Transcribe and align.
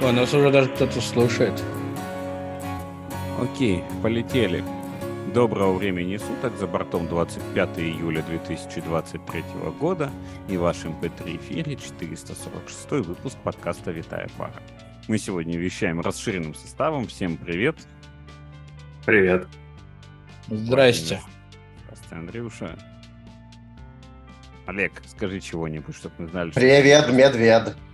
О, 0.00 0.12
нас 0.12 0.32
уже 0.32 0.52
даже 0.52 0.68
кто-то 0.68 1.00
слушает. 1.00 1.60
Окей, 3.40 3.82
полетели. 4.00 4.62
Доброго 5.34 5.74
времени 5.76 6.16
суток, 6.18 6.56
за 6.56 6.68
бортом 6.68 7.08
25 7.08 7.78
июля 7.80 8.22
2023 8.22 9.42
года 9.80 10.08
и 10.48 10.56
в 10.56 10.60
вашем 10.60 10.92
MP3 11.00 11.36
эфире 11.38 11.74
446 11.74 13.06
выпуск 13.06 13.36
подкаста 13.42 13.90
«Витая 13.90 14.28
пара». 14.38 14.54
Мы 15.08 15.18
сегодня 15.18 15.58
вещаем 15.58 16.00
расширенным 16.00 16.54
составом. 16.54 17.08
Всем 17.08 17.36
привет. 17.36 17.76
Привет. 19.04 19.48
Здрасте. 20.46 21.20
Здравствуйте, 21.84 22.14
Андрюша. 22.14 22.78
Олег, 24.66 24.92
скажи 25.08 25.40
чего-нибудь, 25.40 25.96
чтобы 25.96 26.14
мы 26.18 26.28
знали, 26.28 26.50
что... 26.52 26.60
Привет, 26.60 27.12
медвед. 27.12 27.64
Вот. 27.64 27.87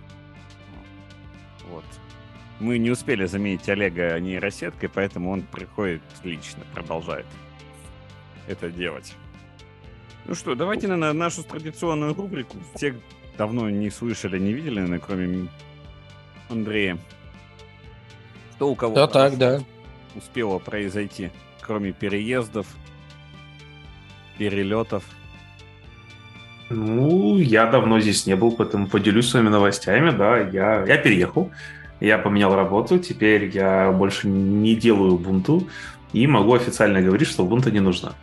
Мы 2.59 2.77
не 2.77 2.89
успели 2.89 3.25
заменить 3.25 3.67
Олега 3.67 4.19
нейросеткой, 4.19 4.89
поэтому 4.89 5.31
он 5.31 5.41
приходит 5.41 6.01
лично, 6.23 6.63
продолжает 6.73 7.25
это 8.47 8.69
делать. 8.69 9.13
Ну 10.25 10.35
что, 10.35 10.55
давайте 10.55 10.87
на 10.87 11.13
нашу 11.13 11.43
традиционную 11.43 12.13
рубрику. 12.13 12.57
Все 12.75 12.95
давно 13.37 13.69
не 13.69 13.89
слышали, 13.89 14.39
не 14.39 14.53
видели, 14.53 14.97
кроме 14.97 15.47
Андрея. 16.49 16.97
Что 18.55 18.69
у 18.69 18.75
кого 18.75 18.95
Да 18.95 19.07
так, 19.07 19.37
да. 19.37 19.59
успело 20.15 20.59
произойти, 20.59 21.31
кроме 21.61 21.91
переездов, 21.91 22.67
перелетов? 24.37 25.03
Ну, 26.69 27.37
я 27.37 27.67
давно 27.67 27.99
здесь 27.99 28.25
не 28.25 28.35
был, 28.35 28.51
поэтому 28.51 28.87
поделюсь 28.87 29.29
своими 29.29 29.49
новостями. 29.49 30.09
Да, 30.09 30.39
я, 30.39 30.83
я 30.85 30.97
переехал, 30.97 31.51
я 31.99 32.17
поменял 32.17 32.55
работу, 32.55 32.99
теперь 32.99 33.45
я 33.45 33.91
больше 33.91 34.27
не 34.27 34.75
делаю 34.75 35.17
бунту 35.17 35.67
и 36.13 36.27
могу 36.27 36.53
официально 36.53 37.01
говорить, 37.01 37.27
что 37.27 37.43
бунта 37.43 37.71
не 37.71 37.79
нужна. 37.79 38.13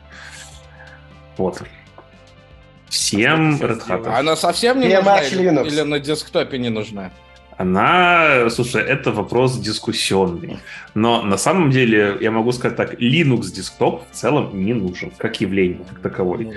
Вот. 1.37 1.63
Всем 2.89 3.57
Red 3.57 3.87
Hat. 3.87 4.07
Она 4.07 4.37
совсем 4.37 4.79
не 4.81 4.89
Не 4.89 4.97
нужна 4.97 5.21
или, 5.21 5.69
или 5.69 5.81
на 5.83 5.99
десктопе 5.99 6.59
не 6.59 6.69
нужна? 6.69 7.11
Она, 7.57 8.51
слушай, 8.51 8.83
это 8.83 9.13
вопрос 9.13 9.59
дискуссионный. 9.59 10.59
Но 10.95 11.23
на 11.23 11.37
самом 11.37 11.71
деле, 11.71 12.17
я 12.21 12.31
могу 12.31 12.53
сказать 12.53 12.77
так, 12.77 13.01
Linux 13.01 13.53
десктоп 13.53 14.03
в 14.11 14.15
целом 14.15 14.65
не 14.65 14.75
нужен, 14.75 15.13
как 15.17 15.41
явление, 15.41 15.85
как 15.89 16.01
таковой. 16.01 16.53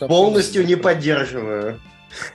Полностью 0.00 0.66
не 0.66 0.76
поддерживаю. 0.76 1.80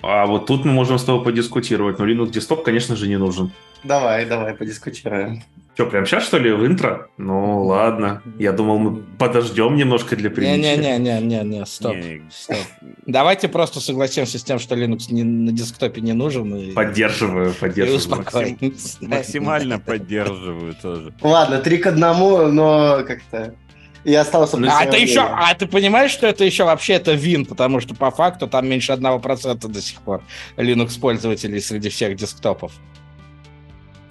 А 0.02 0.26
вот 0.26 0.46
тут 0.48 0.66
мы 0.66 0.72
можем 0.72 0.98
с 0.98 1.04
тобой 1.04 1.24
подискутировать, 1.24 2.00
но 2.00 2.08
Linux 2.08 2.32
десктоп, 2.32 2.64
конечно 2.64 2.96
же, 2.96 3.08
не 3.08 3.18
нужен. 3.18 3.52
Давай, 3.84 4.26
давай, 4.26 4.54
подискутируем. 4.54 5.44
Что, 5.74 5.86
прям 5.86 6.06
сейчас, 6.06 6.26
что 6.26 6.38
ли, 6.38 6.52
в 6.52 6.66
интро? 6.66 7.08
Ну, 7.18 7.64
ладно. 7.64 8.22
Я 8.38 8.52
думал, 8.52 8.78
мы 8.78 9.04
подождем 9.18 9.76
немножко 9.76 10.18
для 10.18 10.30
приличия. 10.30 10.76
Не-не-не-не-не, 10.78 11.66
стоп. 11.66 11.96
Не, 11.96 12.22
стоп. 12.30 12.58
Давайте 13.06 13.48
просто 13.48 13.80
согласимся 13.80 14.38
с 14.38 14.44
тем, 14.44 14.60
что 14.60 14.76
Linux 14.76 15.12
не, 15.12 15.24
на 15.24 15.52
десктопе 15.52 16.02
не 16.02 16.12
нужен. 16.12 16.54
И, 16.56 16.72
Поддерживаю, 16.74 17.52
и 17.52 17.54
поддерживаю. 17.54 17.98
успокоимся. 17.98 18.98
Максимально 19.02 19.80
поддерживаю 19.80 20.76
тоже. 20.76 21.14
Ладно, 21.22 21.60
три 21.60 21.78
к 21.78 21.88
одному, 21.88 22.48
но 22.48 23.04
как-то... 23.08 23.56
Я 24.04 24.22
остался 24.22 24.58
при 24.58 24.68
А 24.68 24.84
это 24.84 24.98
еще, 24.98 25.22
а 25.22 25.54
ты 25.54 25.68
понимаешь, 25.68 26.12
что 26.12 26.26
это 26.26 26.44
еще 26.44 26.64
вообще 26.64 26.94
это 26.94 27.14
win, 27.14 27.46
потому 27.46 27.80
что 27.80 27.94
по 27.94 28.10
факту 28.10 28.48
там 28.48 28.68
меньше 28.68 28.92
одного 28.92 29.20
процента 29.20 29.68
до 29.68 29.80
сих 29.80 30.02
пор 30.02 30.24
Linux 30.58 31.00
пользователей 31.00 31.62
среди 31.62 31.90
всех 31.90 32.16
десктопов. 32.16 32.74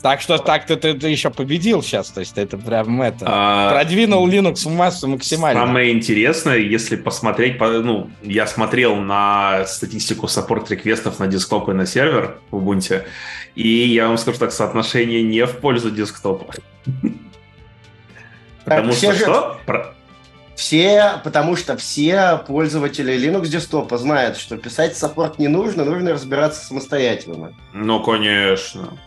Так 0.02 0.22
что 0.22 0.38
так 0.38 0.64
ты, 0.66 0.76
ты, 0.76 0.94
ты 0.94 1.08
еще 1.08 1.28
победил 1.28 1.82
сейчас, 1.82 2.08
то 2.10 2.20
есть 2.20 2.38
это 2.38 2.56
прям 2.56 3.02
это 3.02 3.24
А, 3.28 3.70
продвинул 3.72 4.26
Linux 4.26 4.66
в 4.66 4.72
массу 4.72 5.08
максимально. 5.08 5.60
Самое 5.66 5.92
интересное, 5.92 6.56
если 6.56 6.96
посмотреть, 6.96 7.58
по- 7.58 7.68
ну, 7.68 8.10
я 8.22 8.46
смотрел 8.46 8.96
на 8.96 9.66
статистику 9.66 10.26
support 10.26 10.66
request 10.66 11.07
ов 11.07 11.18
на 11.18 11.26
десктоп 11.26 11.68
и 11.68 11.72
на 11.74 11.84
сервер 11.84 12.38
в 12.50 12.56
Ubuntu, 12.56 13.04
и 13.54 13.68
я 13.68 14.08
вам 14.08 14.16
скажу 14.16 14.38
так, 14.38 14.52
соотношение 14.52 15.22
не 15.22 15.44
в 15.44 15.58
пользу 15.58 15.90
десктопа. 15.90 16.54
Потому 18.64 18.92
все 18.92 19.12
что 19.12 19.58
что? 19.66 19.92
Все, 20.54 21.20
потому 21.24 21.56
что 21.56 21.76
все 21.78 22.42
пользователи 22.46 23.14
Linux 23.16 23.48
десктопа 23.48 23.96
знают, 23.98 24.36
что 24.36 24.56
писать 24.58 24.96
саппорт 24.96 25.38
не 25.38 25.48
нужно, 25.48 25.84
нужно 25.84 26.12
разбираться 26.12 26.64
самостоятельно. 26.64 27.52
Ну, 27.72 28.02
конечно. 28.02 28.98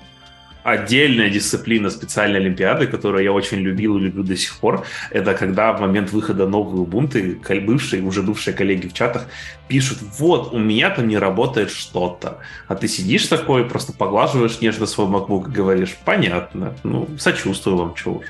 Отдельная 0.63 1.29
дисциплина 1.29 1.90
специальной 1.90 2.40
олимпиады, 2.40 2.88
которую 2.88 3.24
я 3.24 3.31
очень 3.34 3.59
любил 3.59 3.97
и 3.97 4.01
люблю 4.01 4.24
до 4.24 4.38
сих 4.38 4.56
пор, 4.57 4.85
это 5.12 5.34
когда 5.34 5.74
в 5.74 5.81
момент 5.81 6.12
выхода 6.12 6.47
новой 6.47 6.85
Ubuntu 6.85 7.59
бывшие, 7.62 8.01
уже 8.01 8.22
бывшие 8.22 8.53
коллеги 8.53 8.88
в 8.88 8.94
чатах 8.94 9.28
пишут, 9.68 10.00
вот, 10.19 10.53
у 10.53 10.57
меня 10.57 10.90
там 10.90 11.07
не 11.07 11.18
работает 11.18 11.69
что-то. 11.69 12.40
А 12.68 12.75
ты 12.75 12.88
сидишь 12.88 13.28
такой, 13.28 13.66
просто 13.66 13.94
поглаживаешь 13.94 14.62
нежно 14.62 14.85
свой 14.85 15.07
MacBook 15.07 15.50
и 15.50 15.51
говоришь, 15.51 15.97
понятно, 16.06 16.74
ну, 16.84 17.07
сочувствую 17.18 17.78
вам, 17.78 17.95
чего 17.95 18.18
уж. 18.18 18.25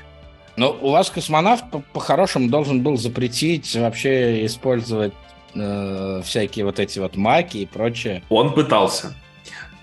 Ну, 0.56 0.76
у 0.80 0.90
вас 0.90 1.10
космонавт 1.10 1.70
по- 1.70 1.80
по-хорошему 1.92 2.48
должен 2.48 2.82
был 2.82 2.96
запретить 2.96 3.74
вообще 3.74 4.46
использовать 4.46 5.12
э, 5.54 6.22
всякие 6.24 6.64
вот 6.64 6.78
эти 6.78 6.98
вот 6.98 7.16
маки 7.16 7.58
и 7.58 7.66
прочее. 7.66 8.22
Он 8.28 8.52
пытался. 8.52 9.14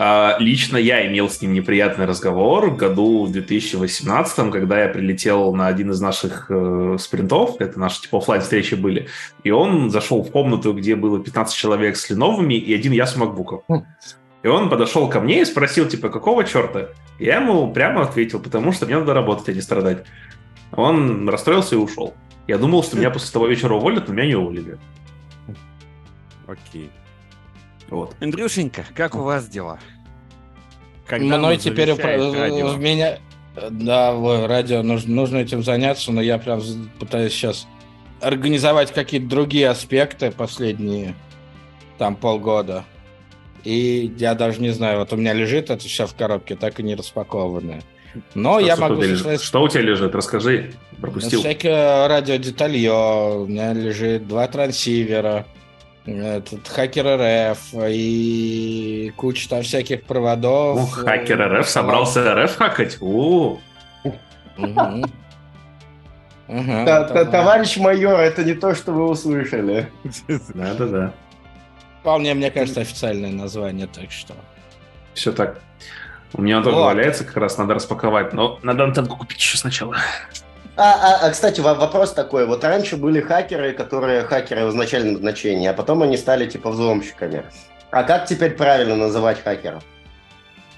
А, 0.03 0.35
Лично 0.39 0.77
я 0.77 1.05
имел 1.05 1.29
с 1.29 1.43
ним 1.43 1.53
неприятный 1.53 2.05
разговор 2.05 2.71
в 2.71 2.75
году 2.75 3.25
в 3.25 3.31
2018, 3.31 4.51
когда 4.51 4.81
я 4.81 4.89
прилетел 4.89 5.53
на 5.53 5.67
один 5.67 5.91
из 5.91 6.01
наших 6.01 6.47
э, 6.49 6.95
спринтов, 6.99 7.57
это 7.59 7.79
наши 7.79 8.01
типа 8.01 8.17
оффлайн 8.17 8.41
встречи 8.41 8.73
были, 8.73 9.09
и 9.43 9.51
он 9.51 9.91
зашел 9.91 10.23
в 10.23 10.31
комнату, 10.31 10.73
где 10.73 10.95
было 10.95 11.23
15 11.23 11.55
человек 11.55 11.97
с 11.97 12.09
леновыми 12.09 12.55
и 12.55 12.73
один 12.73 12.93
я 12.93 13.05
с 13.05 13.15
макбуком. 13.15 13.61
И 14.41 14.47
он 14.47 14.71
подошел 14.71 15.07
ко 15.07 15.19
мне 15.19 15.43
и 15.43 15.45
спросил, 15.45 15.87
типа, 15.87 16.09
какого 16.09 16.45
черта? 16.45 16.87
Я 17.19 17.35
ему 17.35 17.71
прямо 17.71 18.01
ответил, 18.01 18.39
потому 18.39 18.71
что 18.71 18.87
мне 18.87 18.97
надо 18.97 19.13
работать, 19.13 19.49
а 19.49 19.53
не 19.53 19.61
страдать. 19.61 20.03
Он 20.71 21.29
расстроился 21.29 21.75
и 21.75 21.77
ушел. 21.77 22.15
Я 22.47 22.57
думал, 22.57 22.81
что 22.81 22.97
меня 22.97 23.11
после 23.11 23.31
того 23.31 23.45
вечера 23.45 23.75
уволят, 23.75 24.07
но 24.07 24.15
меня 24.15 24.25
не 24.25 24.35
уволили. 24.35 24.79
Окей. 26.47 26.89
Вот. 27.91 28.15
Андрюшенька, 28.21 28.85
как 28.95 29.15
у 29.15 29.21
вас 29.21 29.47
дела? 29.47 29.77
Когда 31.11 31.37
Мной 31.37 31.57
теперь 31.57 31.93
радио? 31.93 32.69
в 32.69 32.79
меня... 32.79 33.19
Да, 33.69 34.15
ой, 34.15 34.45
радио, 34.45 34.81
нужно, 34.81 35.13
нужно 35.13 35.37
этим 35.39 35.61
заняться, 35.61 36.09
но 36.13 36.21
я 36.21 36.37
прям 36.37 36.61
пытаюсь 37.01 37.33
сейчас 37.33 37.67
организовать 38.21 38.93
какие-то 38.93 39.27
другие 39.27 39.67
аспекты 39.67 40.31
последние 40.31 41.15
там 41.97 42.15
полгода. 42.15 42.85
И 43.65 44.13
я 44.17 44.35
даже 44.35 44.61
не 44.61 44.69
знаю, 44.69 44.99
вот 44.99 45.11
у 45.11 45.17
меня 45.17 45.33
лежит 45.33 45.69
это 45.69 45.85
все 45.85 46.07
в 46.07 46.15
коробке, 46.15 46.55
так 46.55 46.79
и 46.79 46.83
не 46.83 46.95
распакованное. 46.95 47.81
Но 48.33 48.59
Что- 48.59 48.67
я 48.67 48.75
что 48.77 48.87
могу 48.87 49.03
своей 49.03 49.37
Что 49.37 49.63
у 49.63 49.67
тебя 49.67 49.81
лежит? 49.81 50.15
Расскажи. 50.15 50.71
Пропустил. 51.01 51.41
Всякое 51.41 52.07
радиодеталье, 52.07 52.93
у 52.93 53.47
меня 53.47 53.73
лежит 53.73 54.29
два 54.29 54.47
трансивера, 54.47 55.45
этот 56.05 56.67
хакер 56.67 57.05
РФ 57.05 57.59
и 57.87 59.13
куча 59.15 59.49
там 59.49 59.61
всяких 59.61 60.03
проводов. 60.03 60.77
Ну, 60.77 60.85
хакер 60.87 61.59
РФ 61.59 61.69
собрался 61.69 62.35
РФ 62.35 62.55
хакать? 62.55 62.97
О. 63.01 63.59
Товарищ 66.47 67.77
майор, 67.77 68.19
это 68.19 68.43
не 68.43 68.53
то, 68.53 68.75
что 68.75 68.91
вы 68.91 69.07
услышали. 69.07 69.89
да-да-да. 70.53 71.13
Вполне, 72.01 72.33
мне 72.33 72.49
кажется, 72.49 72.81
официальное 72.81 73.31
название, 73.31 73.87
так 73.87 74.11
что... 74.11 74.33
Все 75.13 75.31
так. 75.31 75.61
У 76.33 76.41
меня 76.41 76.57
он 76.57 76.63
тоже 76.63 76.77
валяется, 76.77 77.23
как 77.25 77.37
раз 77.37 77.57
надо 77.57 77.75
распаковать, 77.75 78.33
но 78.33 78.59
надо 78.63 78.85
антенку 78.85 79.17
купить 79.17 79.37
еще 79.37 79.57
сначала. 79.57 79.97
А, 80.83 80.93
а- 80.93 81.27
а, 81.27 81.29
кстати, 81.29 81.61
во- 81.61 81.75
вопрос 81.75 82.11
такой. 82.11 82.47
Вот 82.47 82.63
раньше 82.63 82.97
были 82.97 83.21
хакеры, 83.21 83.71
которые 83.73 84.23
хакеры 84.23 84.65
в 84.65 84.71
изначальном 84.71 85.17
значении, 85.17 85.67
а 85.67 85.73
потом 85.73 86.01
они 86.01 86.17
стали 86.17 86.47
типа 86.49 86.71
взломщиками. 86.71 87.43
А 87.91 88.01
как 88.01 88.25
теперь 88.25 88.55
правильно 88.55 88.95
называть 88.95 89.43
хакеров? 89.43 89.83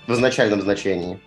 В 0.06 0.12
изначальном 0.14 0.62
значении. 0.62 1.22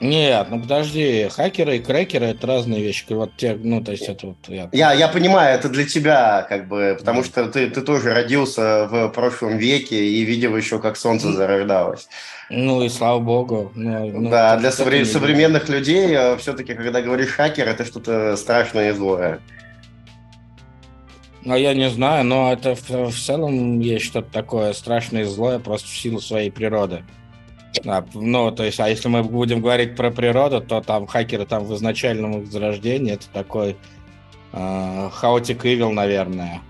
Нет, 0.00 0.48
ну 0.50 0.60
подожди, 0.60 1.28
хакеры 1.30 1.76
и 1.76 1.78
крекеры 1.78 2.26
это 2.26 2.46
разные 2.46 2.82
вещи. 2.82 3.06
Вот 3.10 3.36
те, 3.36 3.54
ну, 3.54 3.82
то 3.82 3.92
есть 3.92 4.08
это 4.08 4.26
вот 4.28 4.36
я... 4.48 4.68
Я, 4.72 4.92
я 4.92 5.08
понимаю, 5.08 5.56
это 5.56 5.68
для 5.68 5.86
тебя, 5.86 6.44
как 6.48 6.68
бы, 6.68 6.96
потому 6.98 7.22
что 7.24 7.46
ты, 7.46 7.70
ты 7.70 7.80
тоже 7.80 8.12
родился 8.12 8.86
в 8.90 9.08
прошлом 9.10 9.56
веке 9.56 10.04
и 10.04 10.22
видел 10.24 10.56
еще, 10.56 10.78
как 10.78 10.96
солнце 10.96 11.32
зарождалось. 11.32 12.08
Ну 12.50 12.82
и 12.82 12.88
слава 12.88 13.20
богу. 13.20 13.72
ну, 13.74 14.20
ну, 14.20 14.30
да, 14.30 14.56
для 14.56 14.70
совре- 14.70 15.04
современных 15.04 15.68
людей 15.68 16.16
все-таки, 16.38 16.74
когда 16.74 17.00
говоришь 17.00 17.30
хакер, 17.30 17.68
это 17.68 17.84
что-то 17.84 18.36
страшное 18.36 18.90
и 18.90 18.92
злое. 18.92 19.40
А 21.46 21.58
я 21.58 21.74
не 21.74 21.90
знаю, 21.90 22.24
но 22.24 22.52
это 22.52 22.74
в, 22.74 23.10
в 23.10 23.16
целом 23.16 23.80
есть 23.80 24.06
что-то 24.06 24.30
такое 24.32 24.72
страшное 24.72 25.22
и 25.22 25.24
злое 25.24 25.58
просто 25.58 25.88
в 25.88 25.96
силу 25.96 26.20
своей 26.20 26.50
природы. 26.50 27.04
А, 27.86 28.04
ну, 28.14 28.50
то 28.50 28.64
есть, 28.64 28.80
а 28.80 28.88
если 28.88 29.08
мы 29.08 29.22
будем 29.22 29.60
говорить 29.60 29.96
про 29.96 30.10
природу, 30.10 30.60
то 30.60 30.80
там 30.80 31.06
хакеры 31.06 31.44
там 31.44 31.64
в 31.64 31.74
изначальном 31.74 32.42
их 32.42 32.50
зарождении 32.50 33.14
это 33.14 33.26
такой 33.32 33.76
э, 34.52 35.08
хаотик 35.12 35.64
Evil, 35.64 35.92
наверное, 35.92 36.62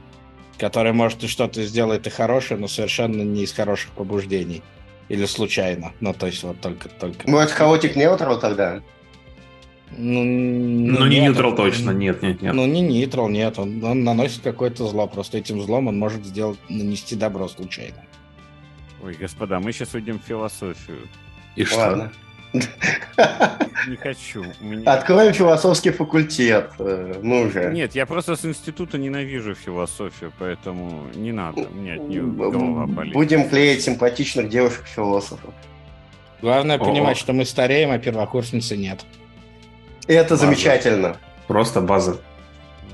который, 0.59 0.93
может, 0.93 1.23
и 1.25 1.29
что-то 1.29 1.63
сделает 1.63 2.07
и 2.07 2.11
хорошее, 2.11 2.59
но 2.59 2.69
совершенно 2.69 3.23
не 3.23 3.45
из 3.45 3.53
хороших 3.53 3.91
побуждений. 3.93 4.63
Или 5.09 5.27
случайно. 5.27 5.93
Ну, 6.01 6.15
то 6.15 6.27
есть, 6.27 6.43
вот 6.43 6.61
только... 6.61 6.89
только... 6.89 7.31
Ну, 7.31 7.39
это 7.39 7.53
хаотик 7.53 7.95
неутрал 7.95 8.41
тогда? 8.41 8.81
Ну, 9.97 10.25
ну 10.25 11.07
не 11.07 11.21
нейтрал 11.21 11.55
точно, 11.55 11.91
нет, 11.91 12.23
нет, 12.23 12.43
нет. 12.43 12.55
Ну, 12.55 12.67
не 12.67 12.81
нейтрал, 12.81 13.29
нет. 13.29 13.59
Он, 13.59 13.85
он 13.85 14.03
наносит 14.03 14.41
какое-то 14.43 14.87
зло. 14.89 15.07
Просто 15.07 15.39
этим 15.39 15.61
злом 15.61 15.89
он 15.89 15.99
может 15.99 16.25
сделать, 16.25 16.59
нанести 16.69 17.15
добро 17.15 17.49
случайно. 17.49 18.05
Ой, 19.05 19.15
господа, 19.21 19.61
мы 19.61 19.73
сейчас 19.73 19.93
уйдем 19.93 20.19
в 20.19 20.23
философию. 20.23 20.97
И 21.57 21.65
что? 21.65 21.77
Ладно. 21.77 22.13
Не 22.55 23.97
хочу. 23.97 24.47
Меня... 24.61 24.93
Откроем 24.95 25.35
философский 25.35 25.91
факультет. 25.91 26.71
Э, 26.79 27.21
ну 27.23 27.51
же. 27.51 27.71
Нет, 27.75 27.95
я 27.95 28.07
просто 28.07 28.35
с 28.35 28.47
института 28.47 28.97
ненавижу 28.97 29.55
философию, 29.55 30.33
поэтому 30.39 31.07
не 31.15 31.33
надо. 31.33 31.69
Мне 31.69 31.95
от 31.95 32.09
нее 32.09 32.23
голова 32.23 32.87
болит. 32.87 33.13
Будем 33.13 33.47
клеить 33.47 33.83
симпатичных 33.83 34.49
девушек-философов. 34.49 35.53
Главное 36.41 36.79
О-о. 36.79 36.85
понимать, 36.85 37.19
что 37.19 37.35
мы 37.35 37.45
стареем, 37.45 37.91
а 37.91 37.99
первокурсницы 37.99 38.75
нет. 38.75 39.05
Это 40.07 40.31
база. 40.31 40.47
замечательно. 40.47 41.19
Просто 41.47 41.83
база. 41.83 42.23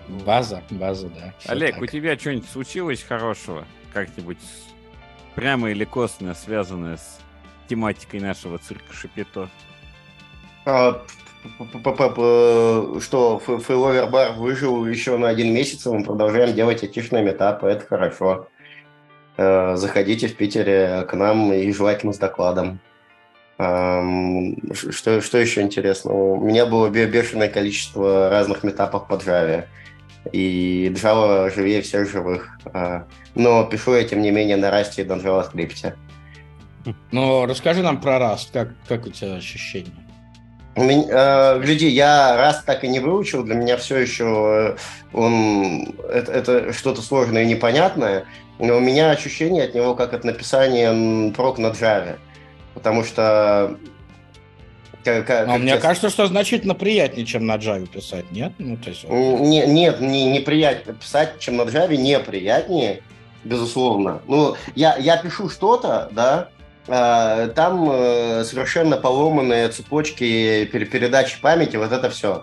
База, 0.09 0.61
база, 0.71 1.09
да. 1.09 1.35
Олег, 1.47 1.75
так. 1.75 1.83
у 1.83 1.87
тебя 1.87 2.19
что-нибудь 2.19 2.49
случилось 2.51 3.03
хорошего? 3.03 3.65
Как-нибудь 3.93 4.39
прямо 5.35 5.71
или 5.71 5.85
косвенно 5.85 6.35
связанное 6.35 6.97
с 6.97 7.21
тематикой 7.69 8.21
нашего 8.21 8.59
цирка 8.59 8.93
Шапито? 8.93 9.49
А, 10.67 11.03
что 13.01 13.41
Фейловер 13.41 14.07
Бар 14.09 14.33
выжил 14.33 14.87
еще 14.87 15.17
на 15.17 15.29
один 15.29 15.55
месяц, 15.55 15.87
мы 15.87 16.05
продолжаем 16.05 16.55
делать 16.55 16.85
этичные 16.85 17.23
метапы, 17.23 17.69
это 17.69 17.87
хорошо. 17.87 18.49
Э, 19.37 19.77
заходите 19.77 20.29
в 20.29 20.37
Питере 20.37 21.07
к 21.09 21.15
нам 21.15 21.53
и 21.53 21.73
желательно 21.73 22.13
с 22.13 22.19
докладом. 22.19 22.81
Что, 23.57 25.21
что 25.21 25.37
еще 25.37 25.61
интересно? 25.61 26.13
У 26.13 26.43
меня 26.43 26.65
было 26.65 26.89
бешеное 26.89 27.49
количество 27.49 28.31
разных 28.31 28.65
метапов 28.65 29.07
по 29.07 29.15
Java. 29.15 29.67
И 30.33 30.93
Java 30.95 31.53
живее 31.55 31.83
всех 31.83 32.09
живых. 32.09 32.59
А, 32.73 33.07
но 33.35 33.65
пишу 33.65 33.95
я, 33.95 34.05
тем 34.05 34.21
не 34.23 34.31
менее, 34.31 34.57
на 34.57 34.67
Rust 34.67 35.01
и 35.01 35.05
на 35.05 35.15
JavaScript. 35.15 35.95
Ну, 37.11 37.47
расскажи 37.47 37.83
нам 37.83 38.01
про 38.01 38.19
Rust. 38.19 38.49
Как, 38.53 38.71
как 38.87 39.07
у 39.07 39.11
тебя 39.11 39.35
ощущения? 39.35 39.93
Э, 40.77 41.59
гляди, 41.61 41.89
я 41.89 42.37
раз 42.37 42.63
так 42.63 42.85
и 42.85 42.89
не 42.89 43.01
выучил, 43.01 43.43
для 43.43 43.55
меня 43.55 43.77
все 43.77 43.99
еще 43.99 44.77
э, 44.77 44.77
он, 45.13 45.95
это, 46.09 46.33
это 46.33 46.73
что-то 46.73 47.03
сложное 47.03 47.43
и 47.43 47.47
непонятное, 47.47 48.25
но 48.59 48.77
у 48.77 48.81
меня 48.81 49.11
ощущение 49.11 49.65
от 49.65 49.75
него 49.75 49.95
как 49.95 50.15
от 50.15 50.25
написания 50.25 51.33
прок 51.33 51.59
на 51.59 51.69
Java. 51.69 52.19
Потому 52.75 53.05
что... 53.05 53.77
Как, 55.05 55.27
как, 55.27 55.47
Но 55.47 55.59
мне 55.59 55.79
кажется, 55.79 56.11
что 56.11 56.27
значительно 56.27 56.75
приятнее, 56.75 57.25
чем 57.25 57.47
на 57.47 57.57
Java 57.57 57.87
писать, 57.87 58.31
нет? 58.33 58.53
Ну, 58.59 58.77
то 58.77 58.91
есть... 58.91 59.05
не, 59.05 59.67
нет, 59.67 60.01
не, 60.01 60.27
не 60.27 60.41
приятнее 60.41 60.95
писать, 60.95 61.39
чем 61.39 61.57
на 61.57 61.63
Java, 61.63 61.97
не 61.97 62.19
приятнее, 62.19 63.03
безусловно. 63.45 64.21
Ну, 64.27 64.57
я, 64.75 64.97
я 64.97 65.17
пишу 65.17 65.49
что-то, 65.49 66.09
да, 66.13 66.49
а, 66.89 67.49
там 67.49 67.89
э, 67.91 68.45
совершенно 68.45 68.97
поломанные 68.97 69.69
цепочки 69.69 70.65
передачи 70.65 71.41
памяти, 71.41 71.77
вот 71.77 71.93
это 71.93 72.11
все. 72.11 72.43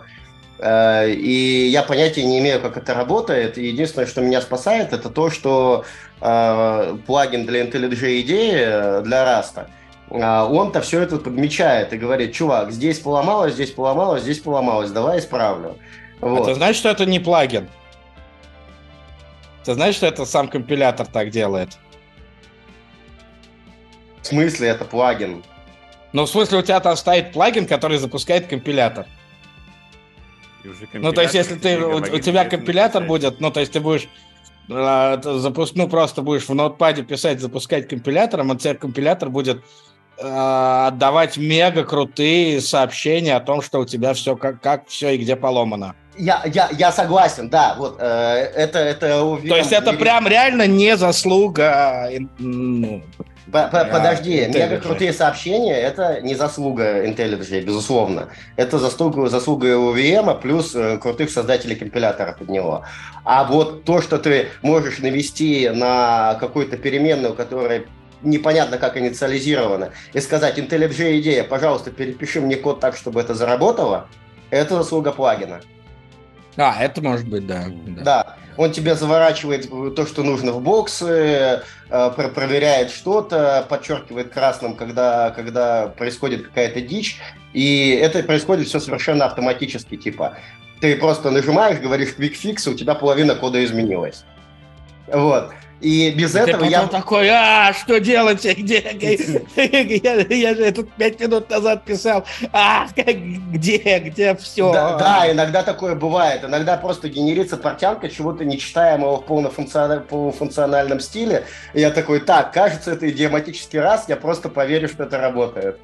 Э, 0.58 1.10
и 1.10 1.68
я 1.68 1.82
понятия 1.82 2.24
не 2.24 2.38
имею, 2.38 2.60
как 2.60 2.76
это 2.76 2.94
работает. 2.94 3.58
И 3.58 3.66
единственное, 3.66 4.06
что 4.06 4.22
меня 4.22 4.40
спасает, 4.40 4.92
это 4.92 5.10
то, 5.10 5.30
что 5.30 5.84
э, 6.20 6.96
плагин 7.06 7.46
для 7.46 7.62
IntelliJ 7.62 8.20
идеи 8.22 9.02
для 9.02 9.24
Rust 9.24 9.52
а, 9.56 9.66
он-то 10.10 10.80
все 10.80 11.02
это 11.02 11.18
подмечает 11.18 11.92
и 11.92 11.98
говорит, 11.98 12.32
чувак, 12.32 12.72
здесь 12.72 12.98
поломалось, 12.98 13.54
здесь 13.54 13.70
поломалось, 13.70 14.22
здесь 14.22 14.38
поломалось, 14.38 14.90
давай 14.90 15.18
исправлю. 15.18 15.76
Вот. 16.20 16.42
Это 16.42 16.54
значит, 16.54 16.76
что 16.76 16.88
это 16.88 17.06
не 17.06 17.20
плагин? 17.20 17.68
Ты 19.64 19.74
знаешь, 19.74 19.96
что 19.96 20.06
это 20.06 20.24
сам 20.24 20.48
компилятор 20.48 21.06
так 21.06 21.30
делает? 21.30 21.76
В 24.22 24.26
смысле 24.26 24.68
это 24.68 24.84
плагин? 24.84 25.44
Ну, 26.12 26.24
в 26.24 26.30
смысле, 26.30 26.58
у 26.58 26.62
тебя 26.62 26.80
там 26.80 26.96
стоит 26.96 27.32
плагин, 27.32 27.66
который 27.66 27.98
запускает 27.98 28.46
компилятор. 28.46 29.06
Ну, 30.92 31.12
то 31.12 31.22
есть, 31.22 31.34
если 31.34 31.56
ты, 31.56 31.78
у, 31.78 31.96
у 31.96 32.18
тебя 32.18 32.44
компилятор 32.44 33.04
будет, 33.04 33.40
ну, 33.40 33.50
то 33.50 33.60
есть 33.60 33.72
ты 33.72 33.80
будешь 33.80 34.08
э, 34.68 35.20
запуск, 35.22 35.74
ну, 35.76 35.88
просто 35.88 36.22
будешь 36.22 36.48
в 36.48 36.54
ноутпаде 36.54 37.02
писать, 37.02 37.40
запускать 37.40 37.88
компилятором, 37.88 38.50
а 38.50 38.56
тебе 38.56 38.74
компилятор 38.74 39.30
будет 39.30 39.62
отдавать 40.20 41.36
мега 41.36 41.84
крутые 41.84 42.60
сообщения 42.60 43.36
о 43.36 43.40
том, 43.40 43.62
что 43.62 43.80
у 43.80 43.84
тебя 43.84 44.14
все 44.14 44.36
как, 44.36 44.60
как 44.60 44.88
все 44.88 45.10
и 45.10 45.18
где 45.18 45.36
поломано. 45.36 45.94
Я, 46.16 46.42
я, 46.46 46.68
я 46.72 46.90
согласен, 46.90 47.48
да, 47.48 47.76
вот 47.78 47.96
э, 48.00 48.04
это 48.04 48.80
это. 48.80 49.22
Уверен, 49.22 49.50
То 49.50 49.56
есть 49.56 49.72
это 49.72 49.90
или... 49.90 49.98
прям 49.98 50.26
реально 50.26 50.66
не 50.66 50.96
заслуга. 50.96 52.10
Ну, 52.38 53.02
Подожди, 53.50 54.46
мега 54.46 54.78
крутые 54.78 55.12
сообщения 55.12 55.74
это 55.74 56.20
не 56.20 56.34
заслуга 56.34 57.06
IntelliJ, 57.06 57.62
безусловно. 57.62 58.28
Это 58.56 58.78
заслуга, 58.78 59.28
заслуга 59.28 59.68
UVM 59.68 60.38
плюс 60.40 60.74
э, 60.74 60.98
крутых 60.98 61.30
создателей 61.30 61.76
компилятора 61.76 62.32
под 62.38 62.50
него. 62.50 62.84
А 63.24 63.44
вот 63.44 63.84
то, 63.84 64.02
что 64.02 64.18
ты 64.18 64.48
можешь 64.62 64.98
навести 64.98 65.70
на 65.70 66.36
какую-то 66.40 66.76
переменную, 66.76 67.34
которая 67.34 67.84
непонятно 68.22 68.78
как 68.78 68.96
инициализировано, 68.96 69.92
и 70.12 70.20
сказать 70.20 70.58
IntelliJ 70.58 71.20
идея, 71.20 71.44
пожалуйста, 71.44 71.90
перепиши 71.90 72.40
мне 72.40 72.56
код 72.56 72.80
так, 72.80 72.96
чтобы 72.96 73.20
это 73.20 73.34
заработало, 73.34 74.08
это 74.50 74.76
заслуга 74.76 75.12
плагина. 75.12 75.60
А, 76.56 76.82
это 76.82 77.00
может 77.00 77.28
быть, 77.28 77.46
да. 77.46 77.66
Да, 77.86 78.02
да. 78.02 78.36
он 78.56 78.72
тебе 78.72 78.96
заворачивает 78.96 79.70
то, 79.94 80.06
что 80.06 80.24
нужно 80.24 80.50
в 80.50 80.60
боксы, 80.60 81.62
э, 81.88 82.10
проверяет 82.34 82.90
что-то, 82.90 83.64
подчеркивает 83.68 84.30
красным, 84.32 84.74
когда, 84.74 85.30
когда 85.30 85.86
происходит 85.86 86.48
какая-то 86.48 86.80
дичь, 86.80 87.20
и 87.52 87.90
это 87.90 88.24
происходит 88.24 88.66
все 88.66 88.80
совершенно 88.80 89.26
автоматически, 89.26 89.96
типа 89.96 90.36
ты 90.80 90.96
просто 90.96 91.30
нажимаешь, 91.30 91.78
говоришь 91.78 92.14
quick 92.18 92.34
fix, 92.34 92.68
и 92.68 92.74
у 92.74 92.76
тебя 92.76 92.94
половина 92.94 93.34
кода 93.34 93.64
изменилась. 93.64 94.24
Вот. 95.06 95.52
И 95.80 96.10
без 96.10 96.32
Ты 96.32 96.40
этого 96.40 96.64
я... 96.64 96.86
такой, 96.88 97.28
а, 97.28 97.72
что 97.72 98.00
делать? 98.00 98.44
Где? 98.58 99.40
Я, 99.56 100.14
я 100.14 100.54
же 100.54 100.72
тут 100.72 100.92
пять 100.94 101.20
минут 101.20 101.48
назад 101.50 101.84
писал. 101.84 102.24
А, 102.52 102.88
где, 102.96 103.98
где 104.00 104.34
все? 104.36 104.72
Да, 104.72 104.98
да, 104.98 105.30
иногда 105.30 105.62
такое 105.62 105.94
бывает. 105.94 106.42
Иногда 106.42 106.76
просто 106.76 107.08
генерится 107.08 107.56
портянка 107.56 108.08
чего-то 108.08 108.44
нечитаемого 108.44 109.18
в 109.18 109.26
полнофункциональном, 109.26 110.04
полуфункциональном 110.04 110.98
стиле. 110.98 111.44
И 111.74 111.80
я 111.80 111.90
такой, 111.90 112.20
так, 112.20 112.52
кажется, 112.52 112.92
это 112.92 113.08
идиоматический 113.08 113.78
раз, 113.78 114.08
я 114.08 114.16
просто 114.16 114.48
поверю, 114.48 114.88
что 114.88 115.04
это 115.04 115.18
работает. 115.18 115.78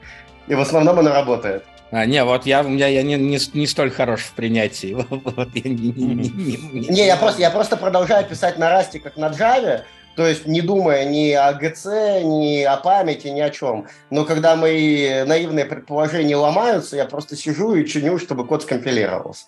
И 0.48 0.54
в 0.54 0.60
основном 0.60 0.98
оно 0.98 1.12
работает. 1.12 1.64
А, 1.90 2.06
не, 2.06 2.24
вот 2.24 2.46
я, 2.46 2.62
я, 2.62 2.88
я 2.88 3.02
не, 3.02 3.16
не, 3.16 3.38
не 3.52 3.66
столь 3.66 3.90
хорош 3.90 4.22
в 4.22 4.32
принятии. 4.32 4.96
Вот, 5.10 5.48
я 5.54 5.70
не, 5.70 5.92
не, 5.92 6.14
не, 6.14 6.56
не, 6.56 6.88
не, 6.88 7.06
я, 7.06 7.16
просто, 7.16 7.40
я 7.40 7.50
просто 7.50 7.76
продолжаю 7.76 8.26
писать 8.26 8.58
на 8.58 8.70
расте, 8.70 8.98
как 8.98 9.16
на 9.16 9.30
Java, 9.30 9.82
то 10.16 10.26
есть 10.26 10.46
не 10.46 10.60
думая 10.60 11.04
ни 11.04 11.32
о 11.32 11.52
ГЦ, 11.52 11.86
ни 12.22 12.62
о 12.62 12.76
памяти, 12.76 13.28
ни 13.28 13.40
о 13.40 13.50
чем. 13.50 13.86
Но 14.10 14.24
когда 14.24 14.56
мои 14.56 15.24
наивные 15.24 15.64
предположения 15.64 16.36
ломаются, 16.36 16.96
я 16.96 17.04
просто 17.04 17.36
сижу 17.36 17.74
и 17.74 17.86
чиню, 17.86 18.18
чтобы 18.18 18.46
код 18.46 18.62
скомпилировался. 18.62 19.46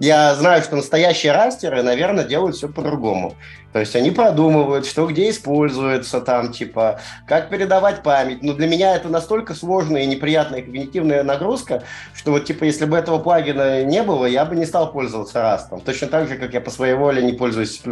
Я 0.00 0.34
знаю, 0.34 0.62
что 0.62 0.76
настоящие 0.76 1.32
растеры, 1.32 1.82
наверное, 1.82 2.24
делают 2.24 2.56
все 2.56 2.68
по-другому. 2.68 3.34
То 3.74 3.80
есть 3.80 3.94
они 3.94 4.10
продумывают, 4.10 4.86
что 4.86 5.06
где 5.06 5.28
используется, 5.28 6.22
там, 6.22 6.52
типа, 6.52 7.00
как 7.26 7.50
передавать 7.50 8.02
память. 8.02 8.42
Но 8.42 8.54
для 8.54 8.66
меня 8.66 8.96
это 8.96 9.10
настолько 9.10 9.54
сложная 9.54 10.04
и 10.04 10.06
неприятная 10.06 10.62
когнитивная 10.62 11.22
нагрузка, 11.22 11.82
что 12.14 12.30
вот, 12.30 12.46
типа, 12.46 12.64
если 12.64 12.86
бы 12.86 12.96
этого 12.96 13.18
плагина 13.18 13.84
не 13.84 14.02
было, 14.02 14.24
я 14.24 14.46
бы 14.46 14.56
не 14.56 14.64
стал 14.64 14.90
пользоваться 14.90 15.42
растом. 15.42 15.82
Точно 15.82 16.08
так 16.08 16.28
же, 16.28 16.38
как 16.38 16.54
я 16.54 16.62
по 16.62 16.70
своей 16.70 16.94
воле 16.94 17.22
не 17.22 17.34
пользуюсь 17.34 17.78
C++. 17.78 17.90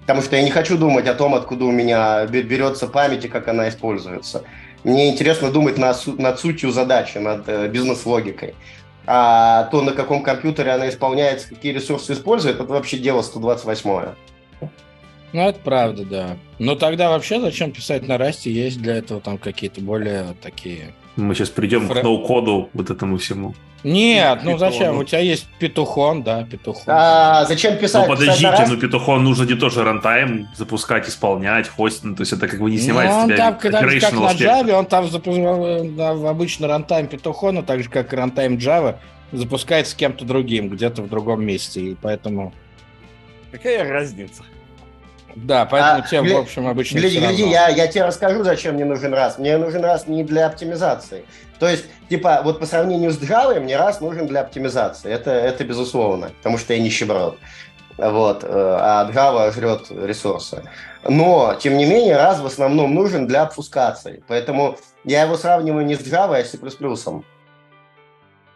Потому 0.00 0.22
что 0.22 0.34
я 0.34 0.42
не 0.42 0.50
хочу 0.50 0.76
думать 0.76 1.06
о 1.06 1.14
том, 1.14 1.36
откуда 1.36 1.64
у 1.64 1.70
меня 1.70 2.26
берется 2.26 2.88
память 2.88 3.24
и 3.24 3.28
как 3.28 3.46
она 3.46 3.68
используется. 3.68 4.42
Мне 4.82 5.10
интересно 5.10 5.52
думать 5.52 5.78
над, 5.78 6.04
над 6.18 6.40
сутью 6.40 6.72
задачи, 6.72 7.18
над 7.18 7.48
э, 7.48 7.68
бизнес-логикой 7.68 8.54
а 9.10 9.64
то, 9.70 9.80
на 9.80 9.92
каком 9.92 10.22
компьютере 10.22 10.72
она 10.72 10.90
исполняется, 10.90 11.48
какие 11.48 11.72
ресурсы 11.72 12.12
использует, 12.12 12.56
это 12.56 12.64
вообще 12.64 12.98
дело 12.98 13.22
128-е. 13.22 14.14
Ну, 15.32 15.48
это 15.48 15.58
правда, 15.60 16.04
да. 16.04 16.36
Но 16.58 16.74
тогда 16.74 17.08
вообще 17.08 17.40
зачем 17.40 17.72
писать 17.72 18.06
на 18.06 18.18
расте? 18.18 18.52
Есть 18.52 18.82
для 18.82 18.96
этого 18.96 19.20
там 19.22 19.38
какие-то 19.38 19.80
более 19.80 20.34
такие... 20.42 20.94
Мы 21.18 21.34
сейчас 21.34 21.50
придем 21.50 21.88
Фра- 21.88 22.00
к 22.00 22.02
ноу-коду 22.04 22.70
вот 22.72 22.90
этому 22.90 23.18
всему. 23.18 23.54
Нет, 23.82 24.40
ну 24.44 24.52
Питону. 24.52 24.58
зачем? 24.58 24.98
У 24.98 25.04
тебя 25.04 25.18
есть 25.18 25.48
петухон, 25.58 26.22
да, 26.22 26.44
петухон. 26.44 26.84
А 26.86 27.44
зачем 27.44 27.76
писать? 27.76 28.08
Ну 28.08 28.14
подождите, 28.14 28.50
Rust? 28.50 28.70
ну 28.70 28.76
Петухон 28.76 29.24
нужно 29.24 29.44
не 29.44 29.54
тоже 29.54 29.82
runtime 29.82 30.48
запускать, 30.54 31.08
исполнять, 31.08 31.68
хостить, 31.68 32.04
ну, 32.04 32.14
то 32.14 32.22
есть 32.22 32.32
это 32.32 32.46
как 32.46 32.60
бы 32.60 32.70
не 32.70 32.78
снимает 32.78 33.10
Ну, 33.10 33.16
с 33.16 33.22
он 33.22 33.26
тебя 33.26 33.36
там, 33.36 33.58
когда, 33.58 33.80
как 33.80 34.12
на. 34.12 34.32
Java, 34.32 34.72
он 34.72 34.86
там 34.86 35.10
запускал 35.10 35.84
да, 35.96 36.14
в 36.14 36.26
обычно 36.26 36.68
runtime 36.68 37.08
петухона, 37.08 37.62
так 37.64 37.82
же, 37.82 37.90
как 37.90 38.12
и 38.12 38.16
runtime 38.16 38.54
Java, 38.56 38.96
запускается 39.32 39.96
кем-то 39.96 40.24
другим, 40.24 40.68
где-то 40.68 41.02
в 41.02 41.08
другом 41.08 41.44
месте. 41.44 41.80
И 41.80 41.96
поэтому, 42.00 42.52
Какая 43.50 43.90
разница? 43.90 44.42
Да, 45.34 45.66
поэтому 45.66 46.02
А, 46.04 46.08
тем, 46.08 46.24
гля- 46.24 46.34
в 46.34 46.40
общем, 46.40 46.66
обычно 46.66 46.98
Гляди, 46.98 47.18
гляди, 47.18 47.48
я, 47.48 47.68
я 47.68 47.86
тебе 47.86 48.04
расскажу, 48.04 48.42
зачем 48.44 48.74
мне 48.74 48.84
нужен 48.84 49.14
раз. 49.14 49.38
Мне 49.38 49.56
нужен 49.56 49.84
раз 49.84 50.06
не 50.06 50.24
для 50.24 50.46
оптимизации. 50.46 51.24
То 51.58 51.68
есть, 51.68 51.84
типа, 52.08 52.40
вот 52.44 52.60
по 52.60 52.66
сравнению 52.66 53.10
с 53.10 53.18
Java, 53.18 53.58
мне 53.60 53.76
Rust 53.76 54.00
нужен 54.00 54.26
для 54.26 54.40
оптимизации. 54.40 55.10
Это, 55.10 55.30
это 55.30 55.64
безусловно, 55.64 56.30
потому 56.38 56.58
что 56.58 56.74
я 56.74 56.80
нищеброд. 56.80 57.38
Вот, 57.96 58.44
э, 58.44 58.46
а 58.48 59.10
Java 59.12 59.52
жрет 59.52 59.86
ресурсы. 59.90 60.62
Но, 61.04 61.56
тем 61.60 61.76
не 61.76 61.84
менее, 61.84 62.16
раз 62.16 62.40
в 62.40 62.46
основном 62.46 62.94
нужен 62.94 63.26
для 63.26 63.42
обфускации. 63.42 64.22
Поэтому 64.28 64.78
я 65.04 65.22
его 65.22 65.36
сравниваю 65.36 65.84
не 65.84 65.96
с 65.96 66.00
Java, 66.00 66.38
а 66.40 66.44
с 66.44 66.50
C++. 66.50 66.58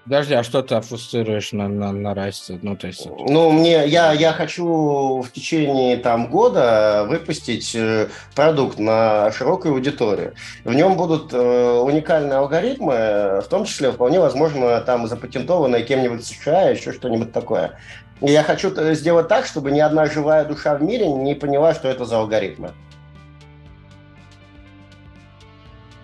Подожди, 0.04 0.35
а 0.35 0.42
что 0.42 0.62
ты 0.62 0.75
обфусцируешь 0.75 1.52
на, 1.52 1.68
на, 1.68 1.92
на 1.92 2.12
расте? 2.12 2.59
Ну, 2.61 2.76
то 2.76 2.88
есть... 2.88 3.06
Ну, 3.06 3.52
мне, 3.52 3.87
я, 3.87 4.12
я 4.12 4.32
хочу 4.32 5.23
в 5.23 5.30
течение 5.30 5.97
там, 5.97 6.28
года 6.28 7.06
выпустить 7.09 7.73
э, 7.76 8.09
продукт 8.35 8.80
на 8.80 9.30
широкую 9.30 9.75
аудиторию. 9.75 10.35
В 10.64 10.75
нем 10.75 10.97
будут 10.97 11.32
э, 11.32 11.38
уникальные 11.38 12.38
алгоритмы, 12.38 13.42
в 13.44 13.47
том 13.49 13.64
числе, 13.64 13.92
вполне 13.92 14.18
возможно, 14.18 14.80
там 14.80 15.06
запатентованные 15.06 15.85
кем-нибудь 15.85 16.23
в 16.23 16.26
США, 16.26 16.71
еще 16.71 16.92
что-нибудь 16.92 17.32
такое. 17.32 17.78
И 18.21 18.32
я 18.32 18.42
хочу 18.42 18.75
сделать 18.94 19.28
так, 19.28 19.47
чтобы 19.47 19.71
ни 19.71 19.78
одна 19.78 20.06
живая 20.06 20.44
душа 20.44 20.75
в 20.75 20.82
мире 20.82 21.06
не 21.06 21.37
поняла, 21.37 21.75
что 21.75 21.87
это 21.87 22.04
за 22.06 22.18
алгоритмы. 22.18 22.73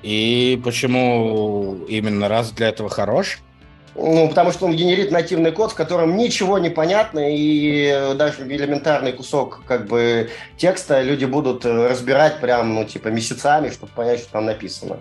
И 0.05 0.61
почему 0.63 1.85
именно 1.89 2.29
раз 2.29 2.53
для 2.53 2.69
этого 2.69 2.89
хорош? 2.89 3.41
Ну, 3.95 4.29
потому 4.29 4.53
что 4.53 4.67
он 4.67 4.77
генерит 4.77 5.11
нативный 5.11 5.53
код, 5.53 5.73
в 5.73 5.75
котором 5.75 6.17
ничего 6.17 6.59
не 6.59 6.71
понятно, 6.71 7.21
и 7.25 8.15
даже 8.17 8.43
элементарный 8.43 9.13
кусок 9.13 9.63
как 9.67 9.87
бы 9.87 10.31
текста 10.57 11.03
люди 11.03 11.25
будут 11.25 11.65
э, 11.65 11.89
разбирать 11.89 12.41
прям, 12.41 12.75
ну, 12.75 12.85
типа, 12.85 13.09
месяцами, 13.09 13.71
чтобы 13.71 13.93
понять, 13.93 14.21
что 14.21 14.33
там 14.33 14.47
написано. 14.47 14.99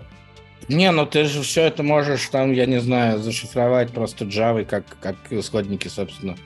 Не, 0.68 0.90
ну 0.90 1.06
ты 1.06 1.24
же 1.24 1.42
все 1.42 1.62
это 1.62 1.82
можешь 1.82 2.28
там, 2.28 2.52
я 2.52 2.66
не 2.66 2.78
знаю, 2.78 3.18
зашифровать 3.18 3.90
просто 3.90 4.26
Java, 4.26 4.64
как, 4.64 4.84
как 5.00 5.16
исходники, 5.30 5.88
собственно. 5.88 6.36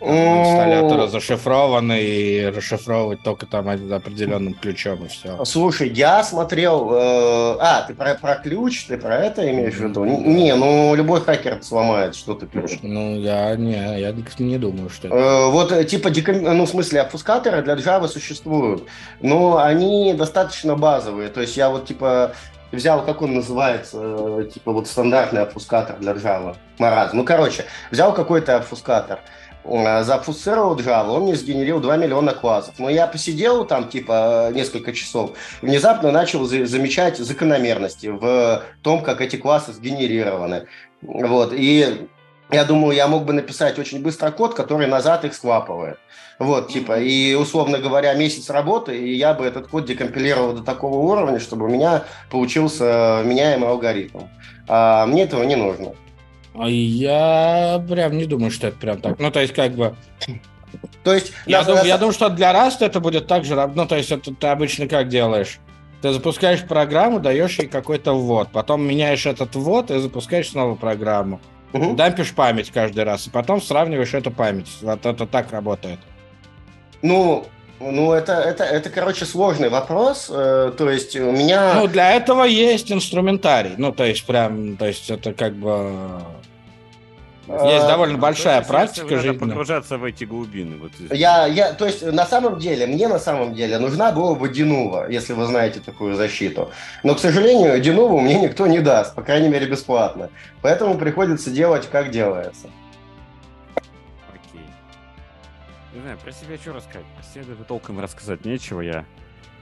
Инсталлятора 0.00 1.06
зашифрованы 1.08 2.00
и 2.00 2.46
расшифровывать 2.46 3.22
только 3.22 3.46
там 3.46 3.68
определенным 3.68 4.54
ключом 4.54 5.04
и 5.04 5.08
все. 5.08 5.44
Слушай, 5.44 5.88
я 5.90 6.22
смотрел... 6.22 6.90
э, 6.92 7.56
а, 7.60 7.82
ты 7.86 7.94
про, 7.94 8.14
про 8.14 8.36
ключ, 8.36 8.86
ты 8.86 8.96
про 8.96 9.16
это 9.16 9.50
имеешь 9.50 9.74
в 9.74 9.80
виду? 9.80 10.04
Не, 10.04 10.54
ну, 10.54 10.94
любой 10.94 11.20
хакер 11.20 11.62
сломает, 11.62 12.14
что 12.14 12.34
ты 12.34 12.46
ключ. 12.46 12.78
Ну, 12.82 13.18
я 13.20 13.56
не, 13.56 14.00
я 14.00 14.14
не 14.38 14.58
думаю, 14.58 14.88
что. 14.90 15.08
Э, 15.08 15.50
Вот 15.50 15.72
э, 15.72 15.84
типа, 15.84 16.10
деком- 16.10 16.42
ну, 16.42 16.64
в 16.64 16.68
смысле, 16.68 17.00
обфускаторы 17.00 17.62
для 17.62 17.74
Java 17.74 18.08
существуют, 18.08 18.84
но 19.20 19.58
они 19.58 20.14
достаточно 20.14 20.76
базовые. 20.76 21.28
То 21.28 21.40
есть 21.40 21.56
я 21.56 21.70
вот, 21.70 21.86
типа, 21.86 22.32
взял, 22.72 23.04
как 23.04 23.22
он 23.22 23.34
называется, 23.34 23.98
э, 24.00 24.48
типа, 24.52 24.72
вот 24.72 24.86
стандартный 24.86 25.42
обфускатор 25.42 25.96
для 25.98 26.12
Java. 26.12 26.56
Маразм. 26.78 27.16
Ну, 27.16 27.24
короче, 27.24 27.64
взял 27.90 28.12
какой-то 28.14 28.56
обфускатор, 28.56 29.18
э, 29.68 30.02
заобфусцировал 30.04 30.76
Java, 30.76 31.08
он 31.08 31.22
мне 31.22 31.36
сгенерил 31.36 31.80
2 31.80 31.96
миллиона 31.96 32.32
классов. 32.32 32.74
Но 32.78 32.88
я 32.88 33.06
посидел 33.06 33.64
там, 33.64 33.88
типа, 33.88 34.50
несколько 34.52 34.92
часов, 34.92 35.32
внезапно 35.62 36.10
начал 36.10 36.44
за- 36.44 36.66
замечать 36.66 37.18
закономерности 37.18 38.06
в 38.06 38.62
том, 38.82 39.02
как 39.02 39.20
эти 39.20 39.36
классы 39.36 39.72
сгенерированы. 39.72 40.66
Вот, 41.02 41.52
и 41.52 42.08
я 42.50 42.64
думаю, 42.64 42.96
я 42.96 43.06
мог 43.08 43.24
бы 43.24 43.32
написать 43.32 43.78
очень 43.78 44.02
быстро 44.02 44.30
код, 44.30 44.54
который 44.54 44.86
назад 44.86 45.24
их 45.24 45.34
склапывает. 45.34 45.98
Вот, 46.38 46.68
типа, 46.68 47.00
и, 47.00 47.34
условно 47.34 47.78
говоря, 47.78 48.14
месяц 48.14 48.48
работы, 48.48 48.96
и 48.96 49.14
я 49.14 49.34
бы 49.34 49.44
этот 49.44 49.68
код 49.68 49.86
декомпилировал 49.86 50.52
до 50.52 50.62
такого 50.62 50.98
уровня, 50.98 51.40
чтобы 51.40 51.66
у 51.66 51.68
меня 51.68 52.04
получился 52.30 53.22
меняемый 53.24 53.68
алгоритм. 53.68 54.20
А 54.68 55.04
мне 55.06 55.24
этого 55.24 55.42
не 55.42 55.56
нужно. 55.56 55.94
А 56.58 56.68
Я 56.68 57.84
прям 57.88 58.16
не 58.16 58.24
думаю, 58.26 58.50
что 58.50 58.68
это 58.68 58.76
прям 58.78 59.00
так. 59.00 59.18
Ну, 59.18 59.30
то 59.30 59.40
есть, 59.40 59.54
как 59.54 59.72
бы, 59.72 59.94
То 61.04 61.14
есть, 61.14 61.32
я, 61.46 61.62
дум- 61.62 61.84
я 61.84 61.98
думаю, 61.98 62.12
что 62.12 62.28
для 62.28 62.52
Rust 62.52 62.78
это 62.80 63.00
будет 63.00 63.26
так 63.26 63.44
же, 63.44 63.54
ну, 63.74 63.86
то 63.86 63.96
есть, 63.96 64.10
это 64.10 64.34
ты 64.34 64.46
обычно 64.48 64.88
как 64.88 65.08
делаешь? 65.08 65.58
Ты 66.02 66.12
запускаешь 66.12 66.62
программу, 66.64 67.18
даешь 67.18 67.58
ей 67.58 67.66
какой-то 67.66 68.12
ввод, 68.12 68.50
потом 68.52 68.82
меняешь 68.86 69.26
этот 69.26 69.54
ввод 69.56 69.90
и 69.90 69.98
запускаешь 69.98 70.50
снова 70.50 70.74
программу. 70.76 71.40
Мгм. 71.72 71.96
Дампишь 71.96 72.32
память 72.34 72.70
каждый 72.70 73.04
раз, 73.04 73.26
и 73.26 73.30
потом 73.30 73.60
сравниваешь 73.60 74.14
эту 74.14 74.30
память. 74.30 74.68
Вот 74.80 75.04
это 75.04 75.26
так 75.26 75.50
работает. 75.52 75.98
Ну, 77.02 77.46
ну 77.80 78.12
это, 78.12 78.32
это, 78.32 78.64
это, 78.64 78.90
короче, 78.90 79.24
сложный 79.24 79.68
вопрос. 79.68 80.30
Э, 80.30 80.72
То 80.76 80.90
есть 80.90 81.16
у 81.16 81.30
меня... 81.30 81.74
Ну, 81.74 81.86
для 81.86 82.12
этого 82.12 82.44
есть 82.44 82.90
инструментарий. 82.90 83.74
Ну, 83.76 83.92
то 83.92 84.04
есть, 84.04 84.24
прям, 84.24 84.76
то 84.76 84.86
есть, 84.86 85.10
это 85.10 85.32
как 85.32 85.54
бы... 85.54 86.22
Есть 87.48 87.84
А, 87.84 87.88
довольно 87.88 88.18
большая 88.18 88.58
есть, 88.58 88.68
практика 88.68 89.16
жизненная. 89.16 89.38
погружаться 89.38 89.96
в 89.96 90.04
эти 90.04 90.24
глубины. 90.24 90.76
Вот, 90.76 90.92
Я, 91.10 91.46
я, 91.46 91.72
то 91.72 91.86
есть, 91.86 92.02
на 92.04 92.26
самом 92.26 92.58
деле, 92.58 92.86
мне 92.86 93.08
на 93.08 93.18
самом 93.18 93.54
деле 93.54 93.78
нужна 93.78 94.12
была 94.12 94.34
бы 94.34 94.50
Динува, 94.50 95.08
если 95.08 95.32
вы 95.32 95.46
знаете 95.46 95.80
такую 95.80 96.14
защиту. 96.14 96.70
Но, 97.02 97.14
к 97.14 97.18
сожалению, 97.20 97.80
Динуву 97.80 98.20
мне 98.20 98.38
никто 98.38 98.66
не 98.66 98.80
даст, 98.80 99.14
по 99.14 99.22
крайней 99.22 99.48
мере, 99.48 99.66
бесплатно. 99.66 100.28
Поэтому 100.60 100.98
приходится 100.98 101.50
делать, 101.50 101.88
как 101.90 102.10
делается. 102.10 102.68
Окей. 103.76 104.66
Не 105.94 106.00
знаю, 106.02 106.18
про 106.18 106.32
себя 106.32 106.56
что 106.60 106.74
рассказать? 106.74 107.06
Про 107.16 107.24
себя 107.42 107.54
толком 107.66 107.98
рассказать 107.98 108.44
нечего. 108.44 108.82
Я 108.82 109.06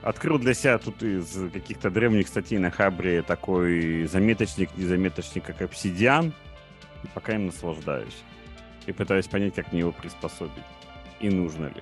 открыл 0.03 0.41
для 0.41 0.55
себя 0.55 0.79
тут 0.79 1.03
из 1.05 1.37
каких-то 1.53 1.91
древних 1.91 2.27
статей 2.27 2.59
на 2.59 2.73
Хабре 2.73 3.23
такой 3.23 4.07
заметочник, 4.07 4.71
незаметочник, 4.77 5.45
как 5.45 5.63
обсидиан. 5.63 6.33
И 7.07 7.09
пока 7.15 7.35
им 7.35 7.47
наслаждаюсь. 7.47 8.17
И 8.87 8.93
пытаюсь 8.93 9.27
понять, 9.29 9.55
как 9.55 9.71
мне 9.73 9.81
его 9.81 9.93
приспособить. 9.93 10.53
И 11.21 11.31
нужно 11.31 11.67
ли. 11.67 11.81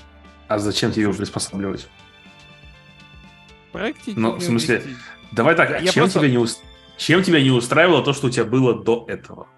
А 0.49 0.59
зачем 0.59 0.93
тебе 0.93 1.03
его 1.03 1.15
приспосабливать? 1.15 1.89
Проектить 3.73 4.17
Ну, 4.17 4.37
в 4.37 4.43
смысле, 4.43 4.77
вести? 4.77 4.91
Давай 5.33 5.55
так, 5.57 5.71
Я- 5.71 5.77
а 5.77 5.81
я 5.81 5.91
чем, 5.93 6.05
просто- 6.05 6.21
тебя 6.21 6.29
не 6.31 6.39
ус- 6.39 6.63
чем 6.99 7.23
тебя 7.23 7.41
не 7.43 7.51
устраивало 7.51 8.05
то, 8.05 8.13
что 8.13 8.29
у 8.29 8.31
тебя 8.31 8.45
было 8.45 8.75
до 8.85 9.05
этого? 9.09 9.49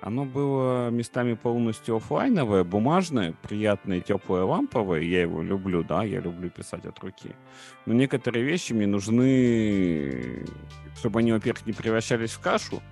Оно 0.00 0.24
было 0.24 0.88
местами 0.90 1.34
полностью 1.34 1.96
оффлайновое, 1.96 2.64
бумажное, 2.64 3.34
приятное, 3.42 4.00
теплое, 4.00 4.42
ламповое. 4.44 5.00
Я 5.02 5.20
его 5.22 5.42
люблю, 5.42 5.84
да, 5.84 6.02
я 6.02 6.20
люблю 6.20 6.50
писать 6.50 6.86
от 6.86 6.98
руки. 7.00 7.30
Но 7.86 7.92
некоторые 7.94 8.44
вещи 8.44 8.72
мне 8.72 8.86
нужны, 8.86 10.44
чтобы 10.98 11.20
они, 11.20 11.30
во-первых, 11.32 11.66
не 11.66 11.72
превращались 11.72 12.32
в 12.32 12.40
кашу, 12.40 12.82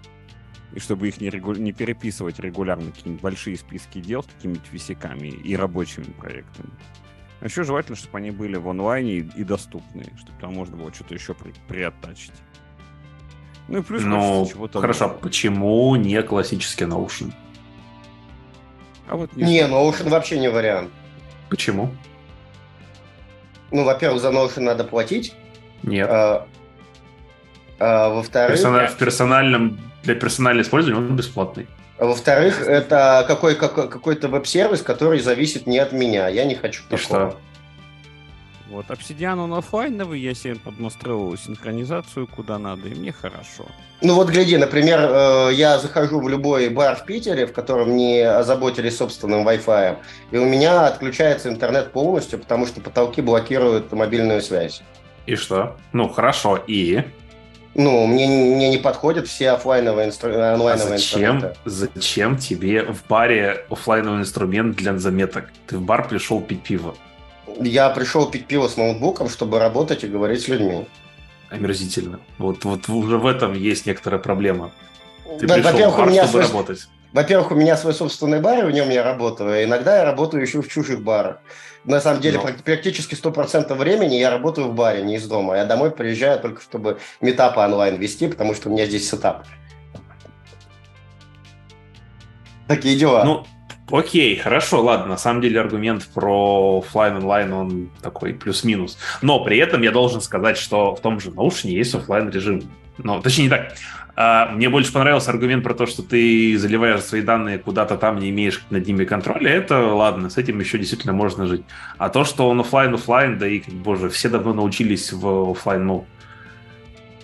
и 0.72 0.78
чтобы 0.80 1.08
их 1.08 1.20
не, 1.20 1.28
регу- 1.28 1.56
не 1.58 1.72
переписывать 1.72 2.38
регулярно, 2.38 2.90
какие-нибудь 2.92 3.22
большие 3.22 3.56
списки 3.56 4.00
дел 4.00 4.22
с 4.22 4.26
какими-нибудь 4.26 4.70
висяками 4.72 5.28
и 5.28 5.56
рабочими 5.56 6.04
проектами. 6.04 6.70
А 7.40 7.46
еще 7.46 7.64
желательно, 7.64 7.96
чтобы 7.96 8.18
они 8.18 8.30
были 8.30 8.56
в 8.56 8.68
онлайне 8.68 9.14
и, 9.14 9.30
и 9.36 9.44
доступны, 9.44 10.04
чтобы 10.18 10.38
там 10.40 10.54
можно 10.54 10.76
было 10.76 10.92
что-то 10.92 11.14
еще 11.14 11.34
при, 11.34 11.52
приоттачить. 11.68 12.32
Ну 13.68 13.78
и 13.78 13.82
плюс 13.82 14.02
Ну, 14.04 14.46
чего-то 14.50 14.80
хорошо, 14.80 15.06
нового. 15.06 15.18
почему 15.20 15.96
не 15.96 16.22
классический 16.22 16.84
Notion? 16.84 17.32
А 19.08 19.16
вот 19.16 19.34
Не, 19.36 19.66
знаю. 19.66 19.72
Notion 19.72 20.08
вообще 20.10 20.38
не 20.38 20.48
вариант. 20.50 20.90
Почему? 21.48 21.90
Ну, 23.72 23.84
во-первых, 23.84 24.20
за 24.20 24.28
Notion 24.30 24.60
надо 24.60 24.84
платить. 24.84 25.34
Нет. 25.82 26.08
а, 26.10 26.46
а, 27.78 28.08
во-вторых, 28.10 28.56
Персона- 28.58 28.86
В 28.88 28.96
персональном, 28.98 29.80
для 30.02 30.14
персонального 30.14 30.64
использования 30.64 30.98
он 30.98 31.16
бесплатный. 31.16 31.66
а 31.98 32.06
во-вторых, 32.06 32.62
это 32.66 33.24
какой, 33.28 33.54
какой, 33.54 33.88
какой-то 33.88 34.28
веб-сервис, 34.28 34.82
который 34.82 35.20
зависит 35.20 35.66
не 35.66 35.78
от 35.78 35.92
меня. 35.92 36.28
Я 36.28 36.44
не 36.44 36.54
хочу 36.54 36.82
И 36.88 36.96
такого. 36.96 37.30
что? 37.30 37.36
Вот 38.70 38.86
Obsidian 38.86 39.40
он 39.40 39.52
оффлайновый, 39.54 40.20
я 40.20 40.32
себе 40.32 40.54
поднастроил 40.54 41.36
синхронизацию 41.36 42.28
куда 42.28 42.56
надо, 42.56 42.86
и 42.88 42.94
мне 42.94 43.10
хорошо. 43.10 43.66
Ну 44.00 44.14
вот 44.14 44.28
гляди, 44.30 44.56
например, 44.56 45.00
э, 45.00 45.50
я 45.54 45.76
захожу 45.80 46.20
в 46.20 46.28
любой 46.28 46.68
бар 46.68 46.94
в 46.94 47.04
Питере, 47.04 47.46
в 47.48 47.52
котором 47.52 47.96
не 47.96 48.20
озаботились 48.20 48.96
собственным 48.96 49.46
Wi-Fi, 49.46 49.96
и 50.30 50.36
у 50.38 50.44
меня 50.44 50.86
отключается 50.86 51.48
интернет 51.48 51.90
полностью, 51.90 52.38
потому 52.38 52.64
что 52.66 52.80
потолки 52.80 53.20
блокируют 53.20 53.90
мобильную 53.92 54.40
связь. 54.40 54.82
И 55.26 55.34
что? 55.34 55.76
Ну, 55.92 56.08
хорошо, 56.08 56.56
и? 56.68 57.02
Ну, 57.74 58.06
мне, 58.06 58.26
мне 58.26 58.68
не 58.68 58.78
подходят 58.78 59.28
все 59.28 59.50
офлайновые 59.52 60.08
инстру... 60.08 60.32
онлайновые 60.32 60.72
а 60.96 60.98
зачем, 60.98 61.36
инструменты. 61.36 61.56
Зачем 61.64 62.36
тебе 62.36 62.82
в 62.84 63.06
баре 63.08 63.64
офлайновый 63.70 64.20
инструмент 64.22 64.76
для 64.76 64.98
заметок? 64.98 65.50
Ты 65.68 65.76
в 65.78 65.82
бар 65.82 66.08
пришел 66.08 66.40
пить 66.40 66.62
пиво. 66.62 66.96
Я 67.60 67.90
пришел 67.90 68.28
пить 68.30 68.46
пиво 68.46 68.66
с 68.68 68.76
ноутбуком, 68.76 69.28
чтобы 69.28 69.58
работать 69.60 70.02
и 70.02 70.08
говорить 70.08 70.42
с 70.42 70.48
людьми. 70.48 70.86
Омерзительно. 71.48 72.20
Вот, 72.38 72.64
вот 72.64 72.88
уже 72.88 73.18
в 73.18 73.26
этом 73.26 73.54
есть 73.54 73.86
некоторая 73.86 74.20
проблема. 74.20 74.72
Ты 75.38 75.46
Да, 75.46 75.54
пришел 75.54 75.70
в 75.70 75.72
во-первых, 75.72 75.94
у 75.94 76.00
бар, 76.00 76.10
меня 76.10 76.24
чтобы 76.26 76.44
свой- 76.44 76.52
работать. 76.52 76.88
Во-первых, 77.12 77.50
у 77.50 77.54
меня 77.56 77.76
свой 77.76 77.92
собственный 77.94 78.40
бар, 78.40 78.60
и 78.60 78.62
в 78.66 78.70
нем 78.72 78.88
я 78.90 79.02
работаю. 79.02 79.52
а 79.52 79.64
Иногда 79.64 79.98
я 79.98 80.04
работаю 80.04 80.42
еще 80.42 80.60
в 80.62 80.68
чужих 80.68 81.02
барах. 81.02 81.38
На 81.84 82.00
самом 82.00 82.20
деле, 82.20 82.38
Но- 82.38 82.44
прак- 82.44 82.62
практически 82.62 83.14
100% 83.14 83.74
времени 83.74 84.16
я 84.16 84.30
работаю 84.30 84.68
в 84.68 84.74
баре, 84.74 85.02
не 85.02 85.16
из 85.16 85.26
дома. 85.26 85.56
Я 85.56 85.64
домой 85.64 85.90
приезжаю 85.90 86.38
только 86.38 86.60
чтобы 86.60 86.98
meetup 87.20 87.55
ы 87.55 87.60
онлайн 87.60 87.96
вести, 87.96 88.28
потому 88.28 88.54
что 88.54 88.68
у 88.68 88.72
меня 88.72 88.86
здесь 88.86 89.08
setup. 89.08 89.46
Такие 92.68 92.96
дела. 92.96 93.24
Ну, 93.24 93.46
окей, 93.90 94.36
хорошо, 94.36 94.82
ладно. 94.82 95.06
На 95.06 95.16
самом 95.16 95.40
деле 95.40 95.58
аргумент 95.60 96.06
про 96.14 96.78
офлайн 96.78 97.16
онлайн 97.16 97.52
он 97.52 97.90
такой 98.02 98.34
плюс-минус. 98.34 98.98
Но 99.22 99.42
при 99.42 99.58
этом 99.58 99.82
я 99.82 99.90
должен 99.90 100.20
сказать, 100.20 100.56
что 100.56 100.94
в 100.94 101.00
том 101.00 101.18
же 101.18 101.32
наушнике 101.32 101.76
есть 101.76 101.94
офлайн 101.94 102.30
режим. 102.30 102.70
Ну, 102.98 103.20
точнее, 103.22 103.44
не 103.44 103.50
так. 103.50 103.72
А, 104.22 104.50
мне 104.50 104.68
больше 104.68 104.92
понравился 104.92 105.30
аргумент 105.30 105.64
про 105.64 105.72
то, 105.72 105.86
что 105.86 106.02
ты 106.02 106.58
заливаешь 106.58 107.00
свои 107.00 107.22
данные 107.22 107.58
куда-то 107.58 107.96
там, 107.96 108.18
не 108.18 108.28
имеешь 108.28 108.62
над 108.68 108.86
ними 108.86 109.06
контроля. 109.06 109.50
Это 109.50 109.78
ладно, 109.94 110.28
с 110.28 110.36
этим 110.36 110.60
еще 110.60 110.76
действительно 110.76 111.14
можно 111.14 111.46
жить. 111.46 111.62
А 111.96 112.10
то, 112.10 112.24
что 112.24 112.46
он 112.46 112.60
офлайн 112.60 112.92
офлайн 112.92 113.38
да 113.38 113.48
и, 113.48 113.62
боже, 113.66 114.10
все 114.10 114.28
давно 114.28 114.52
научились 114.52 115.10
в 115.10 115.52
офлайн 115.52 115.86
ну, 115.86 116.04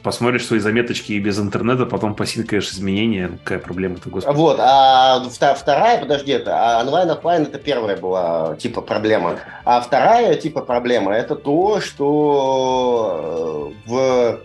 посмотришь 0.02 0.46
свои 0.46 0.58
заметочки 0.58 1.12
и 1.12 1.20
без 1.20 1.38
интернета, 1.38 1.84
потом 1.84 2.14
посинкаешь 2.14 2.70
изменения. 2.70 3.28
Ну, 3.28 3.38
какая 3.44 3.58
проблема-то, 3.58 4.08
господи. 4.08 4.34
Вот, 4.34 4.56
а 4.58 5.22
вторая, 5.54 6.00
подожди, 6.00 6.32
это 6.32 6.56
а 6.56 6.80
онлайн-офлайн 6.80 7.42
это 7.42 7.58
первая 7.58 7.98
была 7.98 8.56
типа 8.56 8.80
проблема. 8.80 9.34
А 9.66 9.82
вторая 9.82 10.34
типа 10.36 10.62
проблема 10.62 11.12
это 11.12 11.36
то, 11.36 11.78
что 11.82 13.74
в 13.84 14.40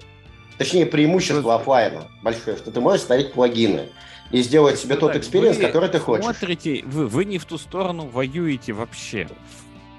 точнее 0.61 0.85
преимущество 0.85 1.55
офлайна 1.55 2.07
большое, 2.21 2.55
что 2.55 2.69
ты 2.69 2.79
можешь 2.79 3.01
ставить 3.01 3.33
плагины 3.33 3.89
и 4.29 4.43
сделать 4.43 4.77
себе 4.77 4.95
тот 4.95 5.13
Так, 5.13 5.21
experience, 5.21 5.57
который 5.57 5.89
ты 5.89 5.97
хочешь. 5.97 6.23
Смотрите, 6.23 6.83
вы, 6.85 7.07
вы 7.07 7.25
не 7.25 7.39
в 7.39 7.45
ту 7.45 7.57
сторону 7.57 8.05
воюете 8.05 8.73
вообще. 8.73 9.27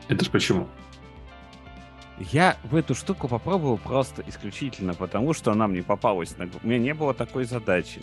Это 0.09 0.25
ж 0.25 0.31
почему? 0.31 0.69
Я 2.31 2.57
в 2.63 2.77
эту 2.77 2.95
штуку 2.95 3.27
попробовал 3.27 3.77
просто 3.77 4.23
исключительно 4.25 4.95
потому, 4.95 5.33
что 5.33 5.51
она 5.51 5.67
мне 5.67 5.83
попалась. 5.83 6.39
на 6.39 6.49
У 6.63 6.67
меня 6.67 6.79
не 6.79 6.95
было 6.95 7.13
такой 7.13 7.45
задачи. 7.45 8.01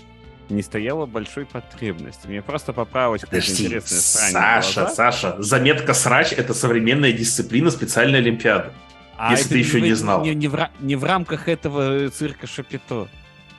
Не 0.50 0.62
стояло 0.62 1.06
большой 1.06 1.46
потребности. 1.46 2.28
Мне 2.28 2.42
просто 2.42 2.74
понравилась 2.74 3.22
какая-то 3.22 3.46
Подожди, 3.48 3.66
интересная 3.68 4.00
Саша. 4.02 4.88
Саша, 4.88 5.42
заметкосрач– 5.42 6.34
это 6.38 6.54
современная 6.54 7.14
дисциплина 7.14 7.72
специальной 7.72 8.20
олимпиады. 8.20 8.72
А 9.20 9.32
если 9.32 9.46
это 9.46 9.54
ты 9.54 9.60
еще 9.60 9.78
в- 9.80 9.82
не 9.82 9.94
знал. 9.94 10.24
Не, 10.24 10.34
не 10.34 10.48
в, 10.48 10.70
не 10.80 10.96
в 10.96 11.04
рамках 11.04 11.48
этого 11.50 12.10
цирка 12.10 12.48
Шапито. 12.48 13.08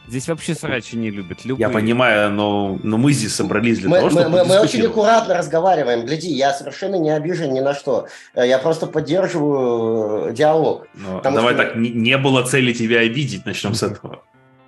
Здесь 0.09 0.27
вообще 0.27 0.55
срачи 0.55 0.97
не 0.97 1.11
любят. 1.11 1.45
Любые. 1.45 1.69
Я 1.69 1.73
понимаю, 1.73 2.31
но, 2.33 2.79
но 2.83 2.97
мы 2.97 3.13
здесь 3.13 3.33
собрались 3.35 3.79
для 3.79 3.89
Мы, 3.91 3.99
того, 3.99 4.11
чтобы 4.11 4.29
мы- 4.29 4.45
мы 4.45 4.59
очень 4.61 4.85
аккуратно 4.87 5.35
разговариваем. 5.37 6.05
Гляди, 6.05 6.33
я 6.33 6.53
совершенно 6.53 6.97
не 6.97 7.11
обижен 7.11 7.53
ни 7.53 7.61
на 7.61 7.75
что. 7.75 8.09
Э, 8.35 8.45
Я 8.49 8.59
просто 8.59 8.87
поддерживаю 8.89 10.31
э, 10.31 10.33
диалог. 10.33 10.87
Но 10.95 11.19
потому 11.19 11.37
давай 11.37 11.55
что- 11.55 11.63
так, 11.65 11.77
не, 11.77 11.91
не 11.91 12.17
было 12.19 12.43
цели 12.45 12.73
тебя 12.73 13.01
обидеть, 13.01 13.47
начнем 13.47 13.75
с 13.75 13.83
этого. 13.85 14.23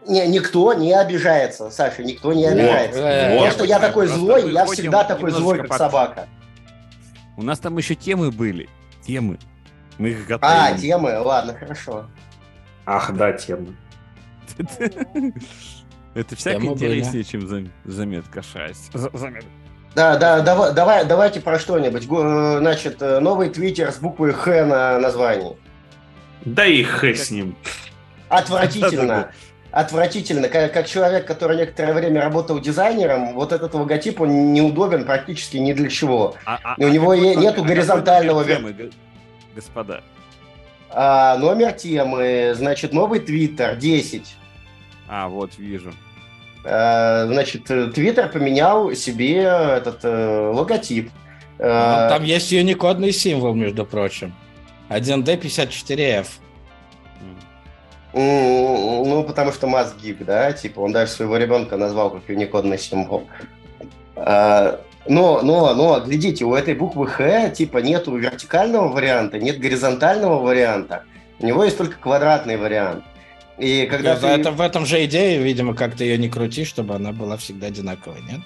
Не, 0.06 0.26
никто 0.28 0.74
не 0.74 0.92
обижается, 0.92 1.70
Саша, 1.70 2.02
никто 2.04 2.32
не 2.32 2.44
Вот, 2.44 2.52
обижается. 2.52 3.00
э, 3.00 3.36
То, 3.38 3.44
вот. 3.44 3.52
что 3.52 3.64
я 3.64 3.78
такой 3.80 4.06
злой, 4.08 4.52
я 4.52 4.66
всегда 4.66 5.02
такой 5.04 5.30
злой, 5.32 5.58
как 5.58 5.68
под- 5.68 5.78
собака. 5.78 6.28
У 7.36 7.42
нас 7.42 7.58
там 7.58 7.76
еще 7.78 7.94
темы 7.94 8.30
были. 8.30 8.68
Темы. 9.06 9.38
Мы 9.98 10.10
их 10.10 10.24
А, 10.26 10.38
готовим. 10.38 10.80
темы, 10.80 11.18
ладно, 11.20 11.54
хорошо. 11.54 12.06
Ах, 12.86 13.12
да, 13.14 13.32
тема. 13.32 13.68
Это 16.14 16.36
всяко 16.36 16.60
Темы 16.60 16.72
интереснее, 16.74 17.24
чем 17.24 17.46
зам- 17.48 17.70
заметка 17.84 18.42
6. 18.42 18.92
Заметка. 18.92 19.48
Да, 19.94 20.16
да, 20.16 20.40
давай, 20.40 20.72
давай, 20.74 21.04
давайте 21.04 21.40
про 21.40 21.58
что-нибудь. 21.58 22.06
Го- 22.06 22.58
Значит, 22.58 23.00
э, 23.00 23.20
новый 23.20 23.48
твиттер 23.50 23.92
с 23.92 23.96
буквой 23.98 24.32
Х 24.32 24.64
на 24.66 24.98
названии. 24.98 25.56
Да 26.44 26.66
и 26.66 26.82
х 26.82 27.06
с 27.14 27.30
ним. 27.30 27.56
Отвратительно. 28.28 29.30
Отвратительно. 29.70 30.48
Как, 30.48 30.72
как 30.72 30.86
человек, 30.86 31.26
который 31.26 31.56
некоторое 31.56 31.94
время 31.94 32.22
работал 32.22 32.58
дизайнером, 32.60 33.34
вот 33.34 33.52
этот 33.52 33.72
логотип, 33.74 34.20
он 34.20 34.52
неудобен 34.52 35.04
практически 35.04 35.56
ни 35.58 35.72
для 35.72 35.88
чего. 35.88 36.34
А- 36.44 36.58
а- 36.62 36.74
у 36.78 36.86
а 36.86 36.90
него 36.90 37.10
какой 37.12 37.18
е- 37.28 37.34
номер- 37.36 37.40
нету 37.40 37.52
а 37.60 37.62
какой 37.62 37.68
горизонтального 37.68 38.44
темы, 38.44 38.72
го- 38.72 38.90
Господа. 39.54 40.02
А, 40.90 41.36
номер 41.38 41.72
темы, 41.72 42.52
значит, 42.54 42.92
новый 42.92 43.20
твиттер 43.20 43.76
10. 43.76 44.34
А, 45.08 45.28
вот, 45.28 45.56
вижу. 45.58 45.92
А, 46.64 47.26
значит, 47.26 47.70
э, 47.70 47.86
твиттер 47.88 48.28
поменял 48.28 48.92
себе 48.94 49.38
этот 49.42 50.00
э, 50.04 50.50
логотип. 50.52 51.10
Ну, 51.58 51.64
А, 51.68 52.08
Там 52.08 52.24
есть 52.24 52.50
юникодный 52.52 53.12
символ, 53.12 53.54
между 53.54 53.84
прочим. 53.84 54.34
1D54F. 54.90 56.26
М. 57.20 58.20
м, 58.20 59.08
ну, 59.08 59.24
потому 59.24 59.52
что 59.52 59.66
Маск 59.66 59.96
гик, 60.02 60.24
да, 60.24 60.52
типа, 60.52 60.80
он 60.80 60.92
даже 60.92 61.12
своего 61.12 61.36
ребенка 61.36 61.76
назвал 61.76 62.10
как 62.10 62.22
юникодный 62.28 62.78
символ. 62.78 63.28
А, 64.16 64.80
но, 65.08 65.42
но, 65.42 65.74
но, 65.74 66.00
глядите, 66.00 66.44
у 66.44 66.54
этой 66.54 66.74
буквы 66.74 67.06
Х, 67.06 67.50
типа, 67.50 67.78
нету 67.78 68.16
вертикального 68.16 68.88
варианта, 68.88 69.38
нет 69.38 69.58
горизонтального 69.58 70.38
варианта. 70.40 71.04
У 71.40 71.46
него 71.46 71.64
есть 71.64 71.76
только 71.76 71.96
квадратный 71.98 72.56
вариант. 72.56 73.04
И 73.58 73.86
когда 73.90 74.14
Да, 74.14 74.20
ты... 74.34 74.40
это 74.40 74.50
в 74.52 74.60
этом 74.60 74.86
же 74.86 75.04
идея, 75.04 75.40
видимо, 75.40 75.74
как 75.74 75.94
ты 75.96 76.04
ее 76.04 76.18
не 76.18 76.28
крути, 76.28 76.64
чтобы 76.64 76.94
она 76.94 77.12
была 77.12 77.36
всегда 77.36 77.66
одинаковой, 77.66 78.20
нет? 78.22 78.40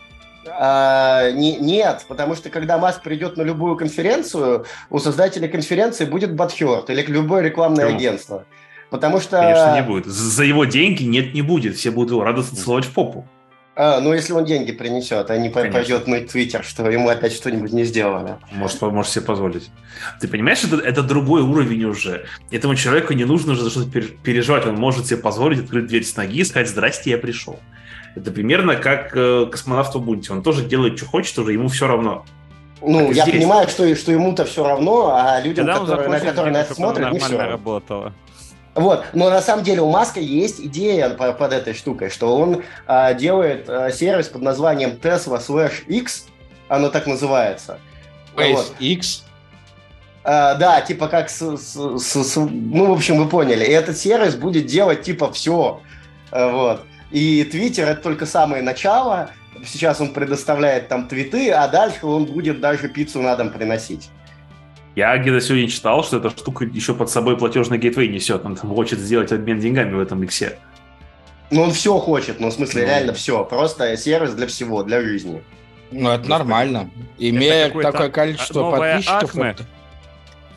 А, 0.48 1.30
не- 1.32 1.56
нет, 1.56 2.04
потому 2.08 2.34
что 2.34 2.50
когда 2.50 2.78
Маск 2.78 3.02
придет 3.02 3.36
на 3.36 3.42
любую 3.42 3.76
конференцию, 3.76 4.64
у 4.90 4.98
создателя 4.98 5.48
конференции 5.48 6.04
будет 6.04 6.34
Батхерт 6.34 6.88
или 6.90 7.02
любое 7.02 7.42
рекламное 7.42 7.84
Почему? 7.86 7.98
агентство. 7.98 8.44
Потому 8.90 9.20
что... 9.20 9.38
Конечно, 9.38 9.74
не 9.74 9.82
будет. 9.82 10.06
За 10.06 10.30
за 10.30 10.44
его 10.44 10.64
деньги 10.64 11.02
нет, 11.02 11.34
не 11.34 11.42
будет. 11.42 11.76
Все 11.76 11.90
будут 11.90 12.12
его 12.12 12.22
радостно 12.24 12.56
целовать 12.56 12.84
в 12.84 12.92
попу. 12.92 13.26
А, 13.78 14.00
ну, 14.00 14.14
если 14.14 14.32
он 14.32 14.46
деньги 14.46 14.72
принесет, 14.72 15.30
а 15.30 15.36
не 15.36 15.50
Конечно. 15.50 15.78
пойдет 15.78 16.06
на 16.06 16.20
Твиттер, 16.20 16.64
что 16.64 16.90
ему 16.90 17.10
опять 17.10 17.34
что-нибудь 17.34 17.74
не 17.74 17.84
сделали. 17.84 18.36
Может, 18.50 18.80
может 18.80 19.12
себе 19.12 19.26
позволить. 19.26 19.70
Ты 20.18 20.28
понимаешь, 20.28 20.64
это, 20.64 20.76
это 20.76 21.02
другой 21.02 21.42
уровень 21.42 21.84
уже. 21.84 22.24
Этому 22.50 22.74
человеку 22.74 23.12
не 23.12 23.26
нужно 23.26 23.52
уже 23.52 23.64
за 23.64 23.70
что-то 23.70 23.90
пер- 23.90 24.16
переживать. 24.22 24.64
Он 24.66 24.76
может 24.76 25.06
себе 25.06 25.18
позволить 25.18 25.60
открыть 25.64 25.88
дверь 25.88 26.04
с 26.04 26.16
ноги 26.16 26.38
и 26.40 26.44
сказать 26.44 26.70
«Здрасте, 26.70 27.10
я 27.10 27.18
пришел». 27.18 27.60
Это 28.14 28.30
примерно 28.32 28.76
как 28.76 29.14
э, 29.14 29.44
космонавт 29.52 29.94
в 29.94 29.98
Ubuntu. 29.98 30.32
Он 30.32 30.42
тоже 30.42 30.64
делает, 30.64 30.96
что 30.96 31.04
хочет, 31.06 31.38
уже 31.38 31.52
ему 31.52 31.68
все 31.68 31.86
равно. 31.86 32.24
Ну, 32.80 33.12
я 33.12 33.24
здесь. 33.24 33.34
понимаю, 33.36 33.68
что, 33.68 33.94
что 33.94 34.10
ему-то 34.10 34.46
все 34.46 34.66
равно, 34.66 35.14
а 35.14 35.38
людям, 35.40 35.66
Когда 35.66 35.80
которые, 35.80 36.08
на 36.08 36.12
захочет, 36.12 36.28
которые 36.30 36.52
на 36.52 36.58
это 36.62 36.74
смотрят, 36.74 37.12
не 37.12 37.18
все 37.18 37.32
равно. 37.36 37.50
работало. 37.50 38.12
Вот, 38.76 39.06
но 39.14 39.30
на 39.30 39.40
самом 39.40 39.64
деле 39.64 39.80
у 39.80 39.90
Маска 39.90 40.20
есть 40.20 40.60
идея 40.60 41.08
по- 41.10 41.32
под 41.32 41.52
этой 41.54 41.72
штукой, 41.72 42.10
что 42.10 42.36
он 42.36 42.62
а, 42.86 43.14
делает 43.14 43.68
а, 43.70 43.90
сервис 43.90 44.28
под 44.28 44.42
названием 44.42 44.90
Tesla 44.90 45.40
slash 45.40 45.84
X, 45.86 46.26
оно 46.68 46.90
так 46.90 47.06
называется. 47.06 47.78
Вот. 48.36 48.74
SpaceX. 48.78 49.22
А, 50.24 50.54
да, 50.56 50.82
типа 50.82 51.08
как 51.08 51.30
с, 51.30 51.38
с- 51.56 51.98
с- 51.98 52.24
с- 52.24 52.36
ну, 52.36 52.86
в 52.90 52.92
общем, 52.92 53.16
вы 53.16 53.28
поняли. 53.30 53.64
И 53.64 53.70
этот 53.70 53.96
сервис 53.96 54.34
будет 54.34 54.66
делать 54.66 55.02
типа 55.02 55.32
все. 55.32 55.80
Вот. 56.30 56.82
И 57.10 57.44
Твиттер 57.44 57.88
это 57.88 58.02
только 58.02 58.26
самое 58.26 58.62
начало. 58.62 59.30
Сейчас 59.64 60.02
он 60.02 60.12
предоставляет 60.12 60.88
там 60.88 61.08
твиты, 61.08 61.50
а 61.50 61.66
дальше 61.68 62.04
он 62.04 62.26
будет 62.26 62.60
даже 62.60 62.88
пиццу 62.88 63.22
на 63.22 63.36
дом 63.36 63.48
приносить. 63.48 64.10
Я 64.96 65.16
где-то 65.18 65.42
сегодня 65.42 65.68
читал, 65.68 66.02
что 66.02 66.16
эта 66.16 66.30
штука 66.30 66.64
еще 66.64 66.94
под 66.94 67.10
собой 67.10 67.36
платежный 67.36 67.76
гейтвей 67.76 68.08
несет. 68.08 68.44
Он 68.46 68.56
там 68.56 68.74
хочет 68.74 68.98
сделать 68.98 69.30
обмен 69.30 69.60
деньгами 69.60 69.92
в 69.94 70.00
этом 70.00 70.22
иксе. 70.24 70.58
Ну, 71.50 71.62
он 71.62 71.70
все 71.72 71.98
хочет, 71.98 72.40
ну, 72.40 72.48
в 72.48 72.52
смысле, 72.52 72.82
Ну. 72.82 72.88
реально 72.88 73.12
все. 73.12 73.44
Просто 73.44 73.94
сервис 73.98 74.32
для 74.32 74.46
всего, 74.46 74.82
для 74.82 75.02
жизни. 75.02 75.44
Ну, 75.92 76.08
это 76.10 76.28
нормально. 76.28 76.90
Имея 77.18 77.66
какое-то 77.66 77.92
такое 77.92 78.08
количество 78.08 78.60
новое 78.60 78.94
подписчиков. 78.94 79.30
Акме. 79.30 79.50
это- 79.50 79.64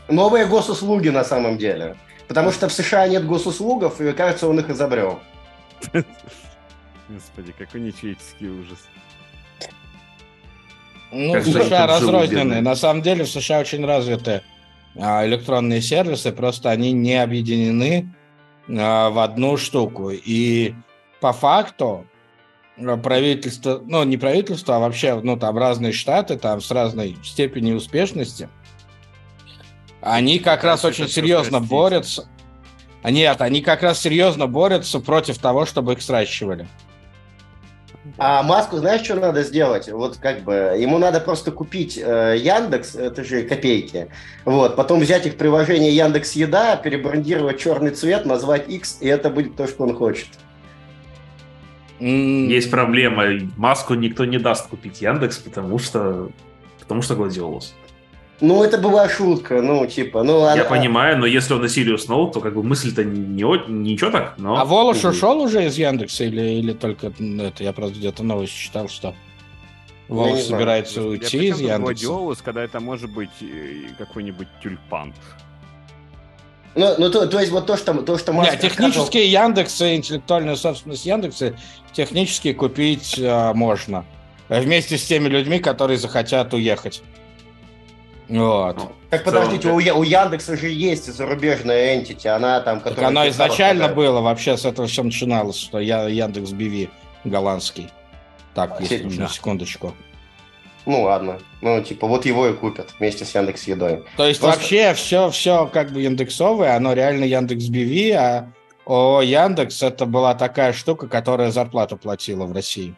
Новые 0.08 0.46
госуслуги 0.46 1.10
на 1.10 1.24
самом 1.26 1.58
деле. 1.58 1.98
Потому 2.30 2.52
что 2.52 2.70
в 2.70 2.74
США 2.74 3.08
нет 3.10 3.26
госуслугов, 3.28 4.00
и 4.00 4.12
кажется, 4.14 4.48
он 4.48 4.60
их 4.60 4.70
изобрел. 4.70 5.20
Господи, 7.10 7.54
какой 7.58 7.82
нечеловеческий 7.82 8.48
ужас. 8.50 8.80
Ну, 11.12 11.34
Как 11.34 11.44
в 11.44 11.52
США 11.52 11.88
разрозненные. 11.88 12.62
На 12.62 12.76
самом 12.76 13.02
деле 13.02 13.24
в 13.24 13.30
США 13.30 13.60
очень 13.60 13.86
развиты 13.86 14.42
а, 14.96 15.26
электронные 15.26 15.82
сервисы, 15.82 16.32
просто 16.32 16.70
они 16.70 16.92
не 16.92 17.16
объединены 17.22 18.14
а, 18.70 19.10
в 19.10 19.20
одну 19.20 19.58
штуку. 19.58 20.12
И 20.12 20.74
по 21.20 21.34
факту 21.34 22.06
а, 22.78 22.98
правительство, 22.98 23.82
ну 23.86 24.04
не 24.04 24.18
правительство, 24.18 24.76
а 24.76 24.80
вообще, 24.80 25.20
ну 25.20 25.38
там 25.38 25.58
разные 25.58 25.94
штаты, 25.94 26.38
там 26.38 26.62
с 26.62 26.70
разной 26.72 27.18
степенью 27.24 27.78
успешности, 27.78 28.50
они 30.02 30.40
как 30.40 30.64
раз 30.64 30.86
очень 30.86 31.08
серьезно 31.08 31.58
срастить. 31.58 31.70
борются. 31.70 32.30
Нет, 33.04 33.42
они 33.42 33.62
как 33.62 33.82
раз 33.82 34.00
серьезно 34.00 34.48
борются 34.48 35.00
против 35.00 35.40
того, 35.40 35.66
чтобы 35.66 35.94
их 35.94 36.02
сращивали. 36.02 36.68
А 38.18 38.44
Маску, 38.44 38.78
знаешь, 38.78 39.02
что 39.02 39.16
надо 39.16 39.44
сделать? 39.44 39.90
Вот 39.92 40.18
как 40.18 40.42
бы 40.44 40.54
ему 40.78 40.98
надо 40.98 41.20
просто 41.20 41.52
купить 41.52 41.98
э, 41.98 42.36
Яндекс, 42.38 42.96
это 42.96 43.24
же 43.24 43.44
копейки, 43.44 44.08
вот, 44.46 44.76
потом 44.76 45.00
взять 45.00 45.26
их 45.26 45.38
приложение 45.38 45.96
Яндекс 45.96 46.34
Еда, 46.34 46.76
перебрандировать 46.76 47.60
черный 47.60 47.92
цвет, 47.92 48.26
назвать 48.26 48.70
X, 48.70 48.98
и 49.02 49.08
это 49.08 49.30
будет 49.30 49.56
то, 49.56 49.68
что 49.68 49.84
он 49.84 49.96
хочет. 49.96 50.28
Есть 52.00 52.72
проблема. 52.72 53.26
Маску 53.58 53.94
никто 53.94 54.24
не 54.26 54.38
даст 54.38 54.68
купить 54.68 55.02
Яндекс, 55.02 55.38
потому 55.38 55.78
что 55.80 56.30
потому 56.80 57.02
что 57.02 57.16
гладиолус. 57.16 57.76
Ну, 58.42 58.64
это 58.64 58.78
была 58.78 59.10
шутка, 59.10 59.62
ну, 59.62 59.86
типа, 59.86 60.24
ну... 60.24 60.46
Я 60.46 60.54
она- 60.54 60.64
понимаю, 60.64 61.18
но 61.18 61.26
если 61.26 61.54
он 61.54 61.62
на 61.62 61.68
Сириус 61.68 62.08
Ноут, 62.08 62.34
то 62.34 62.40
как 62.40 62.54
бы 62.54 62.64
мысль-то 62.64 63.04
не, 63.04 63.44
ничего 63.68 64.12
так, 64.12 64.36
но... 64.38 64.58
А 64.58 64.64
Волош 64.64 65.04
ушел 65.04 65.42
уже 65.42 65.66
из 65.66 65.78
Яндекса 65.78 66.24
или, 66.24 66.42
или 66.42 66.72
только 66.72 67.08
это? 67.08 67.64
Я 67.64 67.74
просто 67.74 67.98
где-то 67.98 68.24
новость 68.24 68.54
читал, 68.54 68.88
что 68.88 69.14
не 70.08 70.16
Волош 70.16 70.32
знаю. 70.32 70.46
собирается 70.46 71.02
а 71.02 71.04
уйти 71.04 71.28
чем 71.28 71.42
из 71.42 71.60
Яндекса. 71.60 71.80
Гладиолус, 71.80 72.42
когда 72.42 72.64
это 72.64 72.80
может 72.80 73.12
быть 73.12 73.30
э, 73.42 73.90
какой-нибудь 73.98 74.48
тюльпан? 74.64 75.14
Ну, 76.76 76.96
ну, 76.98 77.12
то, 77.12 77.28
то 77.28 77.40
есть 77.40 77.52
вот 77.52 77.66
то, 77.66 77.76
что, 77.76 77.94
то, 77.94 78.18
что 78.18 78.32
Маск 78.32 78.52
Нет, 78.52 78.62
технически 78.62 79.18
Яндексы, 79.18 79.96
интеллектуальную 79.96 80.56
собственность 80.56 81.06
Яндекса 81.06 81.56
технически 81.92 82.54
купить 82.54 83.20
а, 83.22 83.54
можно. 83.54 84.06
Вместе 84.48 84.98
с 84.98 85.06
теми 85.06 85.28
людьми, 85.28 85.60
которые 85.60 85.98
захотят 85.98 86.54
уехать. 86.54 87.02
Вот. 88.30 88.78
Ну, 88.78 88.92
Так 89.10 89.24
подождите, 89.24 89.70
у, 89.70 89.76
у 89.78 90.04
Яндекса 90.04 90.56
же 90.56 90.70
есть 90.70 91.12
зарубежная 91.12 92.00
entity, 92.00 92.28
она 92.28 92.60
там, 92.62 92.78
Так 92.80 92.90
которая... 92.90 93.08
оно 93.10 93.26
писала, 93.26 93.48
изначально 93.48 93.86
что- 93.86 93.96
было, 93.96 94.22
вообще 94.22 94.56
с 94.56 94.66
этого 94.66 94.88
все 94.88 95.04
начиналось, 95.04 95.58
что 95.58 95.80
я 95.80 96.08
Яндекс 96.08 96.52
BV 96.52 96.90
голландский. 97.24 97.90
Так, 98.54 98.80
если 98.80 99.04
на 99.04 99.28
секундочку. 99.28 99.94
Ну 100.86 101.04
ладно, 101.04 101.40
ну 101.62 101.82
типа 101.84 102.08
вот 102.08 102.26
его 102.26 102.48
и 102.48 102.54
купят 102.54 102.94
вместе 103.00 103.26
с 103.26 103.34
Яндекс 103.36 103.68
Едой. 103.68 104.04
То 104.16 104.28
есть 104.28 104.40
Просто- 104.40 104.60
вообще 104.60 104.94
все, 104.94 105.30
все 105.32 105.68
как 105.68 105.92
бы 105.92 106.04
индексовое, 106.04 106.76
оно 106.76 106.94
реально 106.94 107.26
Яндекс 107.26 107.66
BV, 107.66 108.12
а 108.14 108.52
о 108.86 109.22
Яндекс 109.22 109.82
это 109.84 110.06
была 110.06 110.36
такая 110.36 110.74
штука, 110.74 111.08
которая 111.08 111.52
зарплату 111.52 111.98
платила 111.98 112.46
в 112.46 112.54
России. 112.54 112.96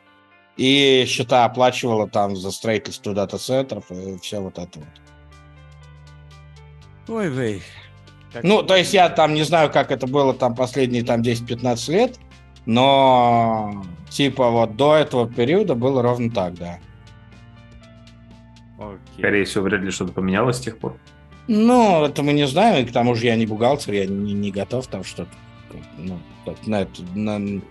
И 0.57 1.05
счета 1.07 1.45
оплачивала 1.45 2.07
там 2.07 2.35
за 2.35 2.51
строительство 2.51 3.13
дата-центров 3.13 3.89
и 3.91 4.17
все 4.21 4.39
вот 4.39 4.57
это 4.57 4.79
вот. 4.79 4.87
Ой, 7.11 7.27
вей. 7.27 7.61
Как 8.31 8.43
Ну, 8.43 8.63
то 8.63 8.75
есть 8.75 8.93
я 8.93 9.09
там 9.09 9.33
не 9.33 9.43
знаю, 9.43 9.69
как 9.69 9.91
это 9.91 10.07
было 10.07 10.33
там 10.33 10.55
последние 10.55 11.03
там 11.03 11.21
10-15 11.21 11.91
лет, 11.91 12.19
но 12.65 13.83
типа 14.09 14.49
вот 14.49 14.77
до 14.77 14.95
этого 14.95 15.29
периода 15.29 15.75
было 15.75 16.01
ровно 16.01 16.31
так, 16.31 16.53
да. 16.55 16.79
Окей. 18.79 18.97
Скорее 19.17 19.43
всего, 19.43 19.65
вряд 19.65 19.81
ли 19.81 19.91
что-то 19.91 20.13
поменялось 20.13 20.57
с 20.57 20.61
тех 20.61 20.77
пор. 20.77 20.95
Ну, 21.47 22.05
это 22.05 22.23
мы 22.23 22.31
не 22.31 22.47
знаем, 22.47 22.85
и 22.85 22.87
к 22.87 22.93
тому 22.93 23.13
же 23.15 23.25
я 23.25 23.35
не 23.35 23.45
бухгалтер, 23.45 23.93
я 23.93 24.05
не, 24.05 24.33
не 24.33 24.51
готов 24.51 24.87
там 24.87 25.03
что-то 25.03 25.31
ну, 25.97 26.17
так, 26.45 26.65
на, 26.65 26.81
это- 26.81 27.03
на, 27.13 27.61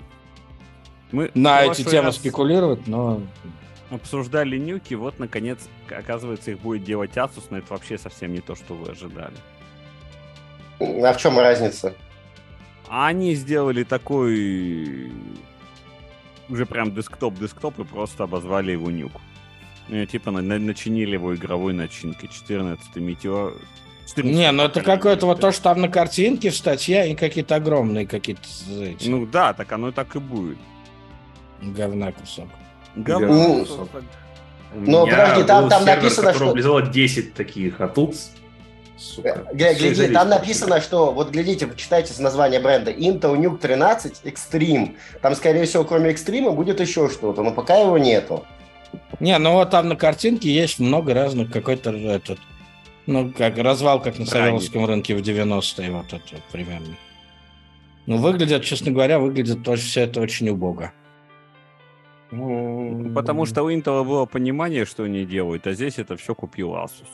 Мы 1.13 1.31
на 1.35 1.63
эти 1.63 1.83
темы 1.83 2.07
раз 2.07 2.17
спекулировать, 2.17 2.87
но 2.87 3.23
Обсуждали 3.91 4.57
нюки, 4.57 4.95
вот, 4.95 5.19
наконец, 5.19 5.59
оказывается, 5.91 6.53
их 6.53 6.61
будет 6.61 6.85
делать 6.85 7.17
Asus, 7.17 7.45
но 7.51 7.59
это 7.59 7.73
вообще 7.73 7.99
совсем 7.99 8.33
не 8.33 8.41
то, 8.41 8.55
что 8.55 8.75
вы 8.75 8.91
ожидали. 8.93 9.35
А 10.81 11.13
в 11.13 11.17
чем 11.19 11.39
разница? 11.39 11.95
А 12.89 13.09
они 13.09 13.35
сделали 13.35 13.83
такой 13.85 15.11
уже 16.49 16.67
прям 16.67 16.93
десктоп-десктоп 16.95 17.81
и 17.81 17.85
просто 17.85 18.25
обозвали 18.25 18.73
его 18.73 18.91
нюк. 18.91 19.13
Ну, 19.89 19.97
и 19.97 20.07
типа 20.07 20.31
на- 20.31 20.41
на- 20.43 20.59
начинили 20.59 21.13
его 21.15 21.35
игровой 21.35 21.73
начинкой. 21.73 22.29
14 22.29 22.97
метеор. 22.97 23.55
14 24.09 24.25
Не, 24.37 24.51
ну 24.53 24.65
это 24.65 24.83
какое-то 24.83 25.27
вот 25.27 25.41
то, 25.41 25.53
что 25.53 25.63
там 25.65 25.81
на 25.81 25.89
картинке 25.89 26.51
в 26.51 26.57
статье, 26.57 27.11
и 27.11 27.15
какие-то 27.15 27.57
огромные 27.57 28.07
какие-то 28.07 28.43
эти, 28.83 29.09
Ну 29.09 29.27
да, 29.27 29.53
так 29.53 29.71
оно 29.73 29.93
так 29.93 30.15
и 30.17 30.19
будет. 30.21 30.59
говна 31.63 32.11
кусок. 32.13 32.49
Говно. 32.97 33.65
Ну, 34.75 35.07
подожди, 35.07 35.45
там- 35.45 35.69
там 35.69 35.85
сервер, 35.85 35.97
написано, 36.03 36.35
что- 36.35 36.53
влезало 36.53 36.83
10 36.83 37.35
таких, 37.35 37.81
а 37.81 37.89
тут, 37.89 38.15
сука, 38.97 39.45
всё 39.49 39.57
Гляди, 39.57 40.09
там 40.13 40.29
написано, 40.29 40.81
что, 40.81 41.11
вот 41.13 41.31
глядите, 41.31 41.67
почитайте 41.67 42.13
с 42.13 42.19
названия 42.21 42.61
бренда, 42.61 42.93
Intel 42.93 43.37
Nuke 43.37 43.59
13 43.59 44.21
Extreme. 44.25 44.95
Там, 45.23 45.35
скорее 45.35 45.65
всего, 45.65 45.85
кроме 45.85 46.13
Extreme 46.13 46.53
будет 46.53 46.81
еще 46.81 47.09
что-то, 47.09 47.43
но 47.43 47.51
пока 47.51 47.79
его 47.79 47.99
нету. 47.99 48.45
Не, 49.19 49.37
ну 49.39 49.55
вот 49.55 49.71
там 49.71 49.89
на 49.89 49.97
картинке 49.97 50.51
есть 50.51 50.79
много 50.79 51.15
разных, 51.15 51.51
какой-то 51.51 51.91
этот, 51.91 52.39
ну, 53.07 53.33
как 53.37 53.59
развал, 53.59 54.01
как 54.01 54.19
на. 54.19 54.27
Савеловском 54.27 54.87
рынке 54.87 55.15
в 55.17 55.21
90-е, 55.21 55.91
вот 55.91 56.07
это 56.13 56.41
примерно. 56.53 56.97
Ну, 58.07 58.17
выглядят, 58.19 58.65
честно 58.65 58.93
говоря, 58.93 59.19
выглядит 59.19 59.63
тоже 59.65 59.83
все 59.83 60.03
это 60.03 60.21
очень 60.21 60.49
убого. 60.49 60.93
Ну, 62.33 63.11
Потому 63.15 63.45
что 63.47 63.63
у 63.65 63.71
Intel 63.71 64.05
было 64.05 64.25
понимание, 64.27 64.85
что 64.85 65.05
они 65.05 65.25
делают, 65.25 65.67
а 65.67 65.73
здесь 65.73 65.99
это 65.99 66.17
все 66.17 66.35
купил 66.35 66.75
Asus. 66.75 67.09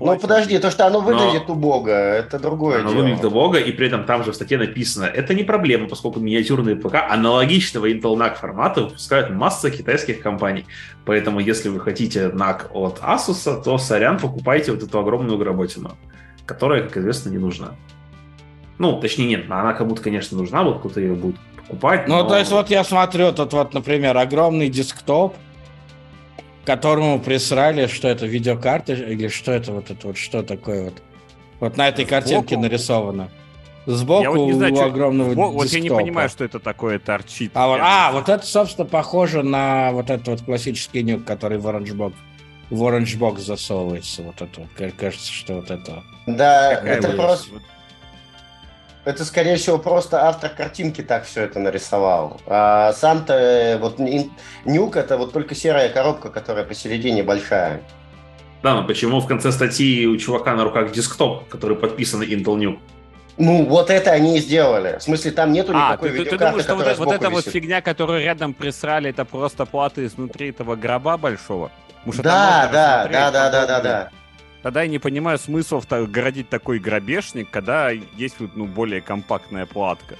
Ну, 0.00 0.18
подожди, 0.18 0.58
то, 0.58 0.70
что 0.70 0.86
оно 0.86 1.02
Но- 1.02 1.06
выглядит 1.06 1.50
убого, 1.50 1.90
это 1.90 2.38
другое 2.38 2.80
Оно 2.80 2.88
дело. 2.90 3.02
выглядит 3.02 3.24
убого, 3.24 3.56
и 3.56 3.70
при 3.70 3.88
этом 3.88 4.04
там 4.04 4.24
же 4.24 4.32
в 4.32 4.34
статье 4.34 4.56
написано, 4.56 5.04
это 5.04 5.34
не 5.34 5.44
проблема, 5.44 5.88
поскольку 5.88 6.20
миниатюрные 6.20 6.74
ПК 6.74 6.94
аналогичного 7.10 7.90
Intel 7.90 8.16
NAC 8.16 8.36
формата 8.36 8.80
выпускают 8.84 9.28
масса 9.30 9.70
китайских 9.70 10.22
компаний. 10.22 10.64
Поэтому, 11.04 11.38
если 11.38 11.68
вы 11.68 11.80
хотите 11.80 12.30
NAC 12.30 12.68
от 12.72 13.00
Asus, 13.00 13.62
то, 13.62 13.76
сорян, 13.76 14.18
покупайте 14.18 14.72
вот 14.72 14.82
эту 14.82 14.98
огромную 14.98 15.36
гработину, 15.36 15.98
которая, 16.46 16.84
как 16.84 16.96
известно, 16.96 17.28
не 17.28 17.38
нужна. 17.38 17.74
Ну, 18.78 19.00
точнее, 19.00 19.26
нет, 19.26 19.44
она 19.50 19.72
кому-то, 19.72 20.02
конечно, 20.02 20.36
нужна, 20.36 20.62
вот 20.64 20.80
кто-то 20.80 21.00
ее 21.00 21.14
будет 21.14 21.36
покупать. 21.56 22.08
Ну, 22.08 22.16
но- 22.22 22.28
то 22.28 22.38
есть 22.38 22.50
вот 22.50 22.70
я 22.70 22.82
смотрю, 22.84 23.32
тут 23.32 23.52
вот, 23.52 23.72
например, 23.74 24.16
огромный 24.18 24.68
десктоп, 24.68 25.36
которому 26.64 27.20
присрали, 27.20 27.86
что 27.86 28.08
это 28.08 28.26
видеокарта 28.26 28.94
или 28.94 29.28
что 29.28 29.52
это 29.52 29.72
вот 29.72 29.90
это 29.90 30.06
вот 30.08 30.16
что 30.18 30.42
такое 30.42 30.84
вот. 30.84 30.94
Вот 31.60 31.76
на 31.76 31.88
этой 31.88 32.04
Сбоку? 32.04 32.10
картинке 32.10 32.56
нарисовано. 32.56 33.28
Сбоку 33.86 34.22
Я 34.22 34.30
вот 34.30 34.46
не 34.46 34.52
знаю, 34.54 34.72
у 34.72 34.76
чё- 34.76 34.84
огромного 34.86 35.34
Во- 35.34 35.50
Вот 35.50 35.66
я 35.66 35.80
не 35.80 35.90
понимаю, 35.90 36.28
что 36.30 36.42
это 36.44 36.58
такое 36.58 36.98
торчит. 36.98 37.52
А 37.54 37.68
вот, 37.68 37.80
а, 37.82 38.12
вот 38.12 38.28
это, 38.30 38.44
собственно, 38.46 38.86
похоже 38.86 39.42
на 39.42 39.92
вот 39.92 40.08
этот 40.08 40.26
вот 40.28 40.40
классический 40.42 41.02
нюк, 41.02 41.24
который 41.24 41.58
в 41.58 41.66
Orange 41.66 42.12
в 42.70 42.82
Orange 42.82 43.18
Box 43.18 43.40
засовывается. 43.40 44.22
Вот 44.22 44.36
это 44.40 44.60
вот. 44.62 44.70
Ка- 44.74 44.90
Кажется, 44.98 45.30
что 45.30 45.56
вот 45.56 45.70
это. 45.70 46.02
Да, 46.26 46.76
Какая 46.76 46.96
это 46.96 47.08
просто, 47.12 47.50
это 49.04 49.24
скорее 49.24 49.56
всего 49.56 49.78
просто 49.78 50.26
автор 50.26 50.50
картинки 50.50 51.02
так 51.02 51.24
все 51.24 51.42
это 51.42 51.58
нарисовал. 51.60 52.40
А 52.46 52.92
сам-то 52.92 53.34
э, 53.34 53.78
вот 53.78 53.98
нюк 54.64 54.96
это 54.96 55.16
вот 55.18 55.32
только 55.32 55.54
серая 55.54 55.88
коробка, 55.88 56.30
которая 56.30 56.64
посередине 56.64 57.22
большая. 57.22 57.82
Да, 58.62 58.74
но 58.74 58.86
почему 58.86 59.20
в 59.20 59.26
конце 59.26 59.52
статьи 59.52 60.06
у 60.06 60.16
чувака 60.16 60.54
на 60.54 60.64
руках 60.64 60.90
десктоп, 60.92 61.48
который 61.48 61.76
подписан 61.76 62.22
Intel 62.22 62.56
Nuke? 62.56 62.78
Ну, 63.36 63.64
вот 63.66 63.90
это 63.90 64.12
они 64.12 64.38
и 64.38 64.40
сделали. 64.40 64.96
В 64.98 65.02
смысле, 65.02 65.32
там 65.32 65.52
нету 65.52 65.72
А, 65.74 65.88
никакой 65.90 66.10
ты, 66.10 66.12
ты- 66.12 66.18
ты 66.18 66.24
видеокарты, 66.24 66.46
думаешь, 66.46 66.64
что 66.64 66.74
вот, 66.76 67.06
вот 67.06 67.14
эта 67.14 67.30
вот 67.30 67.40
висит. 67.40 67.52
фигня, 67.52 67.82
которую 67.82 68.22
рядом 68.22 68.54
присрали, 68.54 69.10
это 69.10 69.24
просто 69.24 69.66
платы 69.66 70.04
изнутри 70.06 70.50
этого 70.50 70.76
гроба 70.76 71.16
большого? 71.16 71.72
Потому 71.96 72.12
что 72.12 72.22
Да, 72.22 72.68
да, 72.72 73.08
да, 73.08 73.30
да, 73.30 73.30
да, 73.30 73.50
да, 73.50 73.60
подобное. 73.66 73.82
да. 73.82 74.10
Тогда 74.64 74.80
я 74.80 74.88
не 74.88 74.98
понимаю 74.98 75.38
смысла 75.38 75.78
в 75.78 75.84
та- 75.84 76.04
городить 76.04 76.48
такой 76.48 76.78
грабежник, 76.78 77.50
когда 77.50 77.90
есть 77.90 78.36
вот, 78.40 78.56
ну, 78.56 78.64
более 78.64 79.02
компактная 79.02 79.66
платка. 79.66 80.14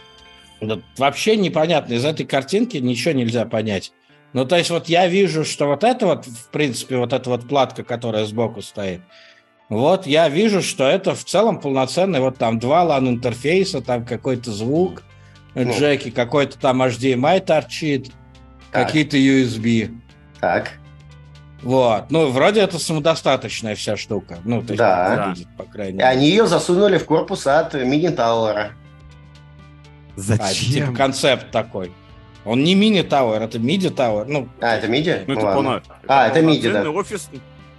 Да 0.61 0.81
вообще 0.99 1.37
непонятно. 1.37 1.95
Из 1.95 2.05
этой 2.05 2.27
картинки 2.27 2.77
ничего 2.77 3.15
нельзя 3.15 3.47
понять. 3.47 3.93
Ну, 4.35 4.45
то 4.45 4.57
есть 4.59 4.69
вот 4.69 4.87
я 4.91 5.07
вижу, 5.09 5.47
что 5.47 5.67
вот 5.67 5.83
это 5.83 6.05
вот, 6.07 6.27
в 6.27 6.51
принципе, 6.51 6.99
вот 6.99 7.15
эта 7.15 7.31
вот 7.31 7.49
платка, 7.49 7.85
которая 7.85 8.27
сбоку 8.27 8.61
стоит, 8.61 9.01
Вот 9.71 10.07
я 10.07 10.29
вижу, 10.29 10.61
что 10.61 10.85
это 10.87 11.15
в 11.15 11.25
целом 11.25 11.59
полноценный, 11.59 12.21
вот 12.21 12.37
там 12.37 12.59
два 12.59 12.85
LAN 12.85 13.09
интерфейса, 13.09 13.81
там 13.81 14.05
какой-то 14.05 14.53
звук, 14.53 15.03
Ну. 15.55 15.73
джеки, 15.73 16.11
какой-то 16.11 16.59
там 16.59 16.83
HDMI 16.83 17.41
торчит, 17.41 18.13
Так. 18.73 18.87
какие-то 18.89 19.17
USB. 19.17 19.91
Так. 20.39 20.73
Вот. 21.65 22.11
Ну, 22.11 22.29
вроде 22.31 22.61
это 22.61 22.79
самодостаточная 22.79 23.75
вся 23.75 23.97
штука. 23.97 24.39
Ну, 24.45 24.61
то 24.61 24.69
есть, 24.75 24.79
Да. 24.79 25.07
как 25.17 25.27
выглядит, 25.29 25.49
по 25.57 25.65
крайней 25.65 25.93
И 25.93 25.97
мере. 25.97 26.07
они 26.09 26.29
ее 26.29 26.47
засунули 26.47 26.99
в 26.99 27.07
корпус 27.07 27.47
от 27.47 27.75
мини-тауэра. 27.75 28.73
А, 30.17 30.33
это 30.35 30.55
типа 30.55 30.93
концепт 30.93 31.51
такой. 31.51 31.91
Он 32.45 32.63
не 32.63 32.75
мини-тауэр, 32.75 33.43
это 33.43 33.59
миди-тауэр. 33.59 34.27
Ну, 34.27 34.49
А, 34.61 34.77
это 34.77 34.87
миди? 34.87 35.25
Ну, 35.27 35.35
это 35.35 35.45
ладно. 35.47 35.61
полно- 35.63 35.83
А, 36.07 36.29
это 36.29 36.41
MIDI, 36.41 36.71
да. 36.71 36.83
полноценный 36.83 36.91
офис, 37.01 37.31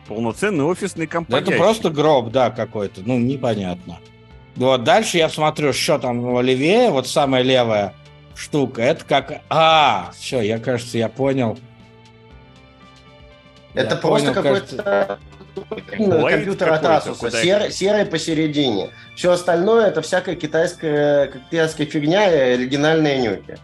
полноценный 0.07 0.63
офисный 0.65 1.05
да 1.05 1.11
компания. 1.11 1.41
это 1.47 1.51
просто 1.57 1.89
гроб, 1.91 2.31
да, 2.31 2.49
какой-то. 2.49 3.01
Ну, 3.05 3.19
непонятно. 3.19 3.99
Вот 4.55 4.83
дальше 4.83 5.17
я 5.17 5.29
смотрю, 5.29 5.71
что 5.73 5.99
там 5.99 6.41
левее, 6.41 6.89
вот 6.89 7.07
самая 7.07 7.43
левая 7.43 7.93
штука. 8.35 8.81
Это 8.81 9.05
как... 9.05 9.41
А, 9.49 10.11
все, 10.17 10.41
я, 10.41 10.57
кажется, 10.57 10.97
я 10.97 11.09
понял. 11.09 11.57
Это 13.75 13.95
просто 13.95 14.33
какой-то 14.33 15.19
Blade 15.55 16.29
компьютер 16.29 16.71
от 16.73 16.83
Asus, 16.83 17.71
серый 17.71 18.05
посередине. 18.05 18.91
Все 19.15 19.31
остальное 19.31 19.87
это 19.87 20.01
всякая 20.01 20.35
китайская, 20.35 21.27
китайская 21.49 21.85
фигня 21.85 22.29
и 22.29 22.53
оригинальные 22.55 23.19
нюки. 23.19 23.57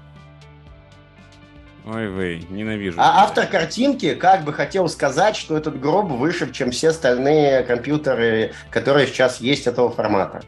Ой, 1.85 2.09
вы, 2.09 2.43
ненавижу. 2.49 2.99
А 2.99 3.23
автор 3.23 3.47
картинки 3.47 4.13
как 4.13 4.43
бы 4.43 4.53
хотел 4.53 4.87
сказать, 4.87 5.35
что 5.35 5.57
этот 5.57 5.79
гроб 5.79 6.11
выше, 6.11 6.51
чем 6.51 6.71
все 6.71 6.89
остальные 6.89 7.63
компьютеры, 7.63 8.53
которые 8.69 9.07
сейчас 9.07 9.41
есть 9.41 9.65
этого 9.65 9.89
формата. 9.89 10.41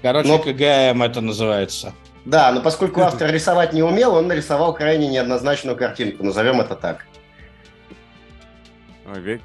Короче, 0.00 0.28
Но- 0.28 0.38
КГМ 0.38 1.02
это 1.02 1.20
называется. 1.20 1.92
Да, 2.24 2.52
но 2.52 2.60
поскольку 2.62 3.02
автор 3.02 3.30
рисовать 3.30 3.72
не 3.72 3.82
умел, 3.82 4.14
он 4.14 4.28
нарисовал 4.28 4.72
крайне 4.74 5.08
неоднозначную 5.08 5.76
картинку, 5.76 6.24
назовем 6.24 6.60
это 6.60 6.74
так. 6.74 7.04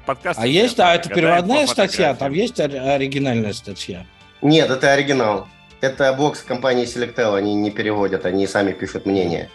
Подкаст... 0.06 0.40
А 0.40 0.46
есть, 0.46 0.78
а 0.80 0.94
это 0.94 1.08
переводная 1.08 1.66
статья, 1.66 2.14
там 2.14 2.32
есть 2.32 2.58
ори- 2.60 2.78
оригинальная 2.78 3.52
статья. 3.52 4.06
Нет, 4.42 4.70
это 4.70 4.92
оригинал. 4.92 5.48
Это 5.80 6.12
бокс 6.12 6.40
компании 6.42 6.84
Selectel, 6.84 7.36
они 7.36 7.54
не 7.54 7.70
переводят, 7.70 8.26
они 8.26 8.46
сами 8.46 8.72
пишут 8.72 9.06
мнение. 9.06 9.48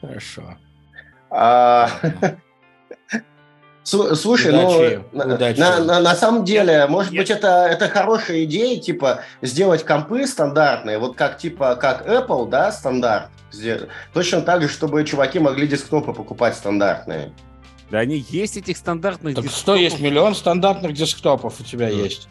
Хорошо. 0.00 0.56
А, 1.30 1.90
Слу- 3.84 4.14
Слушай, 4.14 4.50
Удачи, 4.50 5.02
ну, 5.12 5.24
на- 5.24 5.34
удачи. 5.34 5.58
на, 5.58 5.78
на- 5.82 6.00
на 6.00 6.14
самом 6.14 6.44
деле, 6.44 6.86
может 6.86 7.12
я- 7.12 7.20
быть, 7.20 7.30
это, 7.30 7.66
это 7.70 7.88
хорошая 7.88 8.44
идея, 8.44 8.78
типа, 8.80 9.22
сделать 9.40 9.84
компы 9.84 10.26
стандартные, 10.26 10.98
вот 10.98 11.16
как, 11.16 11.38
типа, 11.38 11.74
как 11.76 12.06
Apple, 12.06 12.48
да, 12.50 12.70
стандарт. 12.70 13.28
Точно 14.12 14.42
так 14.42 14.60
же, 14.62 14.68
чтобы 14.68 15.02
чуваки 15.04 15.38
могли 15.38 15.66
десктопы 15.66 16.12
покупать 16.12 16.54
стандартные. 16.54 17.32
Да 17.90 17.98
они 18.00 18.24
есть 18.28 18.56
этих 18.56 18.76
стандартных 18.76 19.34
Так 19.34 19.44
десктопов. 19.44 19.62
что 19.62 19.74
есть 19.76 20.00
миллион 20.00 20.34
стандартных 20.34 20.92
десктопов 20.92 21.60
у 21.60 21.64
тебя 21.64 21.86
Да. 21.86 21.92
есть. 21.94 22.28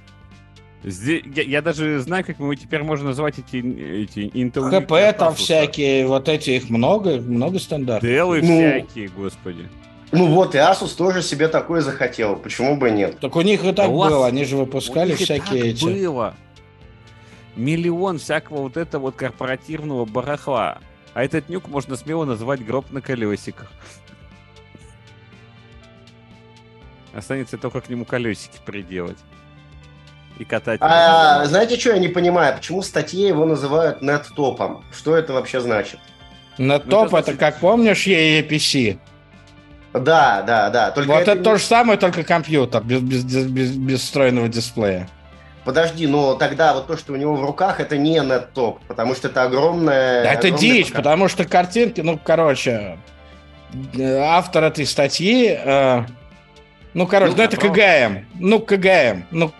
Здесь- 0.83 1.23
я, 1.35 1.41
я 1.43 1.61
даже 1.63 1.99
знаю, 1.99 2.23
как 2.23 2.37
мы 2.39 2.55
теперь 2.55 2.83
можно 2.83 3.07
назвать 3.07 3.39
эти, 3.39 3.57
эти 3.57 4.19
Intel 4.19 4.69
ХП 4.69 5.17
там 5.17 5.33
Processor. 5.33 5.35
всякие, 5.35 6.07
вот 6.07 6.29
эти 6.29 6.51
их 6.51 6.69
много, 6.69 7.17
много 7.19 7.57
стандартов. 7.59 8.07
Делы 8.07 8.41
Ну. 8.43 8.45
всякие, 8.85 9.07
господи. 9.09 9.67
Ну 10.11 10.27
вот, 10.27 10.53
и 10.55 10.59
Asus 10.59 10.95
тоже 10.95 11.21
себе 11.21 11.47
такое 11.49 11.81
захотел, 11.81 12.37
почему 12.37 12.77
бы 12.77 12.91
нет? 12.91 13.19
Так 13.19 13.35
у 13.35 13.41
них 13.41 13.65
и 13.65 13.73
так 13.73 13.89
вас- 13.89 14.09
было, 14.11 14.27
они 14.27 14.45
же 14.45 14.55
У 14.55 14.59
выпускали 14.59 15.09
них 15.11 15.21
и 15.21 15.23
всякие 15.25 15.63
так 15.63 15.71
эти. 15.73 15.83
было. 15.85 16.35
Миллион 17.55 18.19
всякого 18.19 18.61
вот 18.61 18.77
этого 18.77 19.03
вот 19.03 19.15
корпоративного 19.15 20.05
барахла. 20.05 20.77
А 21.13 21.23
этот 21.23 21.49
нюк 21.49 21.67
можно 21.67 21.95
смело 21.95 22.23
назвать 22.25 22.63
гроб 22.63 22.91
на 22.91 23.01
колесиках. 23.01 23.71
Останется 27.17 27.57
только 27.57 27.81
к 27.81 27.89
нему 27.89 28.05
колесики 28.05 28.59
приделать. 28.63 29.17
И 30.37 30.45
катать. 30.45 30.79
А, 30.83 31.43
знаете, 31.45 31.79
что 31.79 31.93
я 31.93 31.97
не 31.97 32.09
понимаю? 32.09 32.55
Почему 32.55 32.81
в 32.81 32.85
статье 32.85 33.27
его 33.27 33.43
называют 33.43 34.03
нет-топом? 34.03 34.85
Что 34.95 35.17
это 35.17 35.33
вообще 35.33 35.59
значит? 35.59 35.99
На 36.59 36.77
Ну, 36.77 36.79
топ 36.79 37.15
это 37.15 37.31
это, 37.31 37.39
как 37.39 37.59
помнишь, 37.59 38.05
EAPC. 38.05 38.99
Да, 39.93 40.43
да, 40.43 40.69
да. 40.69 40.91
Только 40.91 41.07
Вот 41.07 41.21
это, 41.21 41.33
не- 41.33 41.43
то 41.43 41.57
же 41.57 41.63
самое, 41.63 41.97
только 41.97 42.23
компьютер, 42.23 42.83
без, 42.83 43.01
без, 43.01 43.23
без, 43.23 43.71
без 43.71 44.01
встроенного 44.01 44.47
дисплея. 44.47 45.09
Подожди, 45.65 46.05
но 46.05 46.35
тогда 46.35 46.75
вот 46.75 46.85
то, 46.85 46.97
что 46.97 47.13
у 47.13 47.15
него 47.15 47.35
в 47.35 47.43
руках, 47.43 47.79
это 47.79 47.97
не 47.97 48.19
нет-топ, 48.19 48.79
потому 48.87 49.15
что 49.15 49.27
это 49.27 49.41
огромное... 49.41 50.23
Да 50.23 50.33
это 50.33 50.51
дичь, 50.51 50.89
ПК. 50.89 50.97
потому 50.97 51.27
что 51.29 51.45
картинки, 51.45 52.01
ну, 52.01 52.19
короче, 52.23 52.99
э, 53.97 54.17
автор 54.19 54.65
этой 54.65 54.85
статьи, 54.85 55.47
э, 55.49 56.03
ну, 56.97 57.05
короче, 57.05 57.31
Ну, 57.31 57.37
ну, 57.37 57.43
это. 57.43 57.57
КГМ, 57.57 58.25
ну, 58.39 58.59
КГМ, 58.59 59.25
ну, 59.29 59.53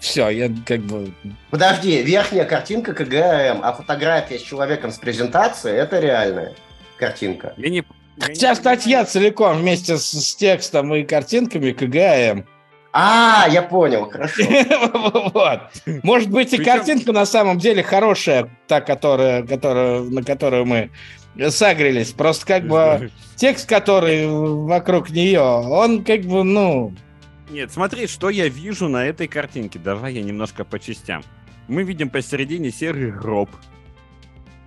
все, 0.00 0.28
я 0.28 0.50
как 0.66 0.80
бы... 0.80 1.12
Подожди, 1.50 2.02
верхняя 2.02 2.44
картинка 2.44 2.92
КГМ, 2.92 3.60
а 3.62 3.72
фотография 3.72 4.40
с 4.40 4.42
человеком 4.42 4.90
с 4.90 4.98
презентацией– 4.98 5.76
это 5.78 6.00
реальная 6.00 6.54
картинка. 6.98 7.54
Я 7.56 7.70
не... 7.70 7.84
я 8.16 8.26
не 8.26 8.34
Вся 8.34 8.56
статья 8.56 9.04
целиком 9.04 9.58
вместе 9.58 9.98
с, 9.98 10.10
с 10.10 10.34
текстом 10.34 10.92
и 10.94 11.04
картинками 11.04 11.70
КГМ. 11.70 12.44
А, 12.92 13.46
я 13.48 13.62
понял, 13.62 14.10
хорошо. 14.10 14.42
Вот. 15.32 15.60
Может 16.02 16.30
быть, 16.30 16.52
и 16.54 16.58
картинка 16.58 17.12
на 17.12 17.24
самом 17.24 17.58
деле 17.58 17.84
хорошая, 17.84 18.50
та, 18.66 18.80
которая, 18.80 19.44
которая, 19.44 20.00
на 20.00 20.24
которую 20.24 20.64
мы 20.66 20.90
сагрились. 21.50 22.12
Просто 22.12 22.46
как 22.46 22.66
бы 22.66 23.10
текст, 23.36 23.68
который 23.68 24.26
вокруг 24.26 25.10
нее, 25.10 25.40
он 25.40 26.04
как 26.04 26.22
бы, 26.22 26.42
ну... 26.42 26.94
Нет, 27.50 27.70
смотри, 27.70 28.08
что 28.08 28.28
я 28.28 28.48
вижу 28.48 28.88
на 28.88 29.06
этой 29.06 29.28
картинке. 29.28 29.78
Давай 29.78 30.14
я 30.14 30.22
немножко 30.22 30.64
по 30.64 30.80
частям. 30.80 31.22
Мы 31.68 31.84
видим 31.84 32.10
посередине 32.10 32.70
серый 32.70 33.12
гроб. 33.12 33.50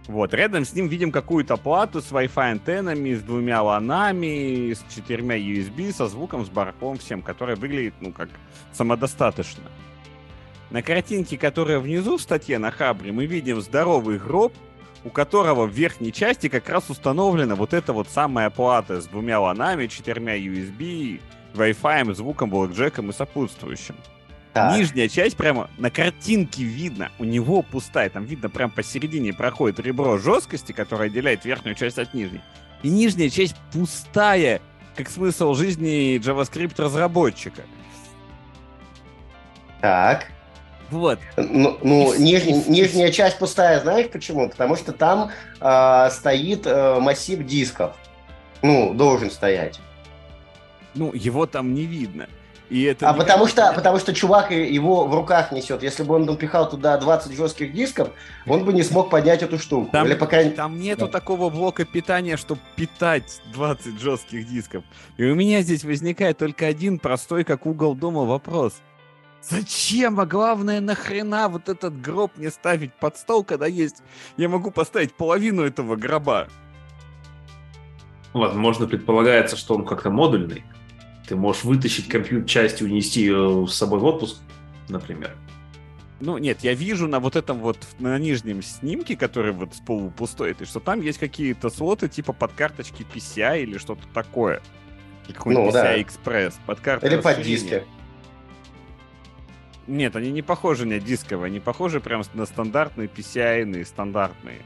Вот, 0.08 0.34
рядом 0.34 0.65
с 0.65 0.73
ним 0.73 0.88
видим 0.88 1.12
какую-то 1.12 1.55
плату 1.55 2.01
с 2.01 2.12
Wi-Fi 2.12 2.51
антеннами, 2.51 3.13
с 3.13 3.21
двумя 3.21 3.62
ланами, 3.62 4.73
с 4.73 4.84
четырьмя 4.93 5.38
USB, 5.38 5.93
со 5.93 6.08
звуком, 6.08 6.45
с 6.45 6.49
барахлом 6.49 6.97
всем, 6.97 7.21
которая 7.21 7.55
выглядит, 7.55 7.93
ну, 7.99 8.12
как 8.12 8.29
самодостаточно. 8.73 9.65
На 10.71 10.82
картинке, 10.82 11.38
которая 11.38 11.79
внизу 11.79 12.17
в 12.17 12.21
статье 12.21 12.58
на 12.58 12.71
Хабре, 12.71 13.12
мы 13.12 13.27
видим 13.27 13.62
здоровый 13.62 14.17
гроб, 14.17 14.53
у 15.03 15.09
которого 15.09 15.65
в 15.65 15.71
верхней 15.71 16.12
части 16.12 16.49
как 16.49 16.69
раз 16.69 16.89
установлена 16.89 17.55
вот 17.55 17.73
эта 17.73 17.93
вот 17.93 18.09
самая 18.09 18.49
плата 18.49 19.01
с 19.01 19.07
двумя 19.07 19.39
ланами, 19.39 19.88
четырьмя 19.88 20.38
USB, 20.38 21.21
Wi-Fi, 21.53 22.13
звуком, 22.13 22.49
блэкджеком 22.49 23.09
и 23.09 23.13
сопутствующим. 23.13 23.95
Так. 24.53 24.77
Нижняя 24.77 25.07
часть 25.07 25.38
прямо 25.38 25.69
на 25.77 25.91
картинке 25.91 26.63
видно, 26.63 27.12
у 27.19 27.23
него 27.23 27.62
пустая, 27.62 28.09
там 28.09 28.25
видно 28.25 28.49
прям 28.49 28.71
посередине 28.71 29.31
проходит 29.33 29.79
ребро 29.79 30.17
жесткости, 30.17 30.71
которое 30.71 31.05
отделяет 31.05 31.45
верхнюю 31.45 31.75
часть 31.75 31.99
от 31.99 32.13
нижней. 32.13 32.41
И 32.81 32.89
нижняя 32.89 33.29
часть 33.29 33.55
пустая, 33.71 34.62
как 34.95 35.09
смысл 35.09 35.53
жизни 35.53 36.17
JavaScript 36.17 36.81
разработчика. 36.81 37.62
Так. 39.81 40.27
Вот. 40.91 41.19
Ну, 41.38 41.78
ну, 41.84 42.13
И 42.13 42.19
ниж- 42.19 42.63
с- 42.63 42.67
нижняя 42.67 43.12
часть 43.12 43.38
пустая, 43.38 43.80
знаешь 43.80 44.10
почему? 44.10 44.49
Потому 44.49 44.75
что 44.75 44.91
там 44.91 45.32
а, 45.60 46.10
стоит 46.10 46.63
а, 46.65 46.99
массив 46.99 47.45
дисков. 47.45 47.93
Ну, 48.62 48.93
должен 48.93 49.32
стоять. 49.32 49.80
Ну, 50.95 51.12
его 51.13 51.45
там 51.45 51.73
не 51.73 51.86
видно. 51.86 52.28
И 52.69 52.84
это 52.84 53.10
А 53.10 53.13
потому 53.13 53.47
что, 53.47 53.73
потому 53.73 53.97
что 53.97 54.13
чувак 54.13 54.52
его 54.52 55.08
в 55.08 55.15
руках 55.15 55.52
несет. 55.52 55.82
Если 55.82 56.04
бы 56.04 56.15
он 56.15 56.25
напихал 56.25 56.69
туда 56.69 56.97
20 56.99 57.36
жестких 57.36 57.73
дисков, 57.73 58.10
он 58.45 58.63
бы 58.63 58.73
не 58.73 58.84
смог 58.84 59.10
поднять 59.10 59.41
эту 59.41 59.58
штуку. 59.58 59.89
Там, 59.91 60.06
Или 60.06 60.13
по 60.13 60.28
крайней 60.28 60.52
там 60.52 60.80
нету 60.80 61.08
Да. 61.08 61.12
такого 61.13 61.49
блока 61.49 61.84
питания, 61.86 62.38
чтобы 62.38 62.62
питать 62.75 63.41
20 63.54 63.99
жестких 63.99 64.47
дисков. 64.47 64.84
И 65.17 65.23
у 65.25 65.34
меня 65.34 65.62
здесь 65.62 65.84
возникает 65.84 66.38
только 66.38 66.67
один 66.67 66.99
простой, 66.99 67.43
как 67.43 67.65
угол 67.65 67.95
дома, 67.95 68.25
вопрос. 68.25 68.73
Зачем, 69.41 70.19
а 70.19 70.25
главное, 70.25 70.82
нахрена 70.82 71.47
вот 71.47 71.69
этот 71.69 71.99
гроб 72.02 72.32
мне 72.36 72.52
ставить 72.52 72.93
под 72.93 73.17
стол, 73.17 73.43
когда 73.43 73.67
есть... 73.67 74.04
Я 74.38 74.49
могу 74.49 74.69
поставить 74.69 75.13
половину 75.13 75.63
этого 75.63 75.95
гроба. 75.95 76.49
Возможно, 78.34 78.86
предполагается, 78.86 79.56
что 79.56 79.75
он 79.75 79.86
как-то 79.86 80.10
модульный. 80.10 80.63
Ты 81.28 81.36
можешь 81.36 81.63
вытащить 81.63 82.08
компьютер 82.08 82.47
часть 82.47 82.82
и 82.82 82.86
унести 82.86 83.21
ее 83.21 83.65
с 83.67 83.73
собой 83.73 83.99
в 83.99 84.06
отпуск, 84.06 84.38
например. 84.89 85.36
Ну, 86.19 86.38
нет, 86.38 86.60
я 86.62 86.73
вижу 86.73 87.08
на 87.08 87.19
вот 87.19 87.36
этом 87.36 87.60
вот, 87.60 87.78
на 87.99 88.19
нижнем 88.19 88.62
снимке, 88.62 89.15
который 89.15 89.54
вот 89.54 89.73
с 89.73 89.80
полупустой, 89.80 90.56
что 90.63 90.80
там 90.82 91.02
есть 91.02 91.17
какие-то 91.17 91.69
слоты 91.69 92.10
типа 92.10 92.34
под 92.34 92.52
карточки 92.54 93.06
PCI 93.13 93.63
или 93.63 93.78
что-то 93.78 94.04
такое. 94.13 94.62
Какой-нибудь 95.28 95.67
Ну, 95.67 95.71
да. 95.71 95.95
PCI 95.95 96.06
Express, 96.06 96.54
под 96.65 96.80
карту 96.82 97.06
Или 97.06 97.21
под 97.21 97.41
диски. 97.41 97.84
Нет, 99.89 100.15
они 100.15 100.30
не 100.32 100.43
похожи 100.43 100.86
на 100.86 100.99
дисковые, 100.99 101.47
они 101.47 101.60
похожи 101.60 101.99
прям 101.99 102.21
на 102.36 102.45
стандартные 102.45 103.08
PCI, 103.08 103.84
стандартные. 103.86 104.60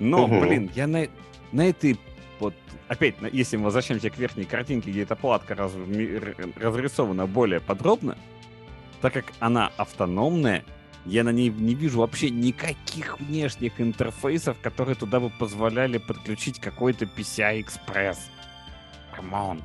Но, 0.00 0.26
Мгм. 0.26 0.40
блин, 0.40 0.70
я 0.74 0.88
на, 0.88 1.06
на 1.52 1.68
этой 1.68 1.96
вот 2.40 2.54
опять, 2.88 3.20
на- 3.22 3.28
если 3.28 3.56
мы 3.56 3.64
возвращаемся 3.66 4.10
к 4.10 4.18
верхней 4.18 4.44
картинке, 4.44 4.90
где 4.90 5.02
эта 5.02 5.14
платка 5.14 5.54
раз- 5.54 5.72
разрисована 6.56 7.26
более 7.28 7.60
подробно, 7.60 8.18
так 9.00 9.12
как 9.12 9.26
она 9.38 9.70
автономная, 9.76 10.64
я 11.06 11.22
на 11.22 11.30
ней 11.30 11.50
не 11.50 11.74
вижу 11.76 12.00
вообще 12.00 12.28
никаких 12.28 13.20
внешних 13.20 13.80
интерфейсов, 13.80 14.56
которые 14.60 14.96
туда 14.96 15.20
бы 15.20 15.30
позволяли 15.30 15.98
подключить 15.98 16.58
какой-то 16.60 17.04
PCI 17.04 17.64
Express. 17.64 18.18
Come 19.14 19.41
on. 19.41 19.62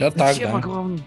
Я 0.00 0.10
так, 0.10 0.34
Зачем 0.34 0.50
да. 0.52 0.58
огромный? 0.58 1.02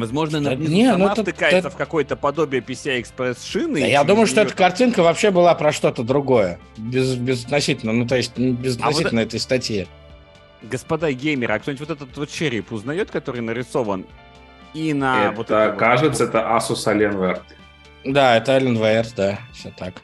Возможно, 0.00 0.40
на 0.40 0.50
внизу 0.56 0.72
не, 0.72 0.86
сама 0.90 0.98
ну 1.06 1.12
это- 1.12 1.22
втыкается 1.22 1.58
это- 1.58 1.70
в 1.70 1.76
какое-то 1.76 2.16
подобие 2.16 2.62
PCI 2.62 3.02
Express 3.02 3.46
шины. 3.46 3.80
Да 3.80 3.86
я 3.86 4.02
думаю, 4.04 4.26
что 4.26 4.40
эта 4.40 4.50
там- 4.50 4.58
картинка 4.58 5.02
вообще 5.02 5.30
была 5.30 5.54
про 5.54 5.72
что-то 5.72 6.02
другое. 6.02 6.58
Без, 6.76 7.14
безотносительно, 7.16 7.92
ну 7.92 8.06
то 8.06 8.16
есть 8.16 8.36
безотносительно 8.38 9.20
этой 9.20 9.38
статьи. 9.38 9.86
Господа 10.62 11.12
геймеры, 11.12 11.54
а 11.54 11.58
кто-нибудь 11.58 11.88
вот 11.88 11.96
этот 12.02 12.16
вот 12.16 12.30
череп 12.30 12.72
узнает, 12.72 13.10
который 13.10 13.40
нарисован 13.40 14.06
и 14.74 14.92
на 14.94 15.26
это, 15.26 15.36
вот 15.36 15.50
вот- 15.50 15.76
кажется, 15.76 16.24
это 16.24 16.38
Asus 16.38 16.86
Alienware. 16.86 17.40
Да, 18.04 18.36
это 18.36 18.56
Alienware, 18.56 19.06
да, 19.16 19.38
все 19.52 19.72
так. 19.76 19.94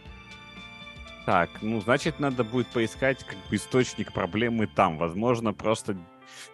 Так, 1.24 1.50
ну, 1.60 1.80
значит, 1.80 2.20
надо 2.20 2.44
будет 2.44 2.68
поискать 2.68 3.18
как 3.24 3.36
бы 3.50 3.56
источник 3.56 4.12
проблемы 4.12 4.66
там. 4.68 4.96
Возможно, 4.96 5.52
просто 5.52 5.96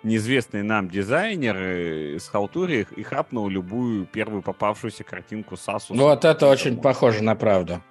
неизвестный 0.03 0.63
нам 0.63 0.89
дизайнер 0.89 2.21
схалтурил 2.21 2.81
их 2.81 2.93
и 2.93 3.03
хапнул 3.03 3.49
любую 3.49 4.07
первую 4.07 4.43
попавшуюся 4.43 5.05
картинку 5.05 5.57
с 5.57 5.69
Asus. 5.69 5.97
Вот 5.97 6.25
это 6.25 6.49
очень 6.49 6.81
похоже 6.81 7.23
на 7.23 7.35
правду. 7.35 7.83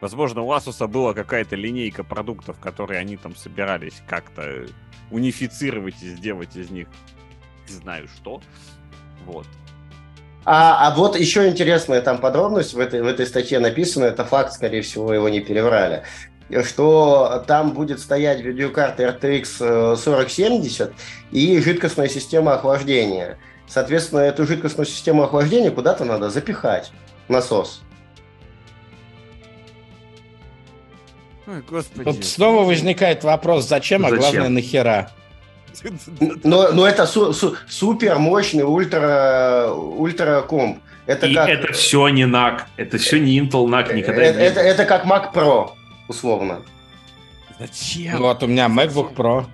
Возможно, 0.00 0.42
у 0.42 0.52
Asus 0.52 0.86
была 0.86 1.14
какая-то 1.14 1.56
линейка 1.56 2.04
продуктов, 2.04 2.58
которые 2.60 3.00
они 3.00 3.16
там 3.16 3.34
собирались 3.34 4.02
как-то 4.06 4.66
унифицировать 5.10 6.02
и 6.02 6.08
сделать 6.08 6.56
из 6.56 6.70
них 6.70 6.88
не 7.68 7.74
знаю 7.74 8.08
что. 8.08 8.40
Вот. 9.24 9.46
А, 10.44 10.86
а 10.86 10.94
вот 10.94 11.18
еще 11.18 11.48
интересная 11.48 12.00
там 12.00 12.18
подробность 12.18 12.74
в 12.74 12.78
этой, 12.78 13.02
в 13.02 13.06
этой 13.06 13.26
статье 13.26 13.58
написана, 13.58 14.04
это 14.04 14.24
факт, 14.24 14.52
скорее 14.52 14.82
всего, 14.82 15.12
его 15.12 15.28
не 15.28 15.40
переврали, 15.40 16.04
что 16.64 17.44
там 17.46 17.72
будет 17.72 18.00
стоять 18.00 18.40
видеокарта 18.40 19.02
RTX 19.04 19.96
4070 19.96 20.92
и 21.32 21.60
жидкостная 21.60 22.08
система 22.08 22.54
охлаждения. 22.54 23.38
Соответственно, 23.68 24.20
эту 24.20 24.46
жидкостную 24.46 24.86
систему 24.86 25.24
охлаждения 25.24 25.70
куда-то 25.70 26.04
надо 26.04 26.30
запихать, 26.30 26.92
насос. 27.28 27.82
Ой, 31.48 31.62
господи. 31.68 32.04
Тут 32.04 32.24
снова 32.24 32.64
возникает 32.64 33.22
вопрос, 33.24 33.68
зачем, 33.68 34.04
а 34.04 34.10
Зачем? 34.10 34.20
главное, 34.20 34.48
нахера. 34.48 35.10
Но, 36.42 36.72
но 36.72 36.86
это 36.86 37.06
су- 37.06 37.32
су- 37.32 37.56
супер 37.68 38.18
мощный 38.18 38.64
ультра, 38.64 39.68
ультра 39.70 40.40
комп. 40.42 40.80
Это 41.06 41.26
И 41.26 41.34
как, 41.34 41.48
это 41.48 41.72
все 41.72 42.08
не 42.08 42.24
NAC, 42.24 42.62
это 42.76 42.98
все 42.98 43.20
не 43.20 43.38
Intel 43.38 43.66
NAC, 43.66 43.94
никогда 43.94 44.22
это, 44.22 44.38
не 44.40 44.44
это, 44.44 44.60
это 44.60 44.84
как 44.86 45.04
Mac 45.04 45.32
Pro, 45.32 45.70
условно. 46.08 46.62
Зачем? 47.58 48.18
Вот 48.20 48.42
у 48.42 48.46
меня 48.46 48.66
MacBook 48.66 49.14
Pro. 49.14 49.46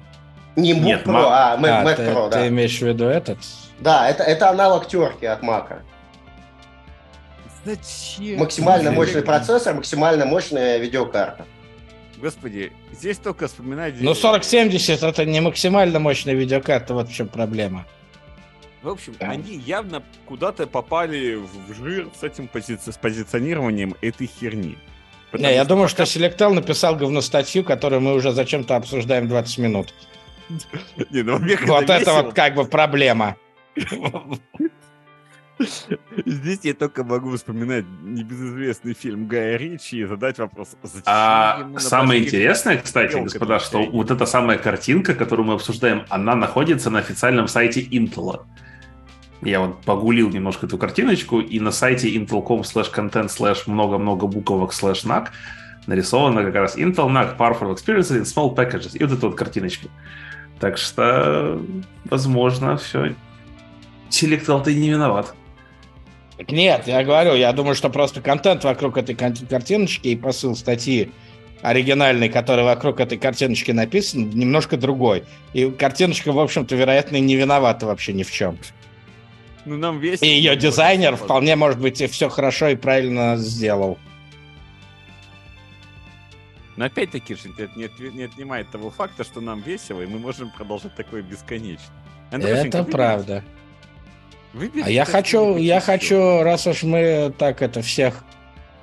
Не 0.57 0.73
Book 0.75 0.81
Нет, 0.83 1.07
Pro, 1.07 1.13
Mac- 1.15 1.29
а 1.31 1.57
Mac, 1.57 1.69
А, 1.69 1.85
Mac 1.85 1.97
ты, 1.97 2.03
Pro, 2.03 2.25
ты 2.31 2.37
да. 2.39 2.49
имеешь 2.49 2.79
в 2.79 2.83
виду 2.83 3.05
этот? 3.07 3.39
Да, 3.81 4.09
это, 4.09 4.23
это 4.23 4.51
аналог 4.51 4.87
терки 4.87 5.25
от 5.27 5.43
Мака. 5.43 5.83
Зачем? 7.65 8.39
Максимально 8.41 8.91
Блин. 8.91 9.01
мощный 9.01 9.23
процессор, 9.23 9.75
максимально 9.75 10.27
мощная 10.27 10.79
видеокарта. 10.79 11.47
Господи, 12.19 12.73
здесь 12.93 13.19
только 13.19 13.47
вспоминать... 13.49 13.95
Ну, 14.01 14.15
4070 14.15 15.03
это 15.03 15.25
не 15.25 15.41
максимально 15.41 15.99
мощная 15.99 16.35
видеокарта, 16.35 16.95
вот 16.95 17.09
в 17.09 17.15
чем 17.15 17.29
проблема. 17.29 17.85
В 18.83 18.89
общем, 18.89 19.15
они 19.21 19.57
явно 19.57 20.03
куда-то 20.27 20.67
попали 20.67 21.37
в 21.37 21.73
жир 21.75 22.09
с 22.19 22.25
этим 22.25 22.49
пози- 22.53 22.79
с 22.79 22.97
позиционированием 22.97 23.95
этой 24.03 24.27
херни. 24.27 24.77
Не, 25.33 25.55
я 25.55 25.65
думаю, 25.65 25.89
пока- 25.89 26.05
что 26.07 26.19
Selectel 26.21 26.53
написал 26.53 26.97
говностатью, 26.97 27.65
которую 27.65 28.01
мы 28.01 28.15
уже 28.15 28.33
зачем-то 28.33 28.77
обсуждаем 28.77 29.29
20 29.29 29.59
минут. 29.59 29.95
Не, 31.11 31.23
ну, 31.23 31.39
Вот 31.39 31.85
это 31.85 31.99
весело. 31.99 32.23
вот 32.23 32.35
как 32.35 32.55
бы 32.55 32.65
проблема. 32.65 33.37
Здесь 36.27 36.61
я 36.63 36.75
только 36.75 37.05
могу 37.05 37.37
вспоминать 37.37 37.85
небезызвестный 38.03 38.95
фильм 38.95 39.29
Гая 39.29 39.57
Ричи 39.57 39.99
и 40.01 40.05
задать 40.05 40.39
вопрос, 40.39 40.71
зачем 40.83 41.03
А 41.07 41.69
самое 41.79 42.23
интересное, 42.25 42.79
кстати, 42.79 43.17
господа, 43.17 43.61
что 43.61 43.83
вот 43.83 44.11
эта 44.11 44.27
самая 44.27 44.59
картинка, 44.59 45.15
которую 45.15 45.47
мы 45.47 45.55
обсуждаем, 45.55 46.05
она 46.09 46.35
находится 46.35 46.91
на 46.91 46.99
официальном 46.99 47.49
сайте 47.49 47.81
Intel. 47.81 48.41
Я 49.43 49.61
вот 49.61 49.81
погулил 49.83 50.31
немножко 50.31 50.67
эту 50.67 50.79
картиночку, 50.79 51.41
и 51.41 51.59
на 51.59 51.73
сайте 51.73 52.09
intel.com 52.15 52.61
slash 52.61 52.95
content 52.95 53.29
slash 53.29 53.63
много-много 53.67 54.27
буквок 54.27 54.73
slash 54.73 55.05
NAC 55.05 55.29
нарисовано 55.87 56.45
как 56.45 56.55
раз 56.55 56.77
Intel 56.77 57.09
NAC 57.09 57.37
Powerful 57.37 57.75
Experience 57.75 58.11
in 58.11 58.23
Small 58.23 58.55
Packages. 58.55 58.97
И 58.97 59.03
вот 59.03 59.13
эта 59.13 59.27
вот 59.27 59.37
картиночка. 59.37 59.89
Так 60.61 60.79
что, 60.79 61.61
возможно, 62.05 62.77
все. 62.77 63.15
Selectel 64.11 64.63
ты 64.63 64.75
не 64.75 64.91
виноват. 64.91 65.35
Нет, 66.49 66.87
я 66.87 67.03
говорю, 67.03 67.35
я 67.35 67.53
думаю, 67.53 67.75
что 67.75 67.91
просто 67.91 68.21
контент 68.21 68.65
вокруг 68.65 68.97
этой 68.97 69.15
картиночки 69.15 70.09
и 70.09 70.17
посыл 70.17 70.55
статьи 70.55 71.11
оригинальный, 71.63 72.29
который 72.29 72.65
вокруг 72.65 73.01
этой 73.01 73.19
картиночки 73.19 73.71
написан, 73.71 74.31
немножко 74.31 74.77
другой. 74.77 75.25
И 75.53 75.71
картиночка, 75.71 76.33
в 76.33 76.39
общем-то, 76.39 76.75
вероятно, 76.75 77.19
не 77.21 77.37
виновата 77.37 77.87
вообще 77.87 78.13
ни 78.13 78.23
в 78.23 78.31
чем. 78.31 78.59
Ну, 79.65 79.77
нам 79.77 79.99
весело. 80.01 80.27
И 80.27 80.31
ее 80.31 80.57
дизайнер 80.57 81.17
вполне, 81.17 81.55
может 81.57 81.79
быть, 81.81 82.01
и 82.01 82.07
все 82.07 82.29
хорошо 82.29 82.69
и 82.69 82.77
правильно 82.77 83.37
сделал. 83.37 83.99
Но 86.77 86.87
опять-таки 86.87 87.35
же 87.35 87.43
это 87.59 87.71
не, 87.79 87.89
не 88.17 88.23
отнимает 88.25 88.71
того 88.71 88.91
факта, 88.91 89.25
что 89.25 89.41
нам 89.41 89.61
весело, 89.61 90.01
и 90.03 90.07
мы 90.07 90.19
можем 90.19 90.51
продолжать 90.51 90.95
такое 90.95 91.23
бесконечно. 91.23 91.85
Андрюшенька, 92.31 92.69
Это 92.69 92.79
выбери- 92.79 92.93
правда. 92.93 93.45
выбери 94.55 94.83
А 94.87 94.91
я 94.91 95.05
хочу, 95.05 95.57
я 95.59 95.77
ещё. 95.77 95.87
хочу, 95.87 96.43
раз 96.43 96.67
уж 96.67 96.83
мы 96.83 97.33
так 97.39 97.61
это 97.61 97.83
всех 97.83 98.25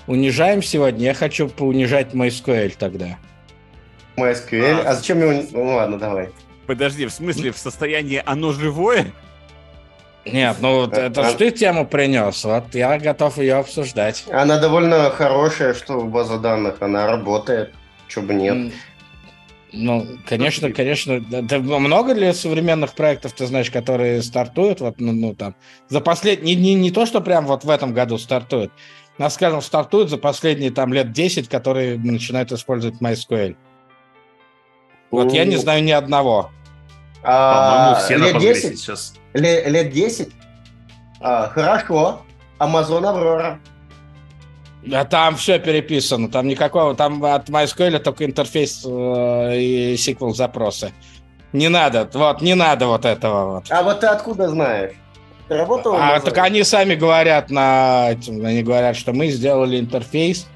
унижаем 0.06 0.62
сегодня, 0.62 1.06
я 1.06 1.14
хочу 1.16 1.50
поунижать 1.50 2.14
MySQL 2.14 2.76
тогда. 2.78 3.18
MySQL. 4.18 4.82
А. 4.86 4.90
А 4.92 4.94
зачем 4.96 5.20
его... 5.22 5.34
не- 5.34 5.48
Ну 5.52 5.64
ладно, 5.76 5.98
давай. 5.98 6.30
Подожди, 6.68 7.08
в 7.08 7.12
смысле, 7.12 7.52
в 7.52 7.58
состоянии 7.58 8.22
оно 8.24 8.52
живое? 8.54 9.12
Нет, 10.26 10.58
ну 10.60 10.82
вот 10.82 10.98
А- 10.98 11.02
это 11.08 11.30
ж 11.30 11.34
ты 11.34 11.52
тему 11.52 11.88
принес, 11.88 12.44
вот 12.44 12.76
я 12.76 12.98
готов 13.00 13.38
ее 13.38 13.56
обсуждать. 13.56 14.26
Она 14.32 14.60
довольно 14.60 15.10
хорошая, 15.10 15.74
что 15.74 16.00
в 16.00 16.10
база 16.10 16.38
данных 16.38 16.82
она 16.82 17.08
работает. 17.08 17.74
Чего 18.08 18.26
бы 18.26 18.34
нет. 18.34 18.74
Ну, 19.72 20.06
конечно, 20.26 20.68
Господи. 20.70 20.74
конечно. 20.74 21.20
Да, 21.22 21.42
да 21.44 21.60
много 21.60 22.14
ли 22.14 22.34
современных 22.34 22.94
проектов, 22.94 23.34
ты 23.34 23.46
знаешь, 23.46 23.70
которые 23.70 24.22
стартуют, 24.24 24.82
вот, 24.82 24.96
ну, 25.00 25.12
ну 25.12 25.36
там, 25.36 25.56
за 25.90 26.02
последние, 26.02 26.56
не, 26.56 26.74
не, 26.74 26.82
не 26.82 26.92
то, 26.92 27.06
что 27.06 27.22
прям 27.22 27.46
вот 27.46 27.64
в 27.64 27.70
этом 27.70 27.94
году 27.94 28.18
стартуют, 28.18 28.72
а, 29.20 29.30
скажем, 29.30 29.62
стартуют 29.62 30.10
за 30.10 30.18
последние 30.18 30.72
там 30.72 30.92
лет 30.92 31.12
10, 31.12 31.50
которые 31.50 32.00
начинают 32.00 32.52
использовать 32.52 33.00
MySQL. 33.00 33.56
Вот 35.12 35.34
я 35.34 35.46
не 35.46 35.56
Ну, 35.56 35.62
знаю 35.62 35.84
ни 35.84 35.92
одного. 35.92 36.50
А, 37.24 37.96
По-моему, 37.96 38.06
все 38.06 38.18
на 38.18 38.24
лет 38.26 38.32
прогрессе 38.34 38.70
10? 38.70 38.80
сейчас. 38.80 39.14
Ле- 39.34 39.64
Лет 39.70 39.92
10? 39.92 40.30
А, 41.22 41.48
хорошо. 41.50 42.22
Amazon 42.60 43.04
Aurora. 43.04 43.58
А 44.94 45.04
там 45.06 45.36
все 45.36 45.60
переписано, 45.60 46.30
там 46.30 46.48
никакого, 46.48 46.96
там 46.96 47.24
от 47.26 47.50
MySQL 47.50 48.00
только 48.00 48.26
интерфейс 48.26 48.84
э, 48.86 49.58
и 49.58 49.94
SQL 49.96 50.34
запросы. 50.34 50.94
Не 51.52 51.68
надо, 51.68 52.10
вот, 52.14 52.42
не 52.42 52.54
надо 52.56 52.88
вот 52.88 53.04
этого 53.06 53.56
вот. 53.56 53.66
А 53.70 53.84
вот 53.84 54.00
ты 54.00 54.08
откуда 54.08 54.48
знаешь? 54.48 54.94
Ты 55.50 55.58
работал 55.58 55.96
А, 55.98 56.20
так 56.22 56.38
они 56.38 56.64
сами 56.64 56.96
говорят 56.96 57.50
на 57.50 58.12
этим, 58.12 58.46
они 58.46 58.64
говорят, 58.64 58.96
что 58.96 59.12
мы 59.12 59.28
сделали 59.30 59.80
интерфейс. 59.80 60.48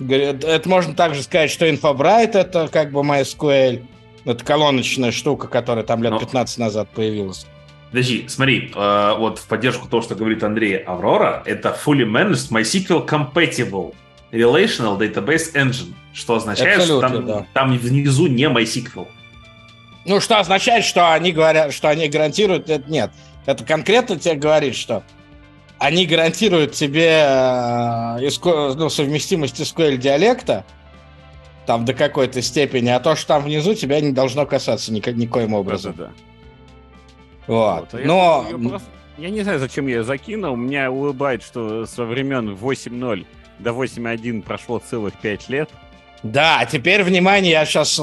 Это 0.00 0.68
можно 0.68 0.94
также 0.94 1.22
сказать, 1.22 1.50
что 1.50 1.66
Infobright 1.68 2.36
это 2.38 2.68
как 2.68 2.92
бы 2.92 3.00
MySQL. 3.00 3.84
Это 4.24 4.44
колоночная 4.44 5.10
штука, 5.12 5.48
которая 5.48 5.84
там 5.84 6.02
лет 6.02 6.12
Но- 6.12 6.18
15 6.20 6.58
назад 6.58 6.88
появилась. 6.90 7.46
Подожди, 7.90 8.24
смотри, 8.28 8.72
э, 8.74 9.14
вот 9.18 9.38
в 9.38 9.46
поддержку 9.46 9.86
того, 9.86 10.02
что 10.02 10.14
говорит 10.14 10.42
Андрей, 10.42 10.78
Аврора— 10.78 11.42
это 11.46 11.76
fully 11.84 12.06
managed 12.06 12.50
MySQL 12.50 13.06
compatible 13.06 13.94
relational 14.32 14.98
database 14.98 15.52
engine, 15.54 15.92
что 16.14 16.36
означает, 16.36 16.82
что 16.82 17.00
Абсолютно, 17.00 17.18
там, 17.18 17.26
да. 17.26 17.46
там 17.52 17.76
внизу 17.76 18.28
не 18.28 18.44
MySQL. 18.44 19.06
Ну, 20.06 20.20
что 20.20 20.40
означает, 20.40 20.84
что 20.84 21.12
они 21.12 21.32
говорят, 21.32 21.74
что 21.74 21.88
они 21.90 22.08
гарантируют, 22.08 22.70
это 22.70 22.90
нет. 22.90 23.10
Это 23.44 23.62
конкретно 23.64 24.18
тебе 24.18 24.36
говорит, 24.36 24.74
что 24.74 25.02
они 25.78 26.06
гарантируют 26.06 26.72
тебе 26.72 27.24
э, 27.26 28.30
ну, 28.44 28.88
совместимость 28.88 29.60
SQL 29.60 29.96
диалекта, 29.98 30.64
там 31.66 31.84
до 31.84 31.94
какой-то 31.94 32.42
степени, 32.42 32.88
а 32.88 33.00
то, 33.00 33.14
что 33.14 33.28
там 33.28 33.44
внизу, 33.44 33.74
тебя 33.74 34.00
не 34.00 34.12
должно 34.12 34.46
касаться 34.46 34.92
никак, 34.92 35.14
никоим 35.14 35.54
образом. 35.54 35.94
Да, 35.96 36.04
да, 36.04 36.10
да. 36.10 36.14
Вот. 37.46 37.92
вот. 37.92 38.04
Но... 38.04 38.46
Я, 38.48 38.56
я, 38.56 38.68
просто... 38.68 38.88
я 39.18 39.30
не 39.30 39.42
знаю, 39.42 39.58
зачем 39.58 39.86
я 39.86 39.96
ее 39.96 40.04
закинул. 40.04 40.56
Меня 40.56 40.90
улыбает, 40.90 41.42
что 41.42 41.86
со 41.86 42.04
времен 42.04 42.50
8.0 42.54 43.26
до 43.58 43.70
8.1 43.70 44.42
прошло 44.42 44.78
целых 44.78 45.14
5 45.20 45.48
лет. 45.48 45.70
Да, 46.22 46.60
а 46.60 46.66
теперь, 46.66 47.02
внимание, 47.02 47.52
я 47.52 47.64
сейчас 47.64 48.00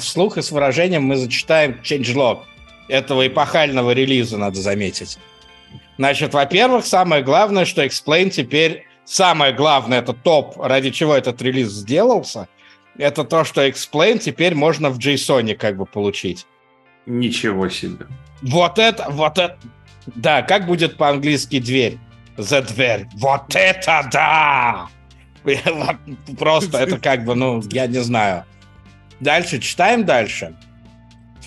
вслух 0.00 0.36
и 0.36 0.42
с 0.42 0.50
выражением 0.50 1.04
мы 1.04 1.16
зачитаем 1.16 1.80
changelog 1.82 2.40
этого 2.88 3.26
эпохального 3.26 3.92
релиза, 3.92 4.36
надо 4.36 4.60
заметить. 4.60 5.18
Значит, 5.96 6.34
во-первых, 6.34 6.84
самое 6.86 7.22
главное, 7.22 7.64
что 7.64 7.84
Explain 7.84 8.30
теперь... 8.30 8.86
Самое 9.08 9.52
главное, 9.52 10.00
это 10.00 10.12
топ, 10.12 10.60
ради 10.60 10.90
чего 10.90 11.14
этот 11.14 11.40
релиз 11.40 11.68
сделался, 11.68 12.48
это 12.98 13.24
то, 13.24 13.44
что 13.44 13.66
Explain 13.66 14.18
теперь 14.18 14.54
можно 14.54 14.90
в 14.90 14.98
JSON 14.98 15.54
как 15.54 15.76
бы 15.76 15.86
получить. 15.86 16.46
Ничего 17.06 17.68
себе. 17.68 18.06
Вот 18.42 18.78
это, 18.78 19.06
вот 19.10 19.38
это... 19.38 19.58
Да, 20.14 20.42
как 20.42 20.66
будет 20.66 20.96
по-английски 20.96 21.58
дверь? 21.58 21.98
The 22.36 22.62
дверь. 22.62 23.06
Вот 23.14 23.54
это 23.54 24.08
да! 24.12 24.88
Просто 26.38 26.78
это 26.78 26.98
как 26.98 27.24
бы, 27.24 27.34
ну, 27.34 27.62
я 27.70 27.86
не 27.86 28.00
знаю. 28.00 28.44
Дальше, 29.20 29.58
читаем 29.58 30.04
дальше? 30.04 30.54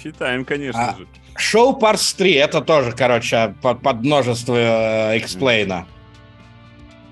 Читаем, 0.02 0.46
конечно 0.46 0.90
а, 0.90 0.98
же. 0.98 1.08
Шоу 1.38 1.74
Парс 1.74 2.14
3, 2.14 2.34
это 2.34 2.62
тоже, 2.62 2.94
короче, 2.94 3.54
под, 3.62 3.82
под 3.82 4.02
множество 4.02 4.56
э, 4.56 5.18
эксплейна. 5.18 5.86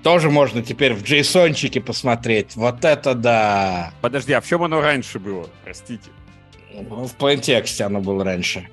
Тоже 0.08 0.30
можно 0.30 0.62
теперь 0.62 0.94
в 0.94 1.02
джейсончике 1.02 1.82
посмотреть. 1.82 2.56
Вот 2.56 2.82
это 2.82 3.12
да! 3.12 3.92
Подожди, 4.00 4.32
а 4.32 4.40
в 4.40 4.46
чем 4.46 4.62
оно 4.62 4.80
раньше 4.80 5.18
было? 5.18 5.50
Простите. 5.64 6.08
В 6.72 7.10
плейнтексте 7.10 7.84
оно 7.84 8.00
было 8.00 8.24
раньше. 8.24 8.66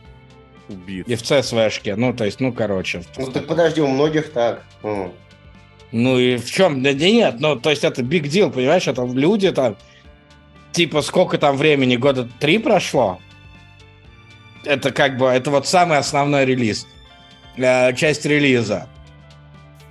Убит. 0.69 1.05
И 1.09 1.15
в 1.15 1.21
CSV-шке. 1.21 1.97
Ну, 1.97 2.13
то 2.13 2.23
есть, 2.23 2.39
ну, 2.39 2.53
короче. 2.53 3.03
Ну, 3.17 3.29
так 3.33 3.47
подожди, 3.47 3.81
у 3.81 3.87
многих 3.87 4.31
так. 4.31 4.63
Ну 5.91 6.17
и 6.17 6.37
в 6.37 6.49
чем? 6.49 6.81
Да 6.81 6.93
нет, 6.93 7.35
ну 7.41 7.57
то 7.57 7.69
есть 7.69 7.83
это 7.83 8.01
big 8.01 8.23
deal, 8.23 8.49
понимаешь, 8.49 8.87
это 8.87 9.03
люди 9.03 9.51
там, 9.51 9.75
типа 10.71 11.01
сколько 11.01 11.37
там 11.37 11.57
времени, 11.57 11.97
года 11.97 12.29
три 12.39 12.59
прошло? 12.59 13.19
Это 14.63 14.91
как 14.91 15.17
бы, 15.17 15.25
это 15.25 15.51
вот 15.51 15.67
самый 15.67 15.97
основной 15.97 16.45
релиз, 16.45 16.87
э, 17.57 17.93
часть 17.93 18.25
релиза. 18.25 18.87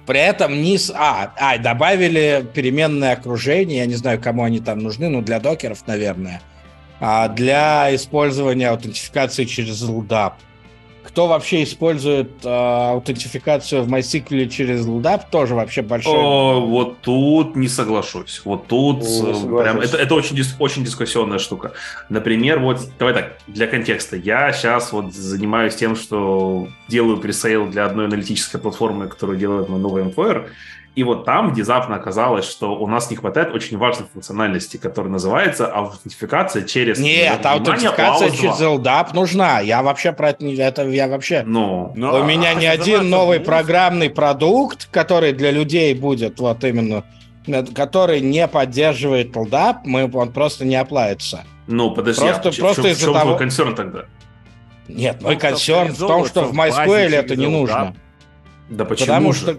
При 0.07 0.21
этом 0.21 0.61
низ... 0.61 0.93
А, 0.95 1.33
а, 1.37 1.59
добавили 1.59 2.47
переменное 2.53 3.13
окружение, 3.13 3.79
я 3.79 3.87
не 3.87 3.95
знаю, 3.95 4.21
кому 4.21 4.45
они 4.45 4.61
там 4.61 4.79
нужны, 4.79 5.09
ну 5.09 5.23
для 5.23 5.41
докеров, 5.41 5.87
наверное, 5.87 6.43
а 7.01 7.29
для 7.29 7.95
использования 7.95 8.69
аутентификации 8.69 9.45
через 9.45 9.83
LDAP 9.83 10.35
кто 11.07 11.27
вообще 11.29 11.63
использует 11.63 12.45
э, 12.45 12.49
аутентификацию 12.49 13.83
в 13.83 13.93
MySQL 13.93 14.49
через 14.49 14.87
LDAP, 14.87 15.25
тоже 15.31 15.55
вообще 15.55 15.83
большой. 15.83 16.15
О, 16.17 16.61
вот 16.61 17.01
тут 17.01 17.57
не 17.57 17.69
соглашусь. 17.69 18.41
Вот 18.45 18.67
тут 18.67 19.03
не 19.03 19.59
прям 19.59 19.81
это, 19.81 19.97
это 19.97 20.15
очень, 20.15 20.37
очень 20.59 20.85
дискуссионная 20.85 21.39
штука. 21.39 21.73
Например, 22.09 22.59
вот 22.59 22.81
давай 22.99 23.15
так, 23.15 23.39
для 23.47 23.67
контекста. 23.67 24.17
Я 24.17 24.53
сейчас 24.53 24.93
вот 24.93 25.15
занимаюсь 25.15 25.75
тем, 25.77 25.95
что 25.95 26.69
делаю 26.89 27.19
пресейл 27.19 27.67
для 27.67 27.85
одной 27.87 28.07
аналитической 28.07 28.59
платформы, 28.59 29.09
которую 29.09 29.39
делает 29.39 29.69
мой 29.69 29.81
новый 29.81 30.05
employer. 30.05 30.49
И 30.95 31.03
вот 31.03 31.25
там 31.25 31.53
внезапно 31.53 31.97
оказалось, 31.97 32.45
что 32.45 32.77
у 32.77 32.87
нас 32.87 33.11
не 33.11 33.17
хватает 33.17 33.53
очень 33.53 33.77
важной 33.79 34.07
функциональности, 34.13 34.77
которая 34.77 35.11
называется 35.11 35.67
аутентификация 35.67 36.63
через... 36.63 37.01
Нет, 37.01 37.45
аутентификация 37.45 38.31
через 38.31 38.61
LDAP 38.61 39.13
нужна. 39.13 39.59
Я 39.59 39.83
вообще 39.83 40.13
про 40.13 40.31
это... 40.31 40.47
это 40.47 40.83
я 40.89 41.09
вообще... 41.09 41.43
Ну, 41.45 41.93
Но, 41.97 42.21
у 42.21 42.25
меня 42.25 42.51
а, 42.51 42.55
ни 42.55 42.65
один 42.65 43.11
новый 43.11 43.39
будет? 43.39 43.49
программный 43.49 44.09
продукт, 44.09 44.89
который 44.93 45.33
для 45.33 45.51
людей 45.51 45.95
будет 45.95 46.39
вот 46.39 46.63
именно, 46.63 47.03
который 47.75 48.21
не 48.21 48.47
поддерживает 48.47 49.35
LDAP, 49.35 49.79
мы, 49.85 50.09
он 50.15 50.33
просто 50.33 50.65
не 50.65 50.77
оплавится. 50.77 51.45
Ну, 51.67 51.91
подожди, 51.91 52.21
просто, 52.21 52.51
а 52.51 52.53
просто 52.53 52.89
из-за 52.89 53.13
того... 53.13 53.37
концерн 53.37 53.75
тогда? 53.75 54.05
Нет, 54.87 55.21
мой 55.23 55.37
консерн 55.37 55.93
в 55.93 55.99
том, 55.99 56.25
что 56.27 56.45
в 56.45 56.53
MySQL 56.57 57.17
это 57.17 57.35
не 57.35 57.49
нужно. 57.49 57.97
Да 58.69 58.85
почему 58.85 59.07
Потому 59.07 59.33
же? 59.33 59.39
что 59.41 59.57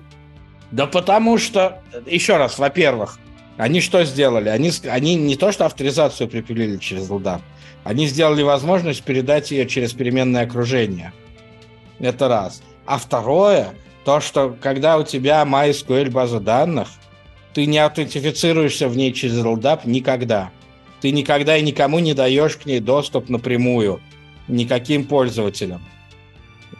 да 0.71 0.87
потому 0.87 1.37
что, 1.37 1.81
еще 2.05 2.37
раз, 2.37 2.57
во-первых, 2.59 3.19
они 3.57 3.81
что 3.81 4.03
сделали? 4.03 4.49
Они, 4.49 4.71
они 4.89 5.15
не 5.15 5.35
то, 5.35 5.51
что 5.51 5.65
авторизацию 5.65 6.27
припилили 6.27 6.77
через 6.77 7.09
LDAP, 7.09 7.41
они 7.83 8.07
сделали 8.07 8.41
возможность 8.41 9.03
передать 9.03 9.51
ее 9.51 9.67
через 9.67 9.93
переменное 9.93 10.43
окружение. 10.43 11.13
Это 11.99 12.27
раз. 12.27 12.61
А 12.85 12.97
второе, 12.97 13.69
то, 14.03 14.19
что 14.19 14.55
когда 14.59 14.97
у 14.97 15.03
тебя 15.03 15.43
MySQL 15.43 16.09
база 16.09 16.39
данных, 16.39 16.89
ты 17.53 17.65
не 17.65 17.77
аутентифицируешься 17.77 18.89
в 18.89 18.97
ней 18.97 19.13
через 19.13 19.37
LDAP 19.37 19.81
никогда. 19.85 20.51
Ты 20.99 21.11
никогда 21.11 21.57
и 21.57 21.61
никому 21.61 21.99
не 21.99 22.13
даешь 22.13 22.57
к 22.57 22.65
ней 22.65 22.79
доступ 22.79 23.29
напрямую, 23.29 24.01
никаким 24.47 25.05
пользователям. 25.05 25.81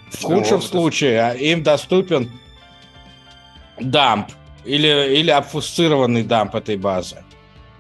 В 0.10 0.22
худшем 0.24 0.62
случае 0.62 1.22
а 1.22 1.34
им 1.34 1.64
доступен 1.64 2.32
дамп. 3.80 4.32
Или, 4.64 5.16
или 5.20 5.30
обфусцированный 5.30 6.24
дамп 6.24 6.56
этой 6.56 6.76
базы. 6.76 7.18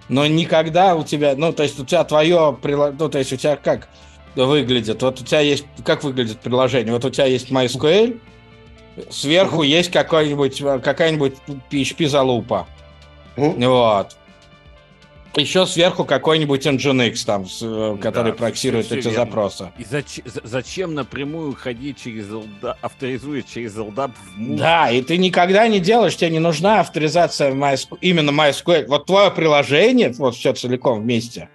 Но 0.07 0.27
никогда 0.27 0.95
у 0.95 1.03
тебя, 1.03 1.33
ну, 1.35 1.51
то 1.51 1.63
есть 1.63 1.79
у 1.79 1.85
тебя 1.85 2.03
твое, 2.03 2.55
ну, 2.63 3.09
то 3.09 3.17
есть 3.17 3.33
у 3.33 3.37
тебя 3.37 3.55
как 3.55 3.89
выглядит, 4.35 5.01
вот 5.01 5.19
у 5.19 5.23
тебя 5.23 5.39
есть, 5.39 5.65
как 5.83 6.03
выглядит 6.03 6.39
приложение, 6.41 6.93
вот 6.93 7.03
у 7.03 7.09
тебя 7.09 7.25
есть 7.25 7.49
MySQL, 7.49 8.19
сверху 9.09 9.63
есть 9.63 9.89
какой-нибудь, 9.91 10.61
какая-нибудь 10.83 11.33
PHP-залупа. 11.71 12.67
Вот 13.35 14.15
еще 15.37 15.65
сверху 15.65 16.05
какой-нибудь 16.05 16.65
Nginx, 16.65 17.25
там, 17.25 17.45
э, 17.61 17.97
который 18.01 18.31
да, 18.31 18.37
проксирует 18.37 18.91
эти 18.91 19.07
верно. 19.07 19.25
запросы. 19.25 19.71
И 19.77 19.83
зач, 19.83 20.21
зачем 20.43 20.93
напрямую 20.93 21.53
ходить 21.53 22.01
через 22.01 22.27
LDAP, 22.27 22.75
авторизует 22.81 23.47
через 23.47 23.75
LDAP 23.75 24.11
в 24.13 24.37
мув? 24.37 24.59
Да, 24.59 24.89
и 24.89 25.01
ты 25.01 25.17
никогда 25.17 25.67
не 25.67 25.79
делаешь, 25.79 26.15
тебе 26.15 26.31
не 26.31 26.39
нужна 26.39 26.79
авторизация 26.79 27.51
MySQL, 27.53 27.97
именно 28.01 28.29
MySQL. 28.29 28.87
Вот 28.87 29.05
твое 29.05 29.31
приложение, 29.31 30.13
вот 30.17 30.35
все 30.35 30.53
целиком 30.53 31.01
вместе, 31.01 31.49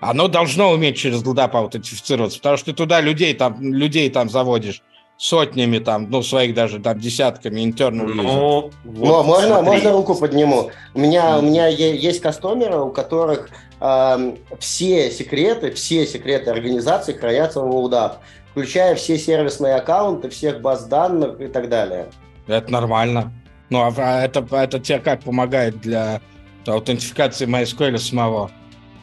оно 0.00 0.28
должно 0.28 0.70
уметь 0.70 0.96
через 0.96 1.22
LDAP 1.22 1.50
аутентифицироваться, 1.52 2.38
потому 2.38 2.56
что 2.56 2.66
ты 2.66 2.72
туда 2.72 3.00
людей 3.00 3.34
там, 3.34 3.74
людей 3.74 4.10
там 4.10 4.28
заводишь 4.28 4.82
сотнями 5.18 5.78
там, 5.78 6.10
ну, 6.10 6.22
своих 6.22 6.54
даже 6.54 6.78
там 6.78 6.98
десятками 6.98 7.64
интернал 7.64 8.06
ну, 8.06 8.70
вот, 8.84 9.24
можно, 9.24 9.62
можно 9.62 9.92
руку 9.92 10.14
подниму. 10.14 10.70
У 10.94 11.00
меня, 11.00 11.38
у 11.38 11.42
меня 11.42 11.66
есть 11.68 12.20
кастомеры, 12.20 12.80
у 12.80 12.90
которых 12.90 13.48
э, 13.80 14.36
все 14.58 15.10
секреты, 15.10 15.70
все 15.72 16.06
секреты 16.06 16.50
организации 16.50 17.14
хранятся 17.14 17.60
в 17.60 17.70
LDAP, 17.70 18.12
включая 18.50 18.94
все 18.94 19.18
сервисные 19.18 19.76
аккаунты, 19.76 20.28
всех 20.28 20.60
баз 20.60 20.84
данных 20.84 21.40
и 21.40 21.46
так 21.46 21.68
далее. 21.68 22.08
Это 22.46 22.70
нормально. 22.70 23.32
Ну, 23.70 23.80
а, 23.80 23.92
а 23.96 24.22
это, 24.22 24.46
это 24.50 24.78
тебе 24.78 24.98
как 24.98 25.22
помогает 25.22 25.80
для 25.80 26.20
аутентификации 26.66 27.46
MySQL 27.46 27.96
самого? 27.98 28.50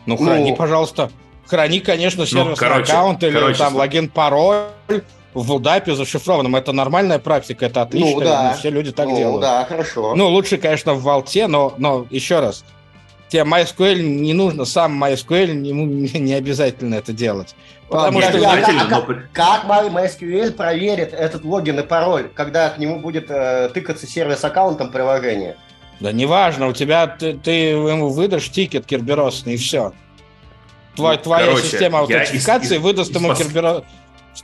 Ну, 0.05 0.17
храни, 0.17 0.51
ну, 0.51 0.55
пожалуйста. 0.55 1.09
Храни, 1.47 1.79
конечно, 1.79 2.25
сервисный 2.25 2.51
ну, 2.51 2.55
короче, 2.55 2.93
аккаунт 2.93 3.23
или 3.23 3.33
короче, 3.33 3.57
там 3.57 3.75
логин, 3.75 4.09
пароль, 4.09 4.67
в 5.33 5.51
LDAP 5.51 5.93
зашифрованном. 5.93 6.55
Это 6.55 6.71
нормальная 6.71 7.19
практика, 7.19 7.65
это 7.65 7.81
отлично. 7.81 8.19
Ну, 8.19 8.21
да. 8.21 8.53
Все 8.53 8.69
люди 8.69 8.91
так 8.91 9.07
ну, 9.07 9.17
делают. 9.17 9.41
да, 9.41 9.65
хорошо. 9.65 10.15
Ну, 10.15 10.29
лучше, 10.29 10.57
конечно, 10.57 10.93
в 10.93 11.03
Валте, 11.03 11.47
но, 11.47 11.73
но 11.77 12.05
еще 12.09 12.39
раз, 12.39 12.63
тебе 13.29 13.43
MySQL 13.43 14.01
не 14.01 14.33
нужно, 14.33 14.65
сам 14.65 15.03
MySQL 15.03 15.53
не, 15.53 15.71
не 15.71 16.33
обязательно 16.33 16.95
это 16.95 17.13
делать. 17.13 17.55
Потому 17.89 18.19
а, 18.19 18.21
что... 18.23 18.37
Я, 18.37 18.51
а, 18.53 18.83
но... 18.89 19.01
как, 19.01 19.31
как 19.31 19.65
MySQL 19.65 20.51
проверит 20.51 21.13
этот 21.13 21.43
логин 21.43 21.79
и 21.79 21.83
пароль, 21.83 22.29
когда 22.33 22.69
к 22.69 22.77
нему 22.77 22.99
будет 22.99 23.29
э, 23.29 23.69
тыкаться 23.73 24.07
сервис-аккаунтом 24.07 24.91
приложения? 24.91 25.57
Да 25.99 26.11
неважно, 26.11 26.67
у 26.67 26.73
тебя 26.73 27.07
ты, 27.07 27.33
ты 27.33 27.51
ему 27.51 28.09
выдашь 28.09 28.49
тикет 28.49 28.85
керберосный 28.85 29.53
и 29.53 29.57
все. 29.57 29.93
Твой, 30.95 31.17
ну, 31.17 31.23
твоя 31.23 31.45
короче, 31.45 31.63
система 31.63 31.99
аутентификации 31.99 32.77
из, 32.77 32.81
выдаст 32.81 33.15
ему 33.15 33.31
из... 33.31 33.37
керберос 33.37 33.83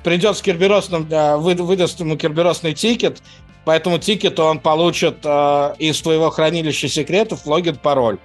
придет 0.03 0.37
с 0.37 0.41
керберосным, 0.41 1.07
вы, 1.07 1.55
выдаст 1.55 1.99
ему 1.99 2.17
керберосный 2.17 2.73
тикет, 2.73 3.21
по 3.65 3.71
этому 3.71 3.99
тикету 3.99 4.43
он 4.43 4.59
получит 4.59 5.17
э, 5.23 5.75
из 5.79 6.01
твоего 6.01 6.29
хранилища 6.29 6.87
секретов 6.87 7.45
логин, 7.45 7.75
пароль. 7.75 8.17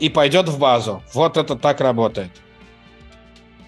И 0.00 0.08
пойдет 0.08 0.48
в 0.48 0.58
базу. 0.58 1.02
Вот 1.14 1.36
это 1.36 1.56
так 1.56 1.80
работает. 1.80 2.30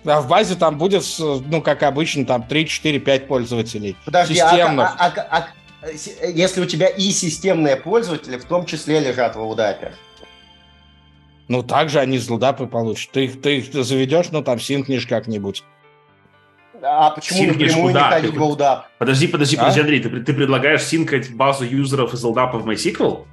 А 0.05 0.21
в 0.21 0.29
базе 0.29 0.57
там 0.57 0.79
будет, 0.79 1.05
ну, 1.19 1.63
как 1.63 1.83
обычно, 1.83 2.27
там 2.27 2.43
3, 2.43 2.67
4, 2.67 2.99
5 2.99 3.29
пользователей. 3.29 3.97
Подожди, 4.05 4.39
а, 4.39 4.51
системных. 4.51 4.97
а- 4.99 5.07
а- 5.07 5.49
а- 5.83 5.89
с- 5.97 6.11
если 6.35 6.61
у 6.61 6.67
тебя 6.67 6.89
и 6.89 7.11
системные 7.11 7.77
пользователи, 7.77 8.37
в 8.39 8.45
том 8.45 8.67
числе 8.67 8.99
лежат 8.99 9.37
в 9.37 9.41
лаудапе? 9.41 9.93
Ну, 11.49 11.63
также 11.63 12.01
они 12.01 12.19
лдапы 12.19 12.67
получат. 12.67 13.13
Ты 13.13 13.27
их, 13.27 13.41
ты 13.43 13.59
их 13.59 13.73
заведешь, 13.85 14.31
ну, 14.31 14.43
там, 14.43 14.59
синкнешь 14.59 15.07
как-нибудь. 15.07 15.63
А 16.85 17.11
почему 17.11 17.39
Синкнешь 17.39 17.69
напрямую 17.71 17.93
не 17.95 17.99
куда? 17.99 18.11
ходить 18.11 18.31
Ты 18.33 18.39
в 18.39 18.43
лаудап? 18.43 18.87
Подожди, 18.99 19.27
подожди, 19.29 19.57
А? 19.57 19.61
подожди, 19.61 19.81
Андрей, 19.81 20.01
ты, 20.01 20.09
ты 20.21 20.33
предлагаешь 20.33 20.83
синкать 20.83 21.33
базу 21.35 21.65
юзеров 21.65 22.13
из 22.13 22.25
LDAP 22.25 22.59
в 22.59 22.69
MySQL? 22.69 23.25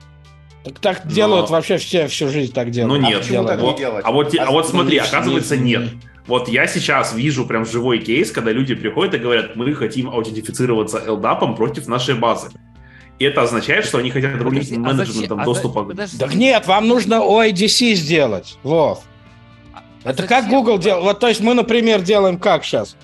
Так, 0.65 0.79
так 0.79 1.01
Но- 1.05 1.11
делают 1.11 1.49
вообще 1.49 1.77
все 1.77 2.07
всю 2.07 2.29
жизнь 2.29 2.53
так 2.53 2.69
делают. 2.69 3.01
Ну 3.01 3.07
А 3.07 3.11
нет, 3.11 3.21
почему 3.21 3.45
так 3.45 3.59
вот, 3.59 3.71
не 3.73 3.77
делать? 3.79 4.05
а 4.05 4.11
вот, 4.11 4.29
те- 4.29 4.39
а 4.39 4.51
вот 4.51 4.65
А 4.65 4.67
смотри, 4.69 4.93
не- 4.93 4.99
оказывается 4.99 5.57
не- 5.57 5.63
нет. 5.71 5.89
Вот 6.27 6.47
я 6.47 6.67
сейчас 6.67 7.13
вижу 7.15 7.45
прям 7.47 7.65
живой 7.65 7.99
кейс, 7.99 8.31
когда 8.31 8.51
люди 8.51 8.75
приходят 8.75 9.15
и 9.15 9.17
говорят, 9.17 9.55
мы 9.55 9.73
хотим 9.73 10.09
аутентифицироваться 10.11 10.99
LDAP 11.07 11.55
против 11.55 11.87
нашей 11.87 12.13
базы. 12.13 12.49
И 13.17 13.25
это 13.25 13.41
означает, 13.41 13.85
что 13.85 13.97
они 13.97 14.11
хотят 14.11 14.33
рулить 14.35 14.69
Подожди, 14.69 14.75
а 14.75 14.79
менеджментом 14.79 15.13
зачем- 15.21 15.39
а 15.39 15.45
доступа. 15.45 15.83
подожди. 15.85 16.17
Так 16.19 16.35
нет, 16.35 16.67
вам 16.67 16.87
нужно 16.87 17.15
OIDC 17.15 17.95
сделать. 17.95 18.57
Вов. 18.63 18.99
А 19.73 19.81
Это 20.03 20.21
зачем 20.21 20.27
как 20.27 20.49
Google 20.49 20.77
делает. 20.77 21.03
Вот, 21.03 21.19
то 21.19 21.27
есть 21.27 21.41
мы, 21.41 21.53
например, 21.55 22.01
делаем 22.01 22.37
как 22.37 22.63
сейчас? 22.63 22.95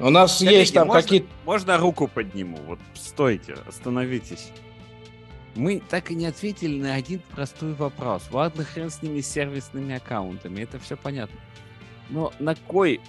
У 0.00 0.10
нас 0.10 0.38
Коллеги, 0.38 0.54
есть 0.54 0.74
там 0.74 0.88
можно- 0.88 1.02
какие-то... 1.02 1.28
Можно 1.44 1.78
руку 1.78 2.08
подниму? 2.08 2.58
Вот 2.66 2.78
стойте, 2.94 3.56
остановитесь. 3.66 4.50
Мы 5.54 5.80
так 5.88 6.10
и 6.10 6.14
не 6.16 6.26
ответили 6.26 6.80
на 6.80 6.94
один 6.94 7.20
простой 7.34 7.74
вопрос. 7.74 8.24
Ладно, 8.32 8.64
хрен 8.64 8.90
с 8.90 9.02
ними 9.02 9.20
сервисными 9.20 9.94
аккаунтами, 9.94 10.62
это 10.62 10.80
все 10.80 10.96
понятно. 10.96 11.38
Но 12.10 12.32
на 12.40 12.56
кой 12.56 13.00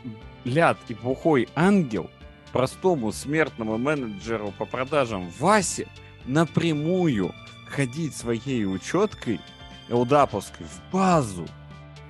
ляд 0.43 0.77
и 0.87 0.93
бухой 0.93 1.49
ангел 1.55 2.09
простому 2.51 3.11
смертному 3.11 3.77
менеджеру 3.77 4.53
по 4.57 4.65
продажам 4.65 5.29
Васе 5.39 5.87
напрямую 6.25 7.33
ходить 7.67 8.15
своей 8.15 8.65
учеткой 8.65 9.41
элдаповской 9.89 10.65
в 10.65 10.93
базу? 10.93 11.47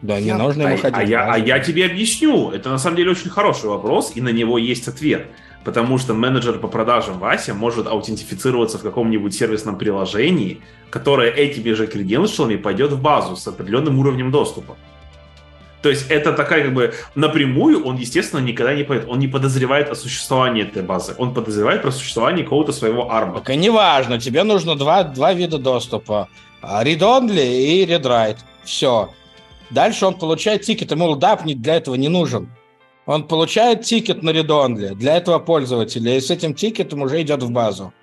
Да, 0.05 0.19
не 0.19 0.33
нужно 0.33 0.65
А, 0.65 0.69
ему 0.71 0.77
ходить. 0.81 0.97
а 0.97 1.03
я, 1.03 1.33
а 1.33 1.37
я 1.37 1.59
тебе 1.59 1.85
объясню. 1.85 2.51
Это 2.51 2.69
на 2.69 2.77
самом 2.77 2.97
деле 2.97 3.11
очень 3.11 3.29
хороший 3.29 3.69
вопрос, 3.69 4.11
и 4.15 4.21
на 4.21 4.29
него 4.29 4.57
есть 4.57 4.87
ответ. 4.87 5.27
Потому 5.63 5.97
что 5.97 6.13
менеджер 6.13 6.59
по 6.59 6.67
продажам 6.67 7.17
Вася 7.17 7.55
может 7.55 7.87
аутентифицироваться 7.87 8.77
в 8.77 8.83
каком-нибудь 8.83 9.33
сервисном 9.33 9.77
приложении, 9.79 10.61
которое 10.91 11.31
этими 11.31 11.71
же 11.71 11.87
креденшалами 11.87 12.55
пойдет 12.55 12.91
в 12.91 13.01
базу 13.01 13.35
с 13.35 13.47
определенным 13.47 13.97
уровнем 13.97 14.29
доступа. 14.31 14.75
То 15.81 15.89
есть 15.89 16.05
это 16.09 16.33
такая 16.33 16.63
как 16.63 16.73
бы 16.73 16.93
напрямую 17.15 17.83
он, 17.85 17.95
естественно, 17.97 18.39
никогда 18.39 18.73
не 18.75 18.83
пойдет. 18.83 19.07
Он 19.09 19.19
не 19.19 19.27
подозревает 19.27 19.89
о 19.89 19.95
существовании 19.95 20.63
этой 20.63 20.83
базы. 20.83 21.15
Он 21.17 21.33
подозревает 21.33 21.81
про 21.81 21.91
существование 21.91 22.43
какого-то 22.43 22.71
своего 22.71 23.11
арма. 23.11 23.39
Так 23.39 23.49
и 23.51 23.55
неважно, 23.55 24.19
тебе 24.19 24.43
нужно 24.43 24.75
два, 24.75 25.03
два 25.03 25.33
вида 25.33 25.57
доступа. 25.57 26.27
А, 26.61 26.83
Read-only 26.83 27.45
и 27.63 27.85
read-write. 27.85 28.37
Все. 28.63 29.09
Дальше 29.71 30.05
он 30.05 30.15
получает 30.17 30.61
тикет. 30.63 30.91
Ему 30.91 31.15
не- 31.45 31.55
для 31.55 31.75
этого 31.75 31.95
не 31.95 32.09
нужен. 32.09 32.49
Он 33.05 33.27
получает 33.27 33.83
тикет 33.83 34.23
на 34.23 34.31
read-only 34.31 34.95
для 34.95 35.15
этого 35.17 35.39
пользователя, 35.39 36.17
и 36.17 36.19
с 36.19 36.31
этим 36.31 36.53
тикетом 36.53 37.01
уже 37.03 37.21
идет 37.21 37.43
в 37.43 37.51
базу. 37.51 37.93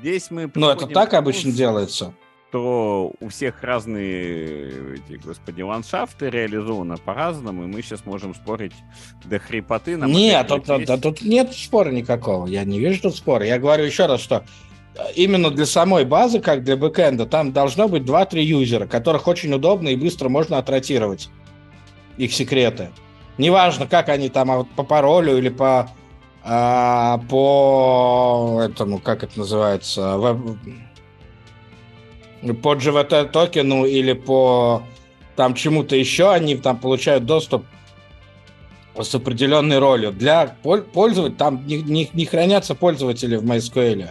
Здесь 0.00 0.30
мы 0.30 0.50
Ну, 0.54 0.68
это 0.70 0.86
так 0.86 1.14
обычно 1.14 1.52
делается. 1.52 2.14
что 2.48 3.12
у 3.20 3.28
всех 3.28 3.62
разные, 3.62 4.94
эти, 4.94 5.16
господи, 5.22 5.60
ландшафты 5.62 6.30
реализованы 6.30 6.96
по-разному, 6.96 7.64
и 7.64 7.66
мы 7.66 7.82
сейчас 7.82 8.06
можем 8.06 8.34
спорить 8.34 8.72
до 9.24 9.38
хрипоты. 9.38 9.96
Нам 9.96 10.10
Нет, 10.12 10.50
опять 10.50 10.64
тут, 10.64 10.78
есть- 10.88 11.02
тут- 11.02 11.22
нет 11.22 11.52
спора 11.52 11.90
никакого. 11.90 12.46
Я 12.46 12.64
не 12.64 12.78
вижу 12.78 13.02
тут 13.02 13.16
спора. 13.16 13.44
Я 13.44 13.58
говорю 13.58 13.84
еще 13.84 14.06
раз, 14.06 14.20
что 14.20 14.44
именно 15.14 15.50
для 15.50 15.66
самой 15.66 16.04
базы, 16.04 16.40
как 16.40 16.64
для 16.64 16.76
бэкэнда, 16.76 17.26
там 17.26 17.52
должно 17.52 17.88
быть 17.88 18.02
2-3 18.02 18.40
юзера, 18.42 18.86
которых 18.86 19.26
очень 19.28 19.52
удобно 19.52 19.88
и 19.88 19.96
быстро 19.96 20.28
можно 20.28 20.58
отротировать 20.58 21.28
их 22.16 22.32
секреты. 22.32 22.90
Неважно, 23.38 23.86
как 23.86 24.08
они 24.08 24.28
там 24.28 24.50
а 24.50 24.64
по 24.64 24.82
паролю 24.82 25.36
или 25.36 25.50
по 25.50 25.90
а, 26.42 27.18
по 27.28 28.60
этому, 28.62 28.98
как 28.98 29.24
это 29.24 29.38
называется, 29.38 30.16
веб- 30.16 30.56
по 32.62 32.74
GVT 32.74 33.30
токену 33.30 33.84
или 33.84 34.12
по 34.12 34.82
там 35.34 35.54
чему-то 35.54 35.96
еще, 35.96 36.30
они 36.30 36.56
там 36.56 36.78
получают 36.78 37.26
доступ 37.26 37.66
с 39.02 39.14
определенной 39.14 39.78
ролью. 39.78 40.12
Для 40.12 40.54
пол- 40.62 40.82
пользователей 40.82 41.36
там 41.36 41.66
не, 41.66 41.82
не- 41.82 42.10
не 42.12 42.24
хранятся 42.26 42.74
пользователи 42.74 43.36
в 43.36 43.44
MySQL. 43.44 44.08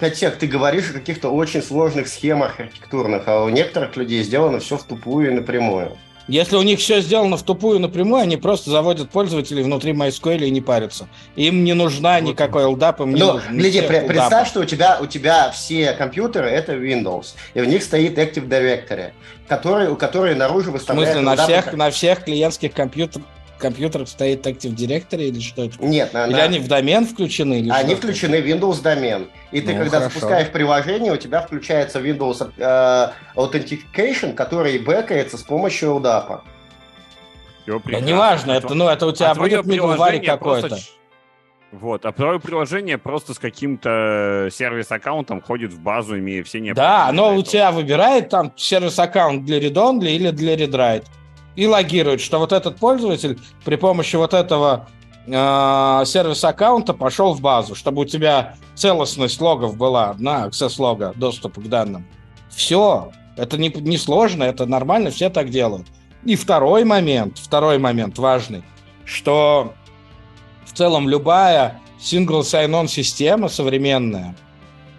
Пятек, 0.00 0.36
ты 0.36 0.46
говоришь 0.46 0.90
о 0.90 0.94
каких-то 0.94 1.30
очень 1.30 1.62
сложных 1.62 2.08
схемах 2.08 2.60
архитектурных, 2.60 3.24
а 3.26 3.44
у 3.44 3.48
некоторых 3.48 3.96
людей 3.96 4.22
сделано 4.22 4.60
все 4.60 4.76
в 4.76 4.82
тупую 4.84 5.30
и 5.30 5.34
напрямую. 5.34 5.96
Если 6.28 6.54
у 6.54 6.62
них 6.62 6.78
все 6.78 7.00
сделано 7.00 7.36
в 7.36 7.42
тупую 7.42 7.80
напрямую, 7.80 8.22
они 8.22 8.36
просто 8.36 8.70
заводят 8.70 9.10
пользователей 9.10 9.64
внутри 9.64 9.92
MySQL 9.92 10.44
и 10.46 10.50
не 10.50 10.60
парятся. 10.60 11.08
Им 11.34 11.64
не 11.64 11.72
нужна 11.72 12.20
никакой 12.20 12.64
LDAP, 12.64 13.02
им 13.02 13.14
не 13.14 13.20
Ну, 13.20 13.32
нужен. 13.32 13.56
гляди, 13.56 13.80
LDAP. 13.80 14.06
представь, 14.06 14.46
что 14.48 14.60
у 14.60 14.64
тебя, 14.64 14.98
у 15.00 15.06
тебя 15.06 15.50
все 15.50 15.92
компьютеры 15.94 16.48
это 16.48 16.74
Windows, 16.74 17.34
и 17.54 17.60
в 17.60 17.66
них 17.66 17.82
стоит 17.82 18.16
Active 18.16 18.46
Directory, 18.46 19.10
который, 19.48 19.88
у 19.88 19.96
которой 19.96 20.36
наружу 20.36 20.70
В 20.70 20.74
выставляет... 20.74 21.14
смысле, 21.14 21.24
на 21.28 21.36
всех, 21.36 21.64
как- 21.64 21.74
на 21.74 21.90
всех 21.90 22.24
клиентских 22.24 22.72
компьютер, 23.60 24.00
компьютерах 24.00 24.08
стоит 24.08 24.46
Active 24.46 24.74
Directory 24.74 25.28
или 25.28 25.40
что 25.40 25.64
это? 25.64 25.84
Нет, 25.84 26.12
на, 26.12 26.26
Или 26.26 26.40
они 26.40 26.58
в 26.58 26.68
домен 26.68 27.06
включены? 27.06 27.60
Или 27.60 27.70
Они 27.70 27.94
включены 27.94 28.42
в 28.42 28.46
Windows 28.46 28.82
домен. 28.82 29.28
И 29.52 29.60
ты, 29.60 29.72
Ну, 29.72 29.78
когда 29.78 29.98
хорошо. 29.98 30.14
запускаешь 30.14 30.48
приложение, 30.48 31.12
у 31.12 31.16
тебя 31.16 31.40
включается 31.42 32.00
Windows 32.00 32.52
э, 32.56 33.10
Authentication, 33.36 34.34
который 34.34 34.78
бэкается 34.78 35.36
с 35.36 35.42
помощью. 35.42 36.00
Всё 36.00 37.80
Да 37.86 38.00
неважно, 38.00 38.54
А 38.54 38.56
это, 38.56 38.74
ну, 38.74 38.88
это 38.88 39.06
у 39.06 39.12
тебя 39.12 39.30
а 39.30 39.34
будет 39.34 39.64
просто 39.64 40.20
какой-то. 40.20 40.78
Вот, 41.72 42.04
а 42.04 42.10
твое 42.12 42.40
приложение 42.40 42.98
просто 42.98 43.32
с 43.32 43.38
каким-то 43.38 44.48
сервис-аккаунтом 44.50 45.40
ходит 45.40 45.72
в 45.72 45.80
базу, 45.80 46.18
имея 46.18 46.42
все 46.42 46.58
необходимые... 46.58 46.96
Да, 46.98 47.08
оно 47.08 47.28
для 47.28 47.38
у 47.38 47.40
этого. 47.40 47.44
тебя 47.44 47.70
выбирает 47.70 48.28
там 48.28 48.52
сервис-аккаунт 48.56 49.44
для 49.44 49.60
read-only 49.60 50.10
или 50.10 50.30
для 50.30 50.56
read-write. 50.56 51.04
И 51.56 51.66
логирует, 51.66 52.20
что 52.20 52.38
вот 52.38 52.52
этот 52.52 52.76
пользователь 52.76 53.38
при 53.64 53.76
помощи 53.76 54.16
вот 54.16 54.34
этого 54.34 54.88
э, 55.26 55.30
сервис-аккаунта 56.06 56.94
пошел 56.94 57.34
в 57.34 57.40
базу, 57.40 57.74
чтобы 57.74 58.02
у 58.02 58.04
тебя 58.04 58.54
целостность 58.74 59.40
логов 59.40 59.76
была 59.76 60.14
на 60.18 60.46
access-лога, 60.46 61.12
доступа 61.16 61.60
к 61.60 61.68
данным. 61.68 62.06
Все. 62.50 63.10
Это 63.36 63.58
не, 63.58 63.68
не 63.68 63.98
сложно, 63.98 64.44
это 64.44 64.66
нормально, 64.66 65.10
все 65.10 65.30
так 65.30 65.50
делают. 65.50 65.86
И 66.24 66.36
второй 66.36 66.84
момент, 66.84 67.38
второй 67.38 67.78
момент 67.78 68.18
важный, 68.18 68.62
что 69.04 69.72
в 70.66 70.72
целом 70.72 71.08
любая 71.08 71.80
single 71.98 72.40
sign-on 72.40 72.86
система 72.88 73.48
современная 73.48 74.34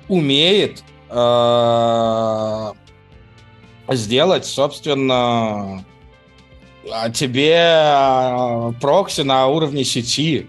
умеет 0.08 0.84
э, 1.10 2.72
сделать, 3.90 4.46
собственно, 4.46 5.84
а, 6.90 7.10
тебе 7.10 7.56
э, 7.56 8.74
прокси 8.80 9.22
на 9.22 9.48
уровне 9.48 9.84
сети. 9.84 10.48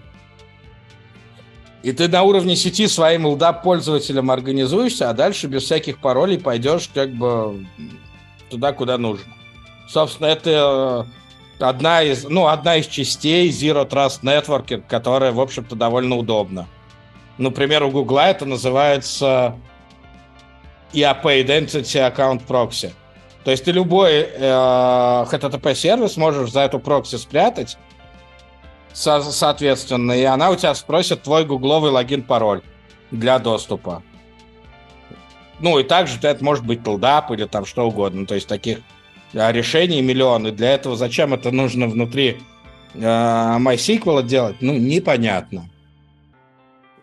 И 1.83 1.91
ты 1.91 2.07
на 2.07 2.23
уровне 2.23 2.55
сети 2.55 2.87
своим 2.87 3.27
LDAP 3.27 3.61
пользователем 3.61 4.31
организуешься, 4.31 5.09
а 5.09 5.13
дальше 5.13 5.47
без 5.47 5.63
всяких 5.63 5.99
паролей 5.99 6.39
пойдешь 6.39 6.89
как 6.93 7.11
бы 7.11 7.65
туда, 8.49 8.71
куда 8.71 8.97
нужно. 8.97 9.25
Собственно, 9.89 10.27
это 10.27 11.05
э, 11.59 11.63
одна 11.63 12.01
из, 12.01 12.23
ну, 12.23 12.47
одна 12.47 12.77
из 12.77 12.87
частей 12.87 13.49
Zero 13.49 13.87
Trust 13.87 14.21
Networking, 14.23 14.83
которая, 14.87 15.31
в 15.33 15.41
общем-то, 15.41 15.75
довольно 15.75 16.15
удобна. 16.15 16.67
Например, 17.37 17.83
у 17.83 17.91
Гугла 17.91 18.29
это 18.29 18.45
называется 18.45 19.55
IAP 20.93 21.23
Identity 21.23 22.15
Account 22.15 22.45
Proxy. 22.47 22.91
То 23.43 23.51
есть 23.51 23.65
ты 23.65 23.71
любой 23.71 24.21
э, 24.21 24.39
HTTP-сервис 24.39 26.17
можешь 26.17 26.51
за 26.51 26.61
эту 26.61 26.79
прокси 26.79 27.17
спрятать, 27.17 27.77
со- 28.93 29.21
соответственно, 29.21 30.13
и 30.13 30.23
она 30.23 30.49
у 30.49 30.55
тебя 30.55 30.73
спросит 30.75 31.23
твой 31.23 31.43
гугловый 31.45 31.91
логин-пароль 31.91 32.61
для 33.11 33.39
доступа. 33.39 34.01
Ну, 35.59 35.77
и 35.79 35.83
также 35.83 36.17
это 36.21 36.43
может 36.43 36.65
быть 36.65 36.79
LDAP 36.79 37.33
или 37.35 37.45
там 37.45 37.65
что 37.65 37.87
угодно. 37.87 38.25
То 38.25 38.35
есть 38.35 38.47
таких 38.47 38.79
а, 39.33 39.51
решений 39.51 40.01
миллионы. 40.01 40.51
Для 40.51 40.73
этого 40.73 40.95
зачем 40.95 41.33
это 41.33 41.51
нужно 41.51 41.87
внутри 41.87 42.41
э, 42.93 42.99
MySQL 42.99 44.23
делать? 44.23 44.57
Ну, 44.61 44.73
непонятно. 44.73 45.69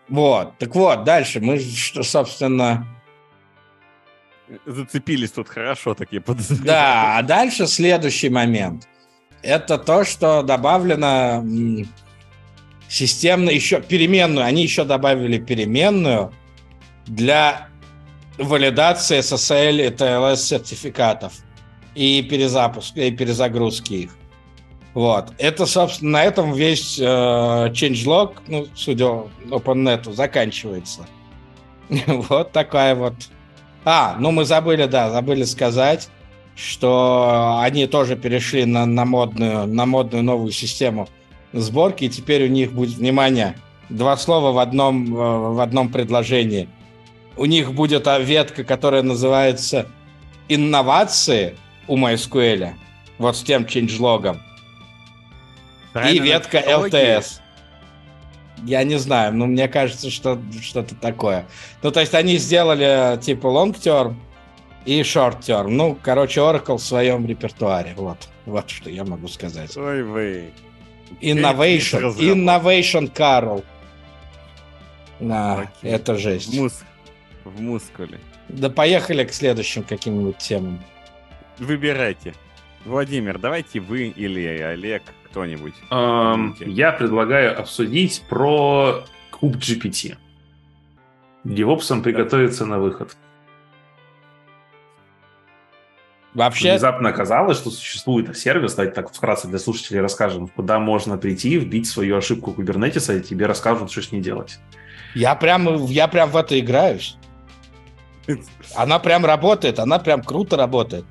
Вот. 0.09 0.57
Так 0.57 0.75
вот, 0.75 1.03
дальше 1.03 1.39
мы, 1.39 1.59
собственно... 1.59 2.85
Зацепились 4.65 5.31
тут 5.31 5.49
хорошо, 5.49 5.93
такие 5.93 6.21
подозреваю. 6.21 6.65
Да, 6.65 7.17
а 7.17 7.23
дальше 7.23 7.67
следующий 7.67 8.29
момент. 8.29 8.87
Это 9.41 9.77
то, 9.77 10.03
что 10.03 10.43
добавлено 10.43 11.43
системно 12.87 13.49
еще 13.49 13.81
переменную, 13.81 14.45
они 14.45 14.63
еще 14.63 14.83
добавили 14.83 15.39
переменную 15.39 16.33
для 17.07 17.69
валидации 18.37 19.19
SSL 19.19 19.87
и 19.87 19.89
TLS 19.89 20.37
сертификатов 20.37 21.33
и 21.95 22.21
перезапуска, 22.21 23.01
и 23.01 23.11
перезагрузки 23.11 23.93
их. 23.93 24.11
Вот. 24.93 25.33
Это, 25.37 25.65
собственно, 25.65 26.11
на 26.11 26.23
этом 26.23 26.53
весь 26.53 26.99
э, 26.99 27.03
changelog, 27.03 28.33
ну, 28.47 28.67
судя 28.75 29.05
OpenNet, 29.49 30.11
заканчивается. 30.13 31.05
вот 32.07 32.51
такая 32.51 32.95
вот. 32.95 33.13
А, 33.83 34.15
ну 34.19 34.31
мы 34.31 34.45
забыли, 34.45 34.85
да, 34.85 35.09
забыли 35.09 35.43
сказать, 35.43 36.09
что 36.55 37.59
они 37.61 37.87
тоже 37.87 38.15
перешли 38.15 38.65
на, 38.65 38.85
на, 38.85 39.05
модную, 39.05 39.67
на 39.67 39.85
модную 39.85 40.23
новую 40.23 40.51
систему 40.51 41.09
сборки, 41.53 42.05
и 42.05 42.09
теперь 42.09 42.45
у 42.45 42.47
них 42.47 42.71
будет, 42.73 42.95
внимание, 42.95 43.55
два 43.89 44.15
слова 44.17 44.51
в 44.51 44.59
одном, 44.59 45.15
э, 45.15 45.37
в 45.53 45.59
одном 45.59 45.89
предложении. 45.89 46.69
У 47.37 47.45
них 47.45 47.73
будет 47.73 48.07
ветка, 48.19 48.63
которая 48.63 49.03
называется 49.03 49.87
«Инновации» 50.47 51.55
у 51.87 51.97
MySQL, 51.97 52.73
вот 53.17 53.37
с 53.37 53.41
тем 53.41 53.65
ченджлогом, 53.65 54.41
и 56.09 56.19
ветка 56.19 56.59
LTS. 56.59 57.40
Я 58.63 58.83
не 58.83 58.97
знаю, 58.97 59.33
но 59.33 59.47
мне 59.47 59.67
кажется, 59.67 60.09
что 60.09 60.39
что-то 60.61 60.95
такое. 60.95 61.45
Ну, 61.81 61.91
то 61.91 61.99
есть 61.99 62.13
они 62.13 62.37
сделали 62.37 63.19
типа 63.19 63.47
long 63.47 63.73
term 63.73 64.15
и 64.85 65.01
short 65.01 65.39
term. 65.39 65.69
Ну, 65.69 65.97
короче, 66.01 66.41
Oracle 66.41 66.77
в 66.77 66.83
своем 66.83 67.25
репертуаре. 67.25 67.93
Вот, 67.95 68.29
вот 68.45 68.69
что 68.69 68.89
я 68.89 69.03
могу 69.03 69.27
сказать. 69.27 69.75
Ой, 69.77 70.03
вы. 70.03 70.51
Innovation. 71.21 72.15
Innovation 72.17 73.11
Carol. 73.13 73.63
Да, 75.19 75.69
Окей. 75.79 75.91
это 75.91 76.15
жесть. 76.15 76.57
Мус... 76.57 76.83
В 77.43 77.61
мускуле. 77.61 78.19
Да 78.49 78.69
поехали 78.69 79.23
к 79.23 79.33
следующим 79.33 79.83
каким-нибудь 79.83 80.37
темам. 80.37 80.83
Выбирайте. 81.57 82.33
Владимир, 82.85 83.37
давайте 83.37 83.79
вы 83.79 84.07
или 84.07 84.45
Олег 84.61 85.03
кто-нибудь? 85.31 85.73
Um, 85.89 86.53
я 86.63 86.91
предлагаю 86.91 87.59
обсудить 87.59 88.23
про 88.29 89.03
куб 89.31 89.55
GPT. 89.55 90.17
Девопсом 91.43 92.03
приготовиться 92.03 92.65
на 92.65 92.77
выход. 92.79 93.15
Вообще... 96.33 96.71
Внезапно 96.71 97.09
оказалось, 97.09 97.57
что 97.57 97.71
существует 97.71 98.37
сервис, 98.37 98.75
давайте 98.75 98.95
так 98.95 99.11
вкратце 99.11 99.47
для 99.47 99.59
слушателей 99.59 99.99
расскажем, 99.99 100.47
куда 100.47 100.79
можно 100.79 101.17
прийти, 101.17 101.57
вбить 101.57 101.87
свою 101.87 102.17
ошибку 102.17 102.53
Kubernetes, 102.57 103.17
и 103.17 103.21
тебе 103.21 103.47
расскажут, 103.47 103.91
что 103.91 104.01
с 104.01 104.11
ней 104.11 104.21
делать. 104.21 104.59
Я 105.13 105.35
прям, 105.35 105.85
я 105.87 106.07
прям 106.07 106.29
в 106.29 106.37
это 106.37 106.57
играюсь. 106.57 107.17
Она 108.75 108.99
прям 108.99 109.25
работает, 109.25 109.79
она 109.79 109.99
прям 109.99 110.23
круто 110.23 110.55
работает. 110.55 111.03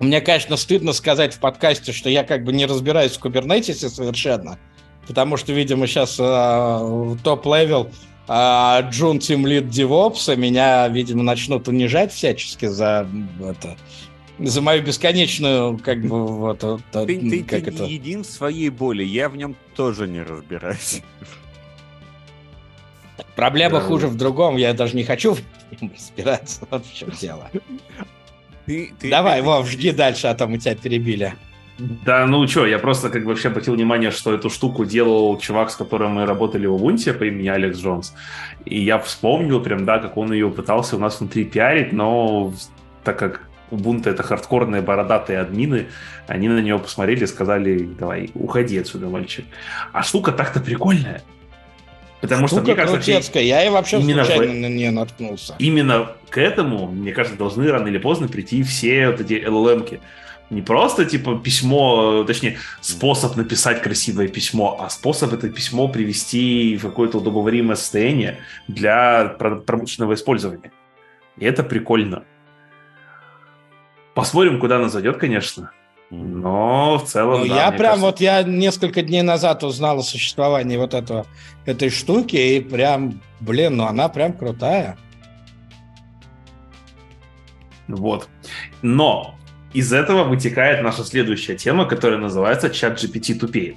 Мне, 0.00 0.20
конечно, 0.20 0.56
стыдно 0.56 0.92
сказать 0.92 1.34
в 1.34 1.38
подкасте, 1.38 1.92
что 1.92 2.10
я 2.10 2.22
как 2.22 2.44
бы 2.44 2.52
не 2.52 2.66
разбираюсь 2.66 3.12
в 3.12 3.20
кубернетисе 3.20 3.88
совершенно, 3.88 4.58
потому 5.06 5.36
что, 5.36 5.52
видимо, 5.52 5.86
сейчас 5.86 6.16
э, 6.18 7.16
top-level 7.24 7.90
э, 8.28 8.90
Джун 8.90 9.18
team 9.20 9.46
lead 9.46 9.70
Девопса 9.70 10.36
меня, 10.36 10.86
видимо, 10.88 11.22
начнут 11.22 11.66
унижать 11.68 12.12
всячески 12.12 12.66
за 12.66 13.08
это 13.40 13.76
за 14.38 14.60
мою 14.60 14.82
бесконечную, 14.82 15.78
как 15.78 16.02
бы, 16.02 16.26
вот, 16.26 16.62
вот 16.62 16.82
ты, 16.92 17.06
ты, 17.06 17.42
как 17.42 17.64
ты 17.64 17.70
это... 17.70 17.84
не 17.84 17.92
един 17.94 18.22
в 18.22 18.26
своей 18.26 18.68
боли, 18.68 19.02
я 19.02 19.28
в 19.28 19.36
нем 19.36 19.56
тоже 19.74 20.06
не 20.06 20.22
разбираюсь. 20.22 21.02
Проблема 23.34 23.80
да. 23.80 23.86
хуже 23.86 24.08
в 24.08 24.16
другом, 24.16 24.56
я 24.56 24.74
даже 24.74 24.94
не 24.96 25.04
хочу 25.04 25.34
в 25.34 25.40
нем 25.80 25.90
разбираться, 25.94 26.66
вот 26.70 26.84
в 26.84 26.94
чем 26.94 27.10
дело. 27.10 27.50
Ты, 28.66 28.92
ты, 28.98 29.10
Давай, 29.10 29.40
ты, 29.40 29.46
Вов, 29.46 29.68
жги 29.68 29.92
дальше, 29.92 30.26
а 30.26 30.34
то 30.34 30.46
мы 30.46 30.58
тебя 30.58 30.74
перебили. 30.74 31.34
Да, 31.78 32.26
ну 32.26 32.46
что, 32.48 32.66
я 32.66 32.78
просто 32.78 33.10
как 33.10 33.22
бы 33.22 33.28
вообще 33.28 33.48
обратил 33.48 33.74
внимание, 33.74 34.10
что 34.10 34.34
эту 34.34 34.48
штуку 34.48 34.84
делал 34.84 35.38
чувак, 35.38 35.70
с 35.70 35.76
которым 35.76 36.12
мы 36.12 36.26
работали 36.26 36.66
в 36.66 36.74
Ubuntu 36.74 37.12
по 37.12 37.24
имени 37.24 37.48
Алекс 37.48 37.78
Джонс. 37.78 38.14
И 38.64 38.82
я 38.82 38.98
вспомнил 38.98 39.60
прям, 39.60 39.84
да, 39.84 39.98
как 39.98 40.16
он 40.16 40.32
ее 40.32 40.50
пытался 40.50 40.96
у 40.96 40.98
нас 40.98 41.20
внутри 41.20 41.44
пиарить, 41.44 41.92
но 41.92 42.52
так 43.04 43.18
как 43.18 43.42
Ubuntu 43.70 44.08
это 44.08 44.22
хардкорные 44.22 44.80
бородатые 44.80 45.40
админы, 45.40 45.88
они 46.26 46.48
на 46.48 46.60
него 46.60 46.78
посмотрели 46.78 47.24
и 47.24 47.26
сказали, 47.26 47.88
давай, 47.98 48.30
уходи 48.34 48.78
отсюда, 48.78 49.08
мальчик. 49.08 49.44
А 49.92 50.02
штука 50.02 50.32
так-то 50.32 50.60
прикольная. 50.60 51.22
Потому 52.20 52.46
Штука 52.48 52.62
что, 52.62 52.66
мне 52.66 52.74
кажется, 52.74 52.96
крутецкая. 52.96 53.42
я 53.42 53.64
и 53.66 53.68
вообще 53.68 54.00
именно 54.00 54.24
случайно 54.24 54.52
в... 54.52 54.56
на 54.56 54.68
нее 54.68 54.90
наткнулся. 54.90 55.54
Именно 55.58 56.12
к 56.30 56.38
этому, 56.38 56.86
мне 56.86 57.12
кажется, 57.12 57.38
должны 57.38 57.70
рано 57.70 57.88
или 57.88 57.98
поздно 57.98 58.28
прийти 58.28 58.62
все 58.62 59.10
вот 59.10 59.20
эти 59.20 59.34
LLM-ки. 59.34 60.00
Не 60.48 60.62
просто, 60.62 61.04
типа, 61.04 61.38
письмо, 61.38 62.24
точнее, 62.24 62.58
способ 62.80 63.36
написать 63.36 63.82
красивое 63.82 64.28
письмо, 64.28 64.78
а 64.80 64.88
способ 64.88 65.32
это 65.32 65.50
письмо 65.50 65.88
привести 65.88 66.76
в 66.76 66.82
какое-то 66.82 67.18
удобоваримое 67.18 67.74
состояние 67.74 68.38
для 68.68 69.24
промышленного 69.38 70.14
использования. 70.14 70.70
И 71.36 71.44
это 71.44 71.64
прикольно. 71.64 72.24
Посмотрим, 74.14 74.60
куда 74.60 74.76
она 74.76 74.88
зайдет, 74.88 75.18
конечно. 75.18 75.72
Но 76.10 76.98
в 76.98 77.04
целом. 77.04 77.40
Ну, 77.40 77.48
да, 77.48 77.66
я 77.66 77.70
прям 77.70 77.80
кажется... 77.80 78.06
вот 78.06 78.20
я 78.20 78.42
несколько 78.42 79.02
дней 79.02 79.22
назад 79.22 79.64
узнал 79.64 79.98
о 79.98 80.02
существовании 80.02 80.76
вот 80.76 80.94
этого 80.94 81.26
этой 81.64 81.90
штуки 81.90 82.36
и 82.36 82.60
прям, 82.60 83.20
блин, 83.40 83.76
ну 83.76 83.84
она 83.84 84.08
прям 84.08 84.32
крутая. 84.32 84.96
Вот. 87.88 88.28
Но 88.82 89.36
из 89.72 89.92
этого 89.92 90.24
вытекает 90.24 90.82
наша 90.82 91.04
следующая 91.04 91.56
тема, 91.56 91.86
которая 91.86 92.18
называется 92.18 92.70
чат 92.70 93.02
GPT 93.02 93.34
тупее. 93.38 93.76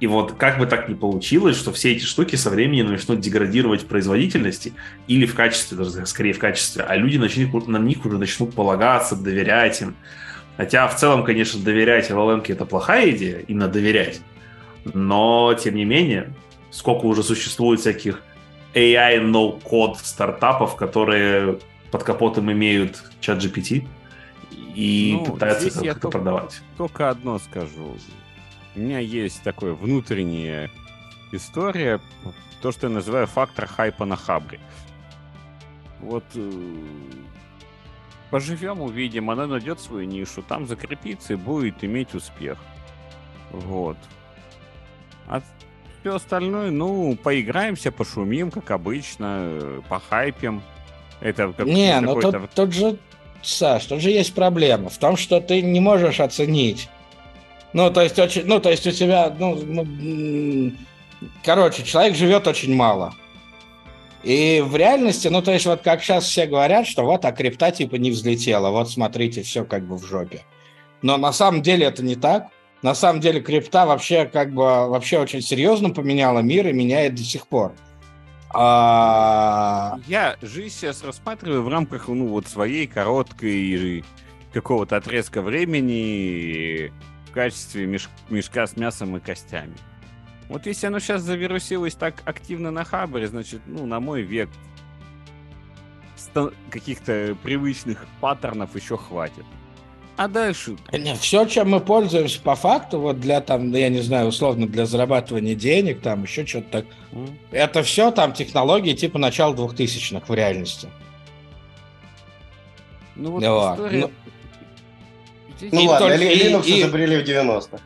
И 0.00 0.06
вот 0.06 0.32
как 0.32 0.58
бы 0.58 0.66
так 0.66 0.88
ни 0.88 0.94
получилось, 0.94 1.56
что 1.56 1.72
все 1.72 1.92
эти 1.92 2.04
штуки 2.04 2.34
со 2.34 2.48
временем 2.48 2.86
начнут 2.86 3.20
деградировать 3.20 3.82
в 3.82 3.86
производительности 3.86 4.72
или 5.06 5.26
в 5.26 5.34
качестве, 5.34 5.76
даже 5.76 6.06
скорее 6.06 6.32
в 6.32 6.38
качестве, 6.38 6.84
а 6.84 6.96
люди 6.96 7.18
начнут, 7.18 7.68
на 7.68 7.76
них 7.76 8.04
уже 8.06 8.16
начнут 8.18 8.54
полагаться, 8.54 9.14
доверять 9.14 9.82
им. 9.82 9.96
Хотя 10.60 10.86
в 10.88 10.96
целом, 10.96 11.24
конечно, 11.24 11.58
доверять 11.58 12.10
LLM 12.10 12.44
это 12.46 12.66
плохая 12.66 13.12
идея, 13.12 13.38
именно 13.48 13.66
доверять. 13.66 14.20
Но, 14.84 15.54
тем 15.54 15.74
не 15.74 15.86
менее, 15.86 16.34
сколько 16.70 17.06
уже 17.06 17.22
существует 17.22 17.80
всяких 17.80 18.20
AI 18.74 19.22
no-code 19.22 19.96
стартапов, 20.02 20.76
которые 20.76 21.60
под 21.90 22.04
капотом 22.04 22.52
имеют 22.52 23.02
чат 23.20 23.38
GPT 23.42 23.88
и 24.74 25.16
ну, 25.18 25.32
пытаются 25.32 25.68
это 25.68 25.78
как-то 25.78 26.00
только, 26.02 26.18
продавать. 26.18 26.60
Только 26.76 27.08
одно 27.08 27.38
скажу. 27.38 27.96
У 28.76 28.80
меня 28.80 28.98
есть 28.98 29.42
такая 29.42 29.72
внутренняя 29.72 30.70
история, 31.32 32.02
то, 32.60 32.70
что 32.70 32.88
я 32.88 32.92
называю 32.92 33.26
фактор 33.26 33.66
хайпа 33.66 34.04
на 34.04 34.16
хабре. 34.16 34.60
Вот 36.00 36.24
э, 36.34 36.52
поживем, 38.30 38.80
увидим, 38.80 39.30
она 39.30 39.46
найдет 39.46 39.80
свою 39.80 40.06
нишу, 40.06 40.42
там 40.42 40.66
закрепится 40.66 41.34
и 41.34 41.36
будет 41.36 41.82
иметь 41.84 42.14
успех. 42.14 42.58
Вот. 43.50 43.96
А 45.26 45.42
все 46.00 46.14
остальное, 46.14 46.70
ну, 46.70 47.16
поиграемся, 47.22 47.92
пошумим, 47.92 48.50
как 48.50 48.70
обычно, 48.70 49.82
похайпим. 49.88 50.62
Это 51.20 51.52
как 51.52 51.66
Не, 51.66 52.00
ну 52.00 52.18
тут, 52.18 52.50
тут 52.54 52.72
же, 52.72 52.96
Саш, 53.42 53.86
тут 53.86 54.00
же 54.00 54.10
есть 54.10 54.34
проблема 54.34 54.88
в 54.88 54.98
том, 54.98 55.16
что 55.16 55.40
ты 55.40 55.60
не 55.60 55.80
можешь 55.80 56.20
оценить. 56.20 56.88
Ну, 57.72 57.90
то 57.90 58.02
есть, 58.02 58.18
очень, 58.18 58.46
ну, 58.46 58.60
то 58.60 58.70
есть 58.70 58.86
у 58.86 58.90
тебя, 58.90 59.34
ну, 59.38 59.54
ну 59.54 60.72
короче, 61.44 61.84
человек 61.84 62.16
живет 62.16 62.46
очень 62.46 62.74
мало. 62.74 63.14
И 64.22 64.62
в 64.64 64.76
реальности, 64.76 65.28
ну, 65.28 65.40
то 65.40 65.52
есть 65.52 65.66
вот 65.66 65.80
как 65.82 66.02
сейчас 66.02 66.24
все 66.24 66.46
говорят, 66.46 66.86
что 66.86 67.04
вот, 67.04 67.24
а 67.24 67.32
крипта 67.32 67.70
типа 67.70 67.96
не 67.96 68.10
взлетела, 68.10 68.70
вот 68.70 68.90
смотрите, 68.90 69.42
все 69.42 69.64
как 69.64 69.86
бы 69.86 69.96
в 69.96 70.04
жопе. 70.04 70.42
Но 71.02 71.16
на 71.16 71.32
самом 71.32 71.62
деле 71.62 71.86
это 71.86 72.04
не 72.04 72.16
так. 72.16 72.48
На 72.82 72.94
самом 72.94 73.20
деле 73.20 73.40
крипта 73.40 73.86
вообще 73.86 74.26
как 74.26 74.52
бы 74.52 74.62
вообще 74.62 75.18
очень 75.18 75.40
серьезно 75.42 75.90
поменяла 75.90 76.40
мир 76.40 76.68
и 76.68 76.72
меняет 76.72 77.14
до 77.14 77.22
сих 77.22 77.46
пор. 77.46 77.72
А... 78.52 79.98
Я 80.06 80.36
жизнь 80.42 80.74
сейчас 80.74 81.04
рассматриваю 81.04 81.62
в 81.62 81.68
рамках 81.68 82.08
ну, 82.08 82.26
вот 82.28 82.46
своей 82.46 82.86
короткой 82.86 84.04
какого-то 84.52 84.96
отрезка 84.96 85.40
времени 85.40 86.92
в 87.28 87.32
качестве 87.32 87.86
меш... 87.86 88.08
мешка 88.28 88.66
с 88.66 88.76
мясом 88.76 89.16
и 89.16 89.20
костями. 89.20 89.74
Вот 90.50 90.66
если 90.66 90.88
оно 90.88 90.98
сейчас 90.98 91.22
завирусилось 91.22 91.94
так 91.94 92.22
активно 92.24 92.72
на 92.72 92.84
Хабре, 92.84 93.28
значит, 93.28 93.60
ну, 93.66 93.86
на 93.86 94.00
мой 94.00 94.22
век 94.22 94.50
каких-то 96.70 97.36
привычных 97.42 98.04
паттернов 98.20 98.74
еще 98.74 98.96
хватит. 98.96 99.44
А 100.16 100.26
дальше? 100.28 100.76
Все, 101.20 101.46
чем 101.46 101.70
мы 101.70 101.80
пользуемся 101.80 102.40
по 102.42 102.56
факту, 102.56 102.98
вот 102.98 103.20
для 103.20 103.40
там, 103.40 103.72
я 103.72 103.88
не 103.88 104.00
знаю, 104.00 104.26
условно, 104.26 104.66
для 104.66 104.86
зарабатывания 104.86 105.54
денег, 105.54 106.00
там 106.00 106.24
еще 106.24 106.44
что-то 106.44 106.82
так, 106.82 106.84
mm. 107.12 107.30
это 107.52 107.82
все 107.84 108.10
там 108.10 108.32
технологии 108.32 108.92
типа 108.92 109.18
начала 109.18 109.54
2000-х 109.54 110.26
в 110.26 110.34
реальности. 110.34 110.88
Ну 113.14 113.30
вот 113.30 113.40
да, 113.40 113.74
история... 113.74 113.98
Ну, 114.00 114.10
ну 115.72 115.84
ладно, 115.84 116.08
только, 116.08 116.24
Linux 116.24 116.66
и, 116.66 116.80
изобрели 116.80 117.22
в 117.22 117.26
90-х. 117.26 117.80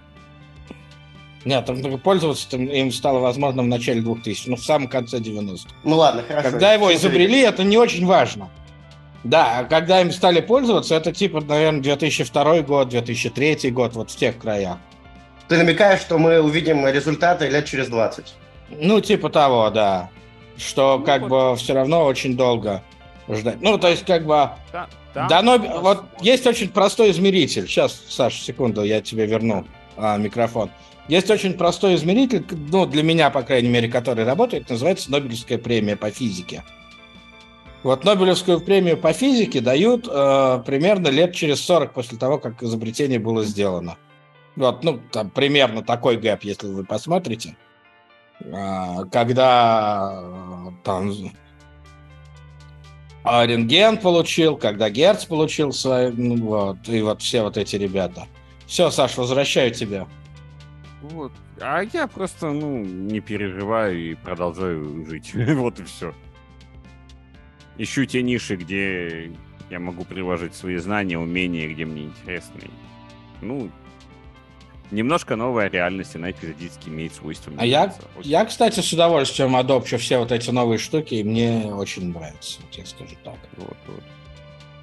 Нет, 1.45 1.67
там 1.67 1.99
пользоваться 1.99 2.57
им 2.57 2.91
стало 2.91 3.19
возможно 3.19 3.63
в 3.63 3.67
начале 3.67 4.01
2000 4.01 4.49
ну, 4.49 4.57
в 4.57 4.65
самом 4.65 4.89
конце 4.89 5.19
90-х. 5.19 5.69
Ну 5.85 5.97
ладно, 5.97 6.23
хорошо. 6.27 6.51
Когда 6.51 6.73
его 6.73 6.95
изобрели, 6.95 7.41
это 7.41 7.65
не 7.65 7.77
очень 7.77 8.07
важно. 8.07 8.49
Да, 9.25 9.59
а 9.59 9.65
когда 9.65 10.01
им 10.01 10.11
стали 10.11 10.41
пользоваться, 10.41 10.95
это 10.95 11.13
типа, 11.13 11.41
наверное, 11.41 11.81
2002 11.81 12.61
год, 12.61 12.89
2003 12.91 13.71
год, 13.71 13.95
вот 13.95 14.11
в 14.11 14.17
тех 14.17 14.39
краях. 14.39 14.79
Ты 15.49 15.59
намекаешь, 15.59 16.01
что 16.01 16.19
мы 16.19 16.41
увидим 16.41 16.87
результаты 16.87 17.49
лет 17.49 17.67
через 17.67 17.89
20? 17.89 18.35
Ну, 18.71 19.01
типа 19.01 19.29
того, 19.29 19.71
да. 19.71 20.11
Что 20.57 20.99
ну, 20.99 21.05
как 21.05 21.23
вот. 21.23 21.53
бы 21.53 21.57
все 21.57 21.75
равно 21.75 22.05
очень 22.05 22.37
долго 22.37 22.83
ждать. 23.29 23.61
Ну, 23.61 23.79
то 23.79 23.89
есть, 23.89 24.05
как 24.05 24.23
бы... 24.23 24.51
Да, 24.73 24.89
да, 25.15 25.29
да 25.29 25.43
но 25.43 25.59
вот 25.59 26.05
есть 26.21 26.47
очень 26.47 26.69
простой 26.69 27.11
измеритель. 27.11 27.67
Сейчас, 27.67 28.01
Саша, 28.09 28.43
секунду, 28.43 28.83
я 28.83 29.01
тебе 29.01 29.27
верну 29.27 29.67
а, 29.97 30.17
микрофон. 30.17 30.71
Есть 31.09 31.31
очень 31.31 31.55
простой 31.55 31.97
измеритель, 31.97 32.45
ну, 32.51 32.87
для 32.87 33.03
меня, 33.03 33.31
по 33.31 33.43
крайней 33.43 33.69
мере, 33.69 33.89
который 33.89 34.25
работает, 34.25 34.71
называется 34.71 35.11
Нобелевская 35.11 35.59
премия 35.59 35.97
по 35.97 36.11
физике. 36.11 36.65
Вот 37.83 38.03
Нобелевскую 38.05 38.61
премию 38.61 38.97
по 38.97 39.13
физике 39.13 39.61
дают 39.61 40.09
э, 40.11 40.63
примерно 40.65 41.09
лет 41.09 41.35
через 41.35 41.61
40 41.61 41.93
после 41.93 42.17
того, 42.17 42.39
как 42.39 42.63
изобретение 42.63 43.19
было 43.19 43.45
сделано. 43.45 43.99
Вот, 44.57 44.83
ну, 44.83 45.01
там 45.13 45.29
примерно 45.29 45.83
такой 45.83 46.17
гэп, 46.17 46.45
если 46.45 46.69
вы 46.69 46.85
посмотрите. 46.85 47.59
Э, 48.41 49.05
когда 49.13 50.23
э, 50.23 50.71
там 50.83 51.13
рентген 53.25 53.99
получил, 53.99 54.57
когда 54.57 54.89
Герц 54.89 55.27
получил 55.27 55.71
свой, 55.73 56.11
ну, 56.11 56.37
вот, 56.37 56.89
и 56.89 57.03
вот 57.03 57.21
все 57.21 57.43
вот 57.43 57.59
эти 57.59 57.77
ребята. 57.77 58.27
Все, 58.67 58.91
Саш, 58.91 59.17
возвращаю 59.17 59.73
тебя. 59.73 60.07
Вот. 61.03 61.33
А 61.61 61.83
я 61.83 62.07
просто, 62.07 62.51
ну, 62.51 62.83
не 62.83 63.21
переживаю 63.21 64.13
и 64.13 64.15
продолжаю 64.15 65.05
жить. 65.07 65.33
вот 65.35 65.81
и 65.81 65.85
все. 65.85 66.15
Ищу 67.77 68.07
те 68.07 68.23
ниши, 68.23 68.57
где 68.57 69.33
я 69.71 69.81
могу 69.81 70.05
приложить 70.05 70.55
свои 70.55 70.77
знания, 70.77 71.19
умения, 71.19 71.69
где 71.69 71.85
мне 71.85 72.05
интересно. 72.05 72.61
Ну, 73.41 73.71
немножко 74.91 75.37
новая 75.37 75.69
реальность, 75.69 76.17
она 76.17 76.31
эпизодически 76.31 76.89
имеет 76.89 77.15
свойство. 77.15 77.53
А 77.59 77.67
я, 77.67 77.95
я, 78.23 78.45
кстати, 78.45 78.81
с 78.81 78.93
удовольствием 78.93 79.57
адопчу 79.57 79.99
все 79.99 80.19
вот 80.19 80.33
эти 80.33 80.51
новые 80.51 80.79
штуки, 80.79 81.15
и 81.15 81.25
мне 81.25 81.67
очень 81.67 82.13
нравится, 82.13 82.61
вот 82.63 82.75
я 82.75 82.87
скажу 82.87 83.17
так. 83.25 83.39
Вот, 83.57 83.77
вот. 83.87 84.03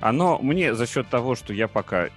Оно 0.02 0.40
мне 0.40 0.74
за 0.76 0.88
счет 0.88 1.08
того, 1.10 1.36
что 1.36 1.54
я 1.54 1.68
пока 1.68 2.10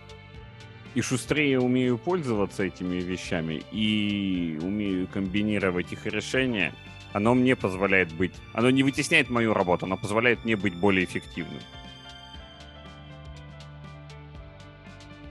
и 0.94 1.00
шустрее 1.00 1.60
умею 1.60 1.98
пользоваться 1.98 2.62
этими 2.64 2.96
вещами, 2.96 3.62
и 3.72 4.58
умею 4.62 5.06
комбинировать 5.08 5.92
их 5.92 6.06
решения, 6.06 6.72
оно 7.12 7.34
мне 7.34 7.56
позволяет 7.56 8.12
быть... 8.12 8.32
Оно 8.52 8.70
не 8.70 8.82
вытесняет 8.82 9.30
мою 9.30 9.54
работу, 9.54 9.86
оно 9.86 9.96
позволяет 9.96 10.44
мне 10.44 10.56
быть 10.56 10.74
более 10.74 11.04
эффективным. 11.04 11.60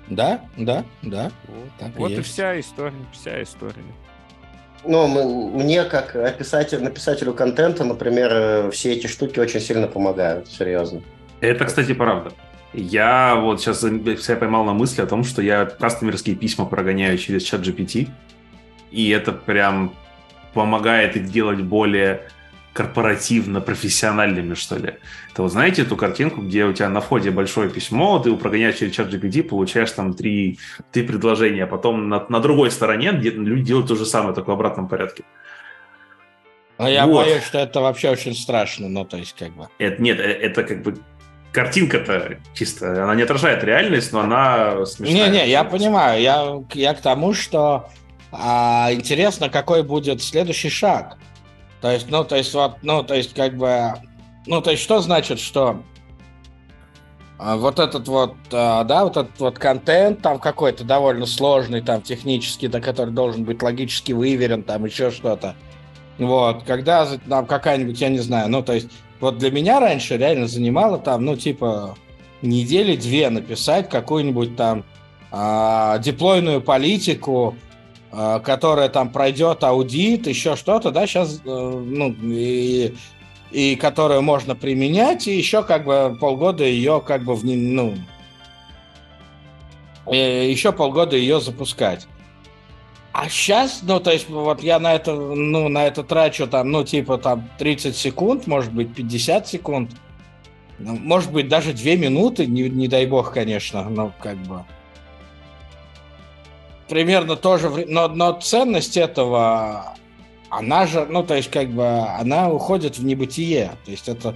Да, 0.09 0.41
да, 0.57 0.83
да. 1.01 1.31
Вот, 1.47 1.69
так 1.79 1.95
вот 1.95 2.11
и, 2.11 2.15
и 2.15 2.21
вся 2.21 2.59
история, 2.59 2.93
вся 3.13 3.41
история. 3.41 3.83
Ну, 4.85 5.07
мне, 5.49 5.85
как 5.85 6.15
описатель, 6.15 6.83
написателю 6.83 7.33
контента, 7.33 7.85
например, 7.85 8.29
э, 8.33 8.71
все 8.71 8.93
эти 8.93 9.07
штуки 9.07 9.39
очень 9.39 9.61
сильно 9.61 9.87
помогают, 9.87 10.49
серьезно. 10.49 11.01
Это, 11.39 11.65
кстати, 11.65 11.93
правда. 11.93 12.33
Я 12.73 13.35
вот 13.35 13.61
сейчас 13.61 13.81
себя 13.81 14.35
поймал 14.35 14.65
на 14.65 14.73
мысли 14.73 15.01
о 15.01 15.05
том, 15.05 15.23
что 15.23 15.41
я 15.41 15.65
кастомерские 15.65 16.35
письма 16.35 16.65
прогоняю 16.65 17.17
через 17.17 17.43
чат 17.43 17.61
GPT, 17.61 18.09
и 18.91 19.09
это 19.09 19.31
прям 19.31 19.93
помогает 20.53 21.15
их 21.15 21.25
делать 21.29 21.61
более 21.61 22.27
корпоративно, 22.73 23.61
профессиональными, 23.61 24.55
что 24.55 24.77
ли. 24.77 24.95
Это 25.31 25.43
вот 25.43 25.51
знаете 25.51 25.83
эту 25.83 25.95
картинку, 25.95 26.41
где 26.41 26.65
у 26.65 26.73
тебя 26.73 26.89
на 26.89 27.01
входе 27.01 27.29
большое 27.29 27.69
письмо, 27.69 28.17
ты 28.17 28.29
его 28.29 28.37
прогоняешь 28.37 28.77
через 28.77 28.95
чат 28.95 29.13
GPT, 29.13 29.43
получаешь 29.43 29.91
там 29.91 30.15
три, 30.15 30.57
три 30.91 31.03
предложения, 31.03 31.65
а 31.65 31.67
потом 31.67 32.09
на, 32.09 32.25
на 32.29 32.39
другой 32.39 32.71
стороне 32.71 33.11
где 33.11 33.29
люди 33.29 33.63
делают 33.63 33.87
то 33.87 33.95
же 33.95 34.05
самое, 34.05 34.33
только 34.33 34.49
в 34.49 34.53
обратном 34.53 34.87
порядке. 34.87 35.23
А 36.77 36.89
я 36.89 37.05
вот. 37.05 37.25
боюсь, 37.25 37.43
что 37.43 37.59
это 37.59 37.81
вообще 37.81 38.09
очень 38.09 38.33
страшно, 38.33 38.89
ну, 38.89 39.05
то 39.05 39.17
есть, 39.17 39.35
как 39.37 39.53
бы... 39.53 39.67
Это, 39.77 40.01
нет, 40.01 40.19
э, 40.19 40.23
это 40.23 40.63
как 40.63 40.81
бы 40.81 40.97
картинка-то 41.53 42.37
чисто, 42.53 43.03
она 43.03 43.15
не 43.15 43.21
отражает 43.21 43.63
реальность, 43.63 44.11
но 44.11 44.21
она 44.21 44.85
смешная. 44.85 45.29
Не-не, 45.29 45.49
я 45.49 45.63
понимаю, 45.63 46.21
я, 46.21 46.63
я 46.73 46.93
к 46.95 47.01
тому, 47.01 47.33
что 47.33 47.89
а, 48.31 48.89
интересно, 48.91 49.49
какой 49.49 49.83
будет 49.83 50.21
следующий 50.21 50.69
шаг. 50.69 51.17
То 51.79 51.91
есть, 51.91 52.09
ну, 52.09 52.23
то 52.23 52.35
есть, 52.35 52.53
вот, 52.53 52.77
ну, 52.81 53.03
то 53.03 53.13
есть, 53.13 53.35
как 53.35 53.55
бы, 53.55 53.93
ну, 54.47 54.61
то 54.61 54.71
есть, 54.71 54.81
что 54.81 54.99
значит, 54.99 55.39
что 55.39 55.83
а, 57.37 57.55
вот 57.55 57.77
этот 57.77 58.07
вот, 58.07 58.35
а, 58.51 58.83
да, 58.83 59.03
вот 59.03 59.17
этот 59.17 59.39
вот 59.39 59.59
контент 59.59 60.21
там 60.21 60.39
какой-то 60.39 60.83
довольно 60.83 61.27
сложный, 61.27 61.81
там, 61.81 62.01
технически, 62.01 62.67
да, 62.67 62.81
который 62.81 63.13
должен 63.13 63.43
быть 63.43 63.61
логически 63.61 64.11
выверен, 64.11 64.63
там, 64.63 64.85
еще 64.85 65.11
что-то. 65.11 65.55
Вот, 66.17 66.63
когда 66.63 67.07
там 67.29 67.45
какая-нибудь, 67.45 68.01
я 68.01 68.09
не 68.09 68.19
знаю, 68.19 68.49
ну, 68.49 68.63
то 68.63 68.73
есть, 68.73 68.89
вот 69.23 69.37
для 69.37 69.51
меня 69.51 69.79
раньше 69.79 70.17
реально 70.17 70.47
занимало 70.47 70.97
там, 70.97 71.23
ну, 71.23 71.37
типа, 71.37 71.95
недели 72.41 72.97
две 72.97 73.29
написать 73.29 73.89
какую-нибудь 73.89 74.57
там 74.57 74.83
а, 75.31 75.97
диплойную 75.99 76.61
политику, 76.61 77.55
а, 78.11 78.41
которая 78.41 78.89
там 78.89 79.09
пройдет 79.13 79.63
аудит, 79.63 80.27
еще 80.27 80.57
что-то, 80.57 80.91
да, 80.91 81.07
сейчас, 81.07 81.39
э, 81.39 81.39
ну, 81.45 82.13
и, 82.21 82.95
и 83.51 83.77
которую 83.77 84.23
можно 84.23 84.55
применять, 84.55 85.25
и 85.29 85.37
еще 85.37 85.63
как 85.63 85.85
бы 85.85 86.17
полгода 86.19 86.65
ее 86.65 87.01
как 87.05 87.23
бы, 87.23 87.33
в, 87.35 87.45
ну, 87.45 87.95
еще 90.05 90.73
полгода 90.73 91.15
ее 91.15 91.39
запускать. 91.39 92.07
А 93.13 93.29
сейчас, 93.29 93.81
ну, 93.83 93.99
то 93.99 94.11
есть, 94.11 94.27
вот 94.27 94.61
я 94.63 94.79
на 94.79 94.93
это, 94.93 95.13
ну, 95.13 95.69
на 95.69 95.85
это 95.85 96.03
трачу 96.03 96.47
там, 96.47 96.71
ну, 96.71 96.83
типа 96.83 97.17
там 97.17 97.47
30 97.59 97.95
секунд, 97.95 98.47
может 98.47 98.73
быть, 98.73 98.93
50 98.93 99.47
секунд, 99.47 99.91
ну, 100.79 100.95
может 100.95 101.31
быть, 101.31 101.47
даже 101.47 101.73
2 101.73 101.95
минуты, 101.95 102.47
не, 102.47 102.69
не 102.69 102.87
дай 102.87 103.05
бог, 103.05 103.31
конечно, 103.31 103.87
но 103.87 104.11
как 104.19 104.37
бы 104.37 104.65
примерно 106.93 107.35
тоже, 107.35 107.69
но, 107.87 108.07
но 108.07 108.33
ценность 108.33 108.97
этого, 108.97 109.95
она 110.49 110.85
же, 110.85 111.05
ну, 111.09 111.23
то 111.23 111.35
есть, 111.35 111.49
как 111.49 111.69
бы, 111.69 111.87
она 111.87 112.51
уходит 112.51 112.97
в 112.97 113.05
небытие. 113.05 113.71
То 113.85 113.91
есть, 113.91 114.07
это 114.07 114.35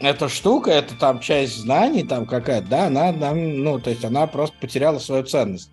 эта 0.00 0.28
штука, 0.28 0.70
это 0.70 0.94
там 0.96 1.20
часть 1.20 1.56
знаний, 1.56 2.02
там 2.02 2.26
какая-то, 2.26 2.66
да, 2.68 2.86
она, 2.86 3.12
нам, 3.12 3.62
ну, 3.62 3.78
то 3.78 3.90
есть, 3.90 4.04
она 4.04 4.26
просто 4.26 4.56
потеряла 4.60 4.98
свою 4.98 5.24
ценность. 5.24 5.70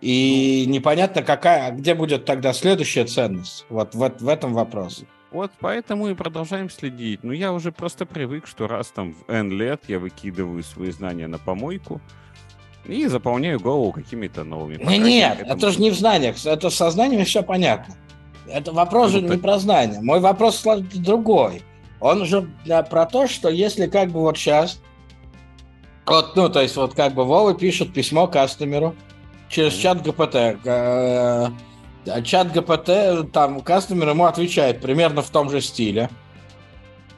И 0.00 0.64
ну. 0.66 0.74
непонятно, 0.74 1.22
какая, 1.22 1.72
где 1.72 1.94
будет 1.94 2.24
тогда 2.24 2.52
следующая 2.52 3.04
ценность. 3.04 3.66
Вот 3.68 3.94
в, 3.94 4.12
в 4.20 4.28
этом 4.28 4.54
вопрос. 4.54 5.04
Вот 5.30 5.50
поэтому 5.60 6.08
и 6.08 6.14
продолжаем 6.14 6.70
следить. 6.70 7.22
Ну, 7.22 7.32
я 7.32 7.52
уже 7.52 7.70
просто 7.70 8.06
привык, 8.06 8.46
что 8.46 8.66
раз 8.66 8.88
там 8.88 9.14
в 9.14 9.30
N 9.30 9.50
лет 9.50 9.82
я 9.88 9.98
выкидываю 9.98 10.62
свои 10.62 10.90
знания 10.90 11.26
на 11.26 11.38
помойку, 11.38 12.00
и 12.86 13.06
заполняю 13.06 13.60
голову 13.60 13.92
какими-то 13.92 14.44
новыми. 14.44 14.82
Не, 14.82 14.98
нет, 14.98 15.40
этому... 15.40 15.56
это 15.56 15.70
же 15.70 15.80
не 15.80 15.90
в 15.90 15.94
знаниях, 15.94 16.36
это 16.44 16.70
в 16.70 16.74
сознании 16.74 17.22
все 17.24 17.42
понятно. 17.42 17.94
Это 18.48 18.72
вопрос 18.72 19.12
ну, 19.12 19.18
же 19.18 19.26
так... 19.26 19.36
не 19.36 19.42
про 19.42 19.58
знания. 19.58 20.00
Мой 20.00 20.20
вопрос 20.20 20.64
другой. 20.94 21.62
Он 22.00 22.24
же 22.24 22.48
для, 22.64 22.82
про 22.82 23.04
то, 23.04 23.26
что 23.26 23.50
если 23.50 23.86
как 23.88 24.10
бы 24.10 24.20
вот 24.20 24.38
сейчас, 24.38 24.80
вот, 26.06 26.36
ну, 26.36 26.48
то 26.48 26.62
есть 26.62 26.76
вот 26.76 26.94
как 26.94 27.12
бы 27.12 27.24
Вова 27.24 27.52
пишет 27.52 27.92
письмо 27.92 28.26
кастомеру 28.26 28.94
через 29.48 29.74
чат 29.74 30.02
ГПТ, 30.02 30.58
э, 30.64 31.48
чат 32.24 32.52
ГПТ, 32.52 33.32
там, 33.32 33.60
кастомер 33.60 34.10
ему 34.10 34.26
отвечает 34.26 34.80
примерно 34.80 35.22
в 35.22 35.30
том 35.30 35.50
же 35.50 35.60
стиле. 35.60 36.08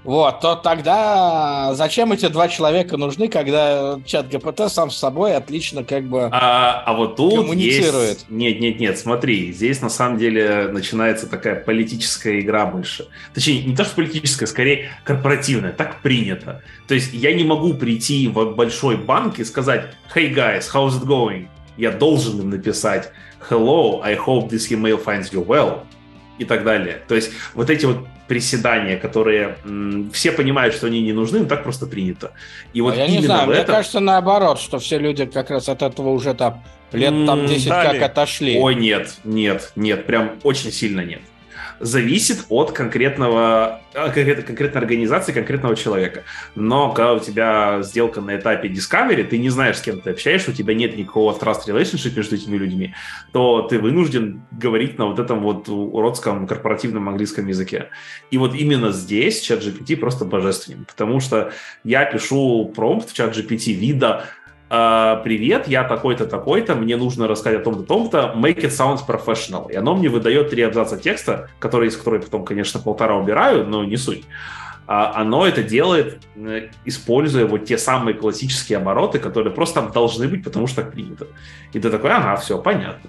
Вот, 0.02 0.40
то 0.40 0.54
тогда 0.56 1.74
зачем 1.74 2.12
эти 2.12 2.26
два 2.28 2.48
человека 2.48 2.96
нужны, 2.96 3.28
когда 3.28 4.00
чат 4.06 4.30
ГПТ 4.30 4.72
сам 4.72 4.90
с 4.90 4.96
собой 4.96 5.36
отлично 5.36 5.84
как 5.84 6.04
бы 6.04 6.30
А, 6.32 6.82
а 6.86 6.94
вот 6.94 7.16
тут 7.16 7.34
коммуницирует? 7.34 8.08
есть... 8.08 8.30
Нет, 8.30 8.60
нет, 8.60 8.80
нет, 8.80 8.98
смотри, 8.98 9.52
здесь 9.52 9.82
на 9.82 9.90
самом 9.90 10.16
деле 10.16 10.68
начинается 10.72 11.26
такая 11.26 11.54
политическая 11.54 12.40
игра 12.40 12.64
больше. 12.64 13.08
Точнее, 13.34 13.62
не 13.62 13.76
то, 13.76 13.84
что 13.84 13.96
политическая, 13.96 14.46
скорее 14.46 14.88
корпоративная, 15.04 15.72
так 15.72 16.00
принято. 16.00 16.62
То 16.88 16.94
есть 16.94 17.12
я 17.12 17.34
не 17.34 17.44
могу 17.44 17.74
прийти 17.74 18.26
в 18.26 18.54
большой 18.54 18.96
банк 18.96 19.38
и 19.38 19.44
сказать 19.44 19.90
«Hey 20.14 20.34
guys, 20.34 20.64
how's 20.72 20.98
it 20.98 21.04
going?» 21.04 21.46
Я 21.80 21.90
должен 21.92 22.38
им 22.40 22.50
написать 22.50 23.10
«Hello, 23.48 24.00
I 24.02 24.14
hope 24.16 24.50
this 24.50 24.70
email 24.70 25.02
finds 25.02 25.32
you 25.32 25.44
well» 25.46 25.80
и 26.38 26.44
так 26.44 26.62
далее. 26.62 27.00
То 27.08 27.14
есть 27.14 27.32
вот 27.54 27.70
эти 27.70 27.86
вот 27.86 28.06
приседания, 28.28 28.96
которые 28.98 29.56
м, 29.64 30.10
все 30.12 30.30
понимают, 30.30 30.74
что 30.74 30.86
они 30.86 31.00
не 31.02 31.12
нужны, 31.12 31.40
но 31.40 31.46
так 31.46 31.62
просто 31.62 31.86
принято. 31.86 32.32
И 32.74 32.80
вот 32.82 32.94
А 32.94 32.96
я 32.98 33.06
не 33.08 33.22
знаю, 33.22 33.48
мне 33.48 33.56
этом... 33.60 33.74
кажется 33.76 34.00
наоборот, 34.00 34.60
что 34.60 34.78
все 34.78 34.98
люди 34.98 35.24
как 35.24 35.50
раз 35.50 35.68
от 35.68 35.82
этого 35.82 36.10
уже 36.10 36.34
там 36.34 36.62
лет 36.92 37.10
там 37.26 37.40
М, 37.40 37.46
10 37.46 37.68
дали. 37.68 37.98
как 37.98 38.10
отошли. 38.10 38.58
Ой, 38.60 38.74
нет, 38.74 39.14
нет, 39.24 39.72
нет, 39.74 40.06
прям 40.06 40.32
очень 40.42 40.70
сильно 40.70 41.00
нет. 41.00 41.20
Зависит 41.80 42.44
от 42.50 42.72
конкретного, 42.72 43.80
а, 43.94 44.10
конкрет- 44.10 44.42
конкретной 44.42 44.82
организации, 44.82 45.32
конкретного 45.32 45.74
человека. 45.74 46.24
Но 46.54 46.92
когда 46.92 47.14
у 47.14 47.18
тебя 47.18 47.82
сделка 47.82 48.20
на 48.20 48.36
этапе 48.36 48.68
discovery, 48.68 49.24
ты 49.24 49.38
не 49.38 49.48
знаешь, 49.48 49.78
с 49.78 49.80
кем 49.80 49.98
ты 50.00 50.10
общаешься, 50.10 50.50
у 50.50 50.54
тебя 50.54 50.74
нет 50.74 50.96
никакого 50.96 51.32
trust 51.32 51.66
relationship 51.66 52.14
между 52.14 52.36
этими 52.36 52.58
людьми, 52.58 52.94
то 53.32 53.62
ты 53.62 53.78
вынужден 53.78 54.42
говорить 54.52 54.98
на 54.98 55.06
вот 55.06 55.18
этом 55.18 55.40
вот 55.40 55.68
уродском 55.68 56.46
корпоративном 56.46 57.08
английском 57.08 57.46
языке. 57.46 57.88
И 58.30 58.36
вот 58.36 58.54
именно 58.54 58.92
здесь 58.92 59.40
чат 59.40 59.60
GPT 59.62 59.96
просто 59.96 60.26
божественен, 60.26 60.84
потому 60.84 61.20
что 61.20 61.52
я 61.82 62.04
пишу 62.04 62.70
промпт 62.76 63.10
в 63.10 63.14
чат 63.14 63.34
GPT 63.34 63.72
вида 63.72 64.10
«А, 64.10 64.39
привет, 64.70 65.66
я 65.66 65.82
такой-то, 65.82 66.26
такой-то, 66.26 66.76
мне 66.76 66.96
нужно 66.96 67.26
рассказать 67.26 67.60
о 67.60 67.64
том-то, 67.64 67.82
том-то, 67.82 68.34
make 68.36 68.60
it 68.60 68.70
sounds 68.70 69.00
professional. 69.06 69.70
И 69.70 69.74
оно 69.74 69.96
мне 69.96 70.08
выдает 70.08 70.50
три 70.50 70.62
абзаца 70.62 70.96
текста, 70.96 71.50
которые, 71.58 71.88
из 71.88 71.96
которых 71.96 72.24
потом, 72.24 72.44
конечно, 72.44 72.78
полтора 72.78 73.16
убираю, 73.16 73.66
но 73.66 73.84
не 73.84 73.96
суть. 73.96 74.24
А 74.86 75.20
оно 75.20 75.46
это 75.46 75.62
делает, 75.62 76.20
э, 76.34 76.68
используя 76.84 77.46
вот 77.46 77.64
те 77.64 77.78
самые 77.78 78.14
классические 78.14 78.78
обороты, 78.78 79.20
которые 79.20 79.52
просто 79.52 79.82
там 79.82 79.92
должны 79.92 80.26
быть, 80.26 80.42
потому 80.42 80.66
что 80.66 80.82
так 80.82 80.92
принято. 80.92 81.28
И 81.72 81.78
ты 81.78 81.90
такой, 81.90 82.10
ага, 82.10 82.36
все, 82.36 82.58
понятно. 82.60 83.08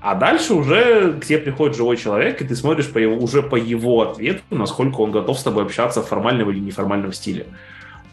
А 0.00 0.14
дальше 0.14 0.54
уже 0.54 1.12
к 1.14 1.24
тебе 1.24 1.38
приходит 1.38 1.76
живой 1.76 1.96
человек, 1.96 2.40
и 2.40 2.44
ты 2.44 2.56
смотришь 2.56 2.88
по 2.88 2.98
его, 2.98 3.16
уже 3.16 3.42
по 3.42 3.56
его 3.56 4.02
ответу, 4.02 4.42
насколько 4.50 5.00
он 5.00 5.10
готов 5.10 5.38
с 5.38 5.42
тобой 5.42 5.64
общаться 5.64 6.02
в 6.02 6.08
формальном 6.08 6.50
или 6.50 6.58
неформальном 6.58 7.12
стиле. 7.12 7.46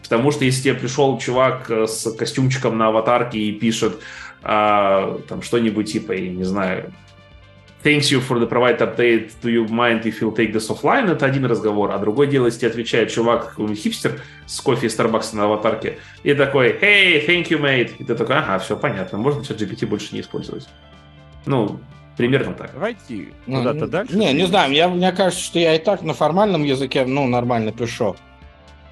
Потому 0.10 0.32
что 0.32 0.45
если 0.45 0.64
тебе 0.64 0.74
пришел 0.76 1.18
чувак 1.18 1.70
э, 1.70 1.88
с 1.88 2.12
костюмчиком 2.12 2.78
на 2.78 2.88
аватарке 2.88 3.39
и 3.39 3.51
пишет 3.51 3.99
а, 4.43 5.20
там 5.28 5.41
что-нибудь 5.41 5.91
типа, 5.91 6.12
я 6.12 6.30
не 6.30 6.43
знаю, 6.43 6.93
Thanks 7.84 8.10
you 8.10 8.20
for 8.20 8.39
the 8.39 8.47
provided 8.47 8.80
update. 8.80 9.34
Do 9.43 9.49
you 9.51 9.68
mind 9.68 10.08
if 10.08 10.20
you 10.20 10.36
take 10.36 10.51
this 10.51 10.72
offline? 10.72 11.12
Это 11.12 11.28
один 11.28 11.45
разговор. 11.45 11.91
А 11.91 11.99
другой 11.99 12.26
дело, 12.26 12.47
если 12.47 12.62
тебе 12.62 12.70
отвечает 12.72 13.12
чувак, 13.12 13.49
какой-нибудь 13.49 13.80
хипстер 13.80 14.22
с 14.47 14.60
кофе 14.60 14.88
из 14.88 14.97
Starbucks 14.97 15.36
на 15.36 15.43
аватарке, 15.43 15.99
и 16.24 16.34
такой, 16.34 16.70
hey, 16.72 17.24
thank 17.28 17.49
you, 17.49 17.62
mate. 17.62 17.91
И 17.99 18.03
ты 18.03 18.16
такой, 18.16 18.38
ага, 18.38 18.58
все 18.58 18.76
понятно, 18.76 19.20
можно 19.20 19.45
чат 19.45 19.62
GPT 19.62 19.86
больше 19.86 20.16
не 20.16 20.22
использовать. 20.22 20.68
Ну, 21.45 21.80
примерно 22.18 22.56
так. 22.56 22.72
Давайте 22.74 23.28
Ну, 23.45 23.60
куда-то 23.60 23.86
дальше. 23.86 24.18
Не, 24.18 24.34
не 24.34 24.47
знаю, 24.47 24.74
я, 24.74 24.89
мне 24.89 25.12
кажется, 25.12 25.43
что 25.43 25.60
я 25.60 25.76
и 25.76 25.78
так 25.78 26.01
на 26.01 26.16
формальном 26.16 26.64
языке, 26.64 27.06
ну, 27.06 27.28
нормально 27.28 27.72
пишу. 27.72 28.16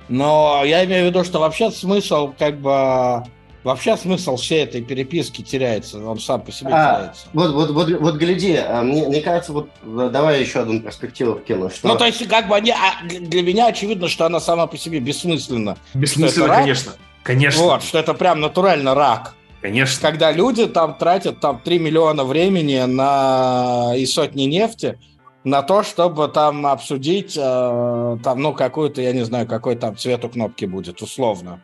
Но 0.10 0.64
я 0.66 0.84
имею 0.86 1.06
в 1.06 1.10
виду, 1.10 1.24
что 1.24 1.40
вообще 1.40 1.72
смысл, 1.72 2.34
как 2.38 2.60
бы, 2.60 3.24
вообще 3.64 3.98
смысл 3.98 4.36
всей 4.36 4.64
этой 4.64 4.82
переписки 4.82 5.42
теряется, 5.42 6.04
он 6.06 6.20
сам 6.20 6.42
по 6.42 6.52
себе 6.52 6.72
А, 6.74 6.96
теряется. 6.96 7.26
Вот, 7.34 7.54
вот, 7.54 7.72
вот, 7.72 7.90
вот 8.00 8.16
гляди, 8.16 8.56
а, 8.56 8.82
мне, 8.82 9.08
мне 9.08 9.22
кажется, 9.22 9.54
вот 9.54 9.70
да, 9.84 10.10
давай 10.10 10.42
еще 10.42 10.60
одну 10.60 10.80
перспективу 10.82 11.36
вкину. 11.36 11.70
Что... 11.70 11.88
Ну, 11.88 11.98
то 11.98 12.06
есть, 12.06 12.28
как 12.28 12.48
бы, 12.48 12.56
они, 12.56 12.72
а, 12.72 13.04
для 13.08 13.42
меня 13.42 13.68
очевидно, 13.68 14.08
что 14.08 14.26
она 14.26 14.40
сама 14.40 14.68
по 14.68 14.78
себе 14.78 15.00
бессмысленна. 15.00 15.78
Бессмысленно, 15.94 16.48
рак? 16.48 16.58
конечно. 16.60 16.94
Конечно. 17.24 17.64
Вот, 17.64 17.84
что 17.84 18.00
это 18.00 18.14
прям 18.14 18.42
натурально 18.42 18.94
рак. 18.96 19.34
Конечно. 19.62 20.02
Когда 20.02 20.32
люди 20.34 20.68
там 20.68 20.96
тратят 20.96 21.40
там 21.40 21.62
3 21.64 21.80
миллиона 21.80 22.26
времени 22.26 22.80
на 22.80 23.94
и 23.96 24.06
сотни 24.06 24.44
нефти 24.44 25.00
на 25.44 25.62
то, 25.62 25.84
чтобы 25.84 26.28
там 26.30 26.66
обсудить 26.66 27.38
э, 27.38 28.18
там, 28.24 28.40
ну, 28.42 28.54
какую-то, 28.54 29.02
я 29.02 29.12
не 29.12 29.24
знаю, 29.24 29.48
какой 29.48 29.76
там 29.76 29.98
цвет 29.98 30.24
у 30.26 30.30
кнопки 30.30 30.66
будет, 30.66 31.02
условно. 31.02 31.62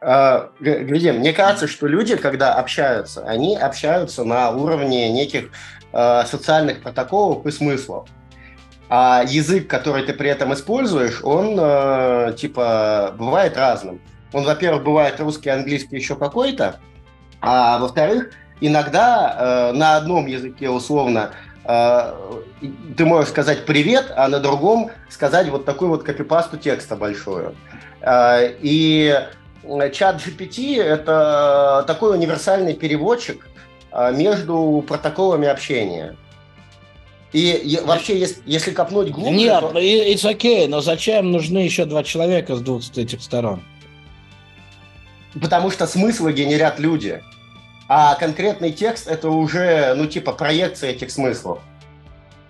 А, 0.00 0.50
г- 0.60 0.84
гляди, 0.84 1.12
мне 1.12 1.32
кажется, 1.32 1.66
что 1.66 1.86
люди, 1.86 2.16
когда 2.16 2.54
общаются, 2.54 3.24
они 3.26 3.56
общаются 3.56 4.24
на 4.24 4.50
уровне 4.50 5.10
неких 5.10 5.50
э, 5.92 6.24
социальных 6.24 6.82
протоколов 6.82 7.44
и 7.46 7.50
смыслов. 7.50 8.08
А 8.88 9.22
язык, 9.26 9.68
который 9.68 10.02
ты 10.04 10.12
при 10.14 10.30
этом 10.30 10.54
используешь, 10.54 11.22
он 11.22 11.56
э, 11.60 12.34
типа 12.36 13.14
бывает 13.18 13.56
разным. 13.56 14.00
Он, 14.32 14.44
во-первых, 14.44 14.84
бывает 14.84 15.20
русский, 15.20 15.50
английский, 15.50 15.96
еще 15.96 16.16
какой-то, 16.16 16.80
а 17.40 17.78
во-вторых, 17.78 18.32
иногда 18.60 19.70
э, 19.70 19.72
на 19.76 19.96
одном 19.96 20.26
языке 20.26 20.70
условно 20.70 21.32
ты 21.64 23.04
можешь 23.04 23.30
сказать 23.30 23.66
привет, 23.66 24.12
а 24.16 24.28
на 24.28 24.40
другом 24.40 24.90
сказать 25.08 25.48
вот 25.48 25.64
такую 25.64 25.90
вот 25.90 26.02
копипасту 26.02 26.56
текста 26.56 26.96
большую. 26.96 27.54
Э, 28.00 28.54
и 28.60 29.14
чат 29.92 30.16
GPT– 30.16 30.82
это 30.82 31.84
такой 31.86 32.16
универсальный 32.16 32.74
переводчик 32.74 33.46
а, 33.92 34.10
между 34.10 34.84
протоколами 34.88 35.48
общения. 35.48 36.16
И, 37.32 37.78
вообще, 37.84 38.18
если, 38.18 38.42
если 38.44 38.72
копнуть 38.72 39.10
глубже, 39.10 39.30
Нет, 39.32 39.60
то- 39.60 39.78
it's 39.78 40.24
okay, 40.24 40.66
но 40.66 40.80
зачем 40.80 41.30
нужны 41.30 41.58
еще 41.58 41.84
два 41.84 42.02
человека 42.02 42.56
с 42.56 42.60
двух 42.60 42.82
этих 42.96 43.22
сторон? 43.22 43.62
потому 45.40 45.70
что 45.70 45.86
смыслы 45.86 46.32
генерят 46.32 46.80
люди. 46.80 47.22
А 47.92 48.14
конкретный 48.14 48.70
текст– 48.70 49.08
это 49.08 49.30
уже, 49.30 49.94
ну, 49.96 50.06
типа, 50.06 50.30
проекция 50.32 50.90
этих 50.90 51.10
смыслов. 51.10 51.58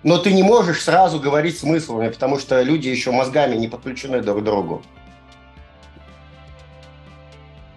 Но 0.03 0.19
ты 0.19 0.33
не 0.33 0.43
можешь 0.43 0.83
сразу 0.83 1.19
говорить 1.19 1.57
смыслами, 1.57 2.09
потому 2.09 2.37
что 2.37 2.61
люди 2.61 2.89
еще 2.89 3.09
мозгами 3.09 3.55
не 3.55 3.67
подключены 3.67 4.21
друг 4.21 4.41
к 4.41 4.43
другу. 4.43 4.83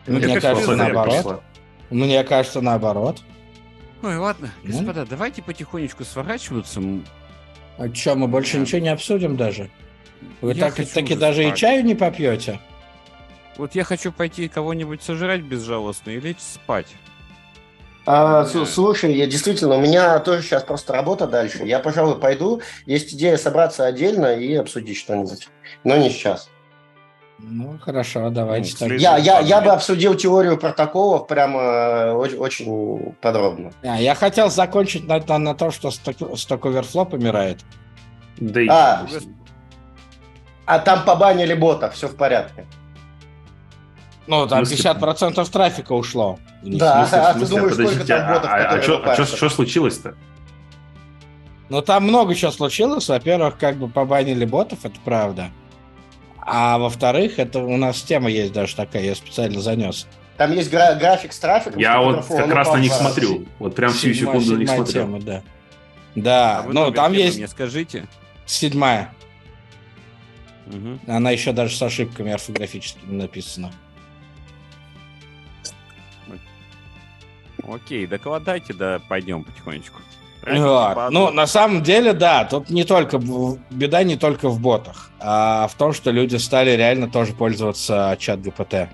Мне 0.06 0.34
Это 0.34 0.40
кажется, 0.42 0.76
наоборот. 0.76 1.14
пришло. 1.14 1.40
Мне 1.88 2.22
кажется, 2.24 2.60
наоборот. 2.60 3.22
Ой, 4.02 4.18
ладно, 4.18 4.50
Ну. 4.62 4.70
господа, 4.70 5.06
давайте 5.06 5.40
потихонечку 5.40 6.04
сворачиваться. 6.04 6.82
А 7.78 7.88
что, 7.94 8.14
мы 8.14 8.28
больше 8.28 8.54
Да. 8.54 8.58
ничего 8.58 8.80
не 8.82 8.88
обсудим 8.90 9.38
даже? 9.38 9.70
Вы 10.42 10.52
Я 10.52 10.70
так, 10.70 10.74
таки 10.86 11.14
даже 11.16 11.44
и 11.44 11.46
спать. 11.46 11.58
чаю 11.58 11.82
не 11.82 11.94
попьете? 11.94 12.60
Вот 13.56 13.74
я 13.74 13.84
хочу 13.84 14.12
пойти 14.12 14.48
кого-нибудь 14.48 15.02
сожрать 15.02 15.40
безжалостно 15.40 16.10
и 16.10 16.20
лечь 16.20 16.40
спать. 16.40 16.88
А, 18.06 18.44
слушай, 18.44 19.14
я 19.14 19.26
действительно, 19.26 19.76
у 19.76 19.80
меня 19.80 20.18
тоже 20.18 20.42
сейчас 20.42 20.62
просто 20.62 20.92
работа 20.92 21.26
дальше. 21.26 21.64
Я, 21.64 21.78
пожалуй, 21.78 22.18
пойду. 22.18 22.60
Есть 22.84 23.14
идея 23.14 23.36
собраться 23.36 23.86
отдельно 23.86 24.34
и 24.34 24.54
обсудить 24.54 24.98
что-нибудь. 24.98 25.48
Но 25.84 25.96
не 25.96 26.10
сейчас. 26.10 26.50
Ну, 27.38 27.78
хорошо, 27.80 28.30
давайте 28.30 28.76
Ну, 28.86 28.94
Я, 28.94 29.16
я, 29.16 29.40
я 29.40 29.60
бы 29.60 29.70
обсудил 29.70 30.14
теорию 30.14 30.56
протоколов 30.56 31.26
прямо 31.26 31.60
э, 31.60 32.12
очень, 32.12 32.36
очень 32.36 33.14
подробно. 33.20 33.72
А, 33.82 34.00
я 34.00 34.14
хотел 34.14 34.50
закончить 34.50 35.06
на, 35.06 35.18
на, 35.18 35.38
на 35.38 35.54
том, 35.54 35.70
что 35.70 35.88
Stack, 35.88 36.18
Overflow 36.60 37.06
помирает. 37.06 37.60
Да 38.38 38.60
и 38.60 38.68
А, 38.68 39.06
а 40.66 40.78
там 40.78 41.04
побанили 41.04 41.54
бота, 41.54 41.90
все 41.90 42.08
в 42.08 42.16
порядке. 42.16 42.66
Ну, 44.26 44.46
там 44.46 44.64
В 44.64 44.68
смысле? 44.68 44.90
50% 44.92 45.50
трафика 45.50 45.92
ушло. 45.92 46.38
Да. 46.62 47.06
Смысле, 47.06 47.18
а 47.18 47.32
ты 47.34 47.38
смысле? 47.40 47.56
думаешь, 47.56 47.74
сколько 47.74 48.06
там 48.06 48.32
ботов, 48.32 48.50
а- 48.50 48.56
а, 48.56 49.12
а 49.12 49.26
что 49.26 49.48
случилось-то? 49.50 50.14
Ну, 51.68 51.82
там 51.82 52.04
много 52.04 52.34
чего 52.34 52.50
случилось. 52.50 53.08
Во-первых, 53.08 53.58
как 53.58 53.76
бы 53.76 53.88
побанили 53.88 54.44
ботов, 54.44 54.80
это 54.84 54.96
правда. 55.04 55.50
А 56.40 56.78
во-вторых, 56.78 57.38
это 57.38 57.58
у 57.60 57.76
нас 57.76 58.02
тема 58.02 58.30
есть 58.30 58.52
даже 58.52 58.76
такая, 58.76 59.02
я 59.02 59.14
специально 59.14 59.60
занес. 59.60 60.06
Там 60.36 60.52
есть 60.52 60.70
гра- 60.70 60.94
график 60.94 61.32
с 61.32 61.38
трафиком. 61.38 61.78
Я 61.80 62.00
вот 62.00 62.26
как 62.26 62.44
он 62.46 62.52
раз 62.52 62.72
на 62.72 62.78
них 62.78 62.92
смотрю. 62.92 63.46
Вот 63.58 63.74
прям 63.74 63.92
всю 63.92 64.12
Седьмая- 64.12 64.38
секунду 64.40 64.54
на 64.54 64.58
них 64.58 64.68
седьмая 64.68 64.76
смотрю. 64.86 64.92
тема, 65.02 65.20
да. 65.20 65.42
Да, 66.14 66.58
А 66.60 66.62
ну, 66.72 66.90
там 66.92 67.12
есть 67.12 67.38
Мне 67.38 67.48
скажите. 67.48 68.06
седьмая. 68.46 69.12
Мгм. 70.66 71.00
Она 71.06 71.30
еще 71.30 71.52
даже 71.52 71.76
с 71.76 71.82
ошибками 71.82 72.32
орфографическими 72.32 73.14
написана. 73.14 73.70
Окей, 77.68 78.06
докладайте, 78.06 78.74
да 78.74 79.00
пойдем 79.08 79.44
потихонечку. 79.44 80.00
Вот. 80.46 81.10
Ну, 81.10 81.30
на 81.30 81.46
самом 81.46 81.82
деле, 81.82 82.12
да, 82.12 82.44
тут 82.44 82.68
не 82.68 82.84
только 82.84 83.18
беда 83.70 84.02
не 84.02 84.16
только 84.16 84.48
в 84.48 84.60
ботах, 84.60 85.10
а 85.18 85.66
в 85.68 85.74
том, 85.74 85.94
что 85.94 86.10
люди 86.10 86.36
стали 86.36 86.70
реально 86.70 87.08
тоже 87.08 87.32
пользоваться 87.32 88.16
чат 88.20 88.42
ГПТ. 88.42 88.88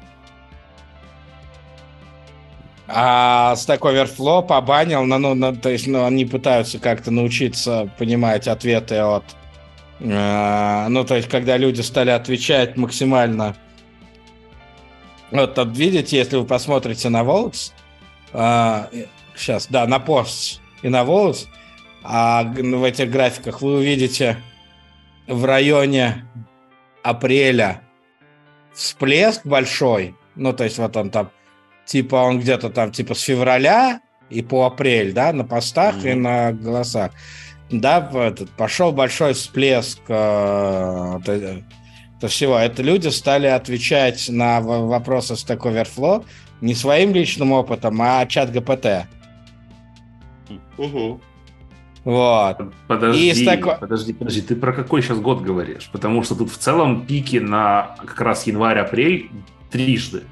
А 2.93 3.55
Stack 3.55 3.81
Overflow 3.81 4.47
побанил, 4.47 5.05
ну, 5.05 5.19
ну, 5.19 5.35
ну, 5.35 5.55
то 5.55 5.69
есть, 5.71 5.87
ну, 5.87 6.05
они 6.05 6.25
пытаются 6.25 6.81
как-то 6.81 7.13
научиться 7.13 7.89
понимать 7.99 8.49
ответы 8.49 8.97
от... 8.97 9.25
Э, 10.01 10.89
ну, 10.89 11.05
то 11.05 11.15
есть, 11.15 11.29
когда 11.29 11.57
люди 11.57 11.83
стали 11.83 12.11
отвечать 12.11 12.77
максимально... 12.77 13.55
Вот, 15.31 15.57
вот 15.57 15.77
видите, 15.77 16.17
если 16.19 16.37
вы 16.37 16.45
посмотрите 16.45 17.09
на 17.11 17.21
Volts, 17.21 17.71
э, 18.33 19.07
сейчас, 19.37 19.67
да, 19.69 19.87
на 19.87 19.99
пост 19.99 20.61
и 20.83 20.89
на 20.89 21.03
Volts, 21.03 21.47
а 22.03 22.45
в 22.45 22.85
этих 22.85 23.11
графиках 23.11 23.63
вы 23.63 23.79
увидите 23.79 24.37
в 25.27 25.45
районе 25.45 26.27
апреля 27.03 27.83
всплеск 28.75 29.45
большой, 29.45 30.15
ну, 30.35 30.53
то 30.53 30.65
есть 30.65 30.79
вот 30.79 30.97
он 30.97 31.11
там 31.11 31.31
типа 31.85 32.17
он 32.17 32.41
где-то 32.41 32.71
там 32.71 32.93
типа 32.93 33.15
с 33.15 33.23
февраля 33.23 34.01
и 34.31 34.43
по 34.43 34.65
апрель, 34.65 35.13
да, 35.13 35.33
на 35.33 35.45
постах 35.45 35.97
mm-hmm. 35.97 36.13
и 36.13 36.15
на 36.15 36.53
голосах. 36.53 37.13
Да, 37.71 38.11
этот, 38.15 38.51
пошел 38.51 38.93
большой 38.93 39.35
всплеск 39.35 40.01
э, 40.09 40.13
то, 41.25 41.63
то 42.21 42.29
всего. 42.29 42.59
Это 42.59 42.83
люди 42.83 43.09
стали 43.09 43.47
отвечать 43.47 44.29
на 44.29 44.61
вопросы 44.61 45.35
Stack 45.35 45.61
Overflow 45.61 46.25
не 46.61 46.75
своим 46.75 47.13
личным 47.15 47.53
опытом, 47.53 48.01
а 48.03 48.27
чат 48.27 48.53
ГПТ. 48.53 49.07
Угу. 50.79 51.21
Вот. 52.05 52.59
Подожди, 52.87 53.31
и 53.31 53.45
тако... 53.45 53.77
подожди, 53.79 54.13
подожди, 54.13 54.41
ты 54.41 54.57
про 54.57 54.73
какой 54.73 55.03
сейчас 55.03 55.19
год 55.19 55.43
говоришь? 55.43 55.91
Потому 55.93 56.23
что 56.23 56.35
тут 56.35 56.51
в 56.51 56.57
целом 56.57 57.05
пики 57.07 57.37
на 57.37 57.95
как 57.99 58.21
раз 58.21 58.47
январь-апрель 58.47 59.31
трижды. 59.71 60.23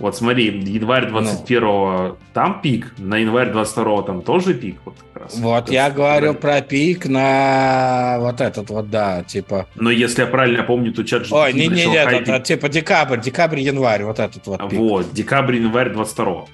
Вот 0.00 0.16
смотри, 0.16 0.46
январь 0.46 1.08
21 1.08 1.60
ну. 1.62 2.16
там 2.32 2.62
пик, 2.62 2.94
на 2.96 3.18
январь 3.18 3.50
22 3.50 4.02
там 4.02 4.22
тоже 4.22 4.54
пик. 4.54 4.78
Вот, 4.86 4.94
как 5.12 5.22
раз. 5.24 5.36
вот 5.36 5.64
как 5.66 5.74
я 5.74 5.90
говорю 5.90 6.32
про 6.32 6.62
пик 6.62 7.04
на 7.04 8.16
вот 8.18 8.40
этот 8.40 8.70
вот, 8.70 8.88
да, 8.88 9.22
типа. 9.24 9.66
Но 9.74 9.90
если 9.90 10.22
я 10.22 10.26
правильно 10.26 10.62
помню, 10.62 10.94
то 10.94 11.04
чат 11.04 11.30
Ой, 11.30 11.52
не, 11.52 11.68
не, 11.68 11.84
нет, 11.84 12.10
это, 12.10 12.40
типа 12.40 12.70
декабрь, 12.70 13.20
декабрь, 13.20 13.60
январь, 13.60 14.04
вот 14.04 14.18
этот 14.18 14.46
вот 14.46 14.70
пик. 14.70 14.78
Вот, 14.78 15.12
декабрь, 15.12 15.56
январь 15.56 15.90
22 15.92 16.46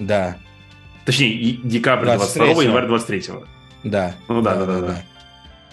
Да. 0.00 0.36
Точнее, 1.04 1.58
декабрь 1.62 2.06
23 2.06 2.64
январь 2.64 2.86
23 2.88 3.22
Да. 3.84 4.16
Ну 4.26 4.42
да, 4.42 4.56
да, 4.56 4.66
да, 4.66 4.80
да, 4.80 4.86
да. 4.88 5.02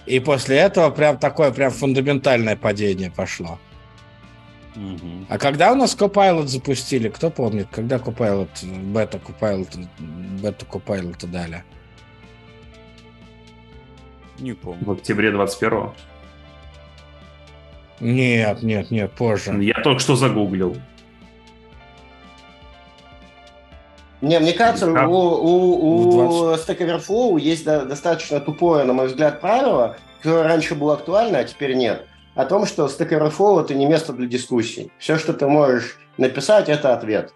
И 0.06 0.20
после 0.20 0.58
этого 0.58 0.92
прям 0.92 1.18
такое 1.18 1.52
прям 1.52 1.72
фундаментальное 1.72 2.56
падение 2.56 3.10
пошло. 3.10 3.58
Угу. 4.76 5.26
А 5.30 5.38
когда 5.38 5.72
у 5.74 5.76
нас 5.76 5.96
Copilot 5.98 6.48
запустили, 6.48 7.10
кто 7.10 7.30
помнит, 7.30 7.68
когда 7.72 7.98
Copilot, 7.98 8.50
бета 8.92 9.18
Copilot, 9.18 9.88
бета 10.42 10.66
Copilot 10.66 11.28
дали? 11.28 11.64
Не 14.40 14.54
помню. 14.54 14.84
В 14.86 14.92
октябре 14.92 15.32
21-го? 15.32 15.94
Нет, 18.00 18.64
нет, 18.64 18.92
нет, 18.92 19.12
позже. 19.12 19.62
Я 19.64 19.76
только 19.84 20.00
что 20.00 20.16
загуглил. 20.16 20.78
Не, 24.22 24.40
мне 24.40 24.54
кажется, 24.54 24.88
у, 24.88 25.14
у, 25.14 26.52
у 26.52 26.54
Stack 26.54 26.80
Overflow 26.80 27.40
есть 27.40 27.66
достаточно 27.66 28.40
тупое, 28.40 28.86
на 28.86 28.94
мой 28.94 29.08
взгляд, 29.08 29.42
правило, 29.42 29.98
которое 30.22 30.44
раньше 30.44 30.76
было 30.76 30.94
актуально, 30.94 31.40
а 31.40 31.44
теперь 31.44 31.74
нет 31.74 32.08
о 32.36 32.46
том, 32.46 32.66
что 32.66 32.86
Stack 32.86 33.10
Overflow– 33.10 33.62
это 33.64 33.74
не 33.74 33.86
место 33.86 34.14
для 34.14 34.28
дискуссий. 34.28 34.92
Все, 35.00 35.18
что 35.18 35.34
ты 35.34 35.48
можешь 35.48 35.98
написать, 36.18 36.70
это 36.70 36.94
ответ. 36.94 37.34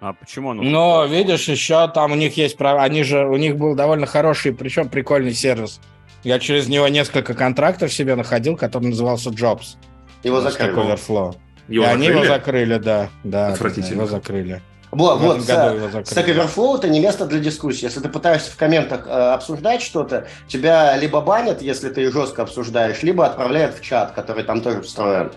А 0.00 0.14
почему 0.14 0.48
он? 0.48 0.56
Но 0.58 1.04
видишь, 1.04 1.48
еще 1.48 1.86
там 1.88 2.12
у 2.12 2.14
них 2.14 2.36
есть 2.36 2.56
права, 2.56 2.82
они 2.82 3.02
же 3.02 3.26
у 3.26 3.36
них 3.36 3.56
был 3.56 3.74
довольно 3.74 4.06
хороший, 4.06 4.52
причем 4.52 4.88
прикольный 4.88 5.34
сервис. 5.34 5.80
Я 6.24 6.38
через 6.38 6.68
него 6.68 6.88
несколько 6.88 7.34
контрактов 7.34 7.92
себе 7.92 8.14
находил, 8.14 8.56
который 8.56 8.88
назывался 8.88 9.30
Jobs. 9.30 9.76
Его 10.22 10.40
закрыли. 10.40 10.74
Overflow. 10.74 11.36
Его 11.68 11.84
и 11.84 11.86
закрыли? 11.86 12.06
они 12.06 12.06
его 12.06 12.24
закрыли, 12.24 12.78
да, 12.78 13.10
да, 13.24 13.48
Отвратительно. 13.48 13.94
его 13.94 14.06
закрыли. 14.06 14.60
Вот, 14.90 15.20
вот 15.20 15.38
Stack 15.38 16.26
Overflow 16.26 16.78
это 16.78 16.88
не 16.88 16.98
место 16.98 17.26
для 17.26 17.38
дискуссии. 17.38 17.84
Если 17.84 18.00
ты 18.00 18.08
пытаешься 18.08 18.50
в 18.50 18.56
комментах 18.56 19.06
э, 19.06 19.10
обсуждать 19.10 19.82
что-то, 19.82 20.26
тебя 20.48 20.96
либо 20.96 21.20
банят, 21.20 21.62
если 21.62 21.90
ты 21.90 22.10
жестко 22.10 22.42
обсуждаешь, 22.42 23.02
либо 23.02 23.24
отправляют 23.24 23.76
в 23.76 23.82
чат, 23.82 24.12
который 24.12 24.42
там 24.42 24.62
тоже 24.62 24.82
встроен. 24.82 25.30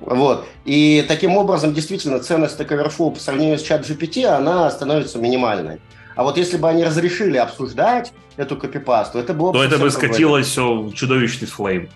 Вот. 0.00 0.46
И 0.64 1.04
таким 1.06 1.36
образом, 1.36 1.74
действительно, 1.74 2.18
ценность 2.18 2.58
Stack 2.58 2.68
Overflow 2.68 3.12
по 3.12 3.20
сравнению 3.20 3.58
с 3.58 3.62
чат 3.62 3.88
GPT, 3.88 4.24
она 4.24 4.68
становится 4.70 5.18
минимальной. 5.18 5.80
А 6.16 6.24
вот 6.24 6.36
если 6.36 6.56
бы 6.56 6.68
они 6.68 6.82
разрешили 6.82 7.36
обсуждать 7.36 8.12
эту 8.36 8.56
копипасту, 8.56 9.20
это 9.20 9.32
было 9.32 9.52
бы... 9.52 9.58
То 9.58 9.64
это 9.64 9.78
бы 9.78 9.90
скатилось 9.92 10.48
все 10.48 10.74
в 10.74 10.92
чудовищный 10.92 11.46
флейм. 11.46 11.88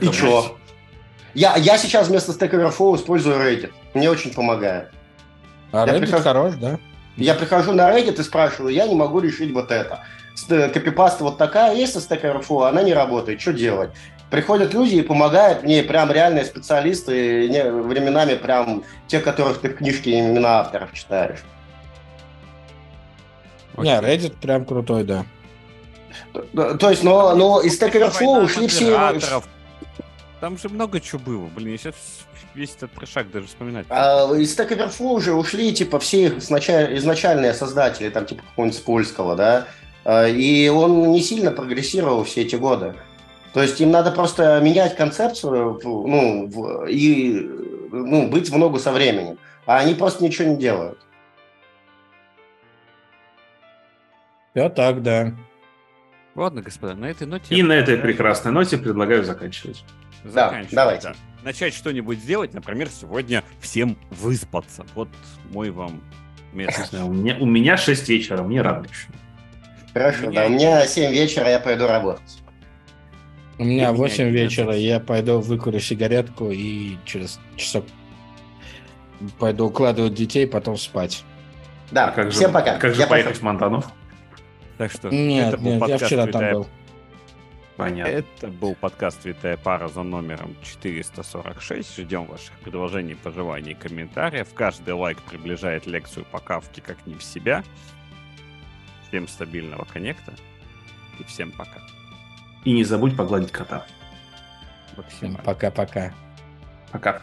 И 0.00 0.12
что? 0.12 0.56
Я, 1.34 1.54
я 1.56 1.78
сейчас 1.78 2.08
вместо 2.08 2.32
Stack 2.32 2.50
Overflow 2.50 2.96
использую 2.96 3.36
Reddit. 3.36 3.70
Мне 3.94 4.10
очень 4.10 4.32
помогает. 4.32 4.90
А 5.82 5.86
я 5.86 5.94
Reddit 5.94 6.00
прихожу, 6.00 6.22
хорош, 6.22 6.54
да? 6.54 6.78
Я 7.16 7.34
прихожу 7.34 7.72
на 7.72 7.90
Reddit 7.90 8.18
и 8.20 8.22
спрашиваю, 8.22 8.72
я 8.72 8.86
не 8.86 8.94
могу 8.94 9.20
решить 9.20 9.52
вот 9.52 9.70
это. 9.70 10.00
Копипаста 10.48 11.24
вот 11.24 11.38
такая 11.38 11.74
есть 11.74 11.92
со 11.92 11.98
Stack 11.98 12.22
Overflow, 12.22 12.68
она 12.68 12.82
не 12.82 12.94
работает, 12.94 13.40
что 13.40 13.52
делать? 13.52 13.90
Приходят 14.30 14.74
люди 14.74 14.96
и 14.96 15.02
помогают 15.02 15.62
мне, 15.62 15.82
прям 15.82 16.10
реальные 16.10 16.44
специалисты, 16.44 17.48
не, 17.48 17.64
временами 17.70 18.34
прям 18.34 18.82
те, 19.06 19.20
которых 19.20 19.60
ты 19.60 19.68
в 19.68 19.76
книжке 19.76 20.18
имена 20.18 20.60
авторов 20.60 20.92
читаешь. 20.92 21.40
Не, 23.76 23.98
Reddit 24.00 24.34
прям 24.40 24.64
крутой, 24.64 25.04
да. 25.04 25.24
То, 26.32 26.76
то 26.76 26.90
есть, 26.90 27.04
но, 27.04 27.34
но 27.34 27.60
из 27.60 27.80
Stack 27.80 27.92
Overflow 27.92 28.44
ушли 28.44 28.68
все... 28.68 29.42
Там 30.40 30.58
же 30.58 30.68
много 30.68 31.00
чего 31.00 31.18
было. 31.18 31.46
Блин, 31.46 31.72
я 31.72 31.78
сейчас 31.78 31.94
весь 32.56 32.74
этот 32.74 32.92
трешак 32.92 33.30
даже 33.30 33.46
вспоминать. 33.46 33.86
А, 33.90 34.32
из 34.34 34.58
Stack 34.58 34.70
Overflow 34.70 35.12
уже 35.12 35.34
ушли, 35.34 35.72
типа, 35.72 35.98
все 35.98 36.26
их 36.26 36.38
изначальные 36.38 37.54
создатели, 37.54 38.08
там, 38.08 38.26
типа, 38.26 38.42
какого-нибудь 38.42 38.84
польского, 38.84 39.36
да, 39.36 39.66
а, 40.04 40.26
и 40.26 40.68
он 40.68 41.12
не 41.12 41.20
сильно 41.20 41.52
прогрессировал 41.52 42.24
все 42.24 42.42
эти 42.42 42.56
годы. 42.56 42.94
То 43.52 43.62
есть 43.62 43.80
им 43.80 43.90
надо 43.90 44.10
просто 44.10 44.60
менять 44.60 44.96
концепцию 44.96 45.80
ну, 45.82 46.86
и 46.86 47.48
ну, 47.90 48.28
быть 48.28 48.50
в 48.50 48.58
ногу 48.58 48.78
со 48.78 48.92
временем. 48.92 49.38
А 49.64 49.78
они 49.78 49.94
просто 49.94 50.22
ничего 50.22 50.48
не 50.50 50.56
делают. 50.56 50.98
Все 54.50 54.68
так, 54.68 55.02
да. 55.02 55.32
Ладно, 56.34 56.60
господа, 56.60 56.94
на 56.94 57.06
этой 57.06 57.26
ноте... 57.26 57.54
И 57.54 57.62
на 57.62 57.72
этой 57.72 57.96
прекрасной 57.96 58.52
ноте 58.52 58.76
предлагаю 58.76 59.24
заканчивать. 59.24 59.82
Заканчивать, 60.22 60.74
да, 60.74 60.84
давайте. 60.84 61.08
Да 61.08 61.14
начать 61.46 61.74
что-нибудь 61.74 62.18
сделать, 62.18 62.52
например, 62.54 62.88
сегодня 62.88 63.44
всем 63.60 63.96
выспаться. 64.10 64.84
Вот 64.96 65.08
мой 65.52 65.70
вам 65.70 66.02
месяц. 66.52 66.92
У 66.92 67.12
меня, 67.12 67.36
у 67.38 67.46
меня 67.46 67.76
6 67.76 68.08
вечера, 68.08 68.42
мне 68.42 68.60
рано 68.60 68.84
еще. 68.84 69.08
Хорошо, 69.94 70.32
да, 70.32 70.46
у 70.46 70.48
меня 70.50 70.84
7 70.84 71.12
вечера, 71.12 71.48
я 71.48 71.60
пойду 71.60 71.86
работать. 71.86 72.42
У 73.58 73.64
меня 73.64 73.92
8 73.92 74.28
вечера, 74.28 74.74
я 74.74 74.98
пойду 74.98 75.38
выкурю 75.38 75.78
сигаретку 75.78 76.50
и 76.50 76.96
через 77.04 77.38
часок 77.54 77.84
пойду 79.38 79.66
укладывать 79.66 80.14
детей, 80.14 80.48
потом 80.48 80.76
спать. 80.76 81.22
Да, 81.92 82.08
а 82.08 82.10
как 82.10 82.32
всем 82.32 82.48
же, 82.48 82.54
пока. 82.54 82.76
Как 82.76 82.92
же 82.92 83.02
я 83.02 83.06
поехать 83.06 83.36
в 83.36 83.42
Монтанов? 83.42 83.86
Так 84.78 84.90
что 84.90 85.10
нет, 85.10 85.60
нет, 85.60 85.88
я 85.88 85.96
вчера 85.96 86.26
там 86.26 86.50
был. 86.50 86.66
Понятно. 87.76 88.10
Это 88.10 88.48
был 88.48 88.74
подкаст 88.74 89.24
«Витая 89.24 89.58
пара» 89.58 89.88
за 89.88 90.02
номером 90.02 90.56
446. 90.62 91.98
Ждем 91.98 92.24
ваших 92.24 92.52
предложений, 92.60 93.16
пожеланий 93.22 93.72
и 93.72 93.74
комментариев. 93.74 94.52
Каждый 94.54 94.94
лайк 94.94 95.20
приближает 95.22 95.86
лекцию 95.86 96.24
по 96.24 96.38
кавке 96.38 96.80
как 96.80 97.06
не 97.06 97.14
в 97.14 97.22
себя. 97.22 97.62
Всем 99.08 99.28
стабильного 99.28 99.84
коннекта. 99.84 100.32
И 101.20 101.24
всем 101.24 101.52
пока. 101.52 101.80
И 102.64 102.72
не 102.72 102.82
забудь 102.82 103.16
погладить 103.16 103.52
кота. 103.52 103.86
Максимально. 104.96 105.38
Пока-пока. 105.44 106.14
Пока. 106.92 107.10
-пока. 107.10 107.20
пока. 107.20 107.22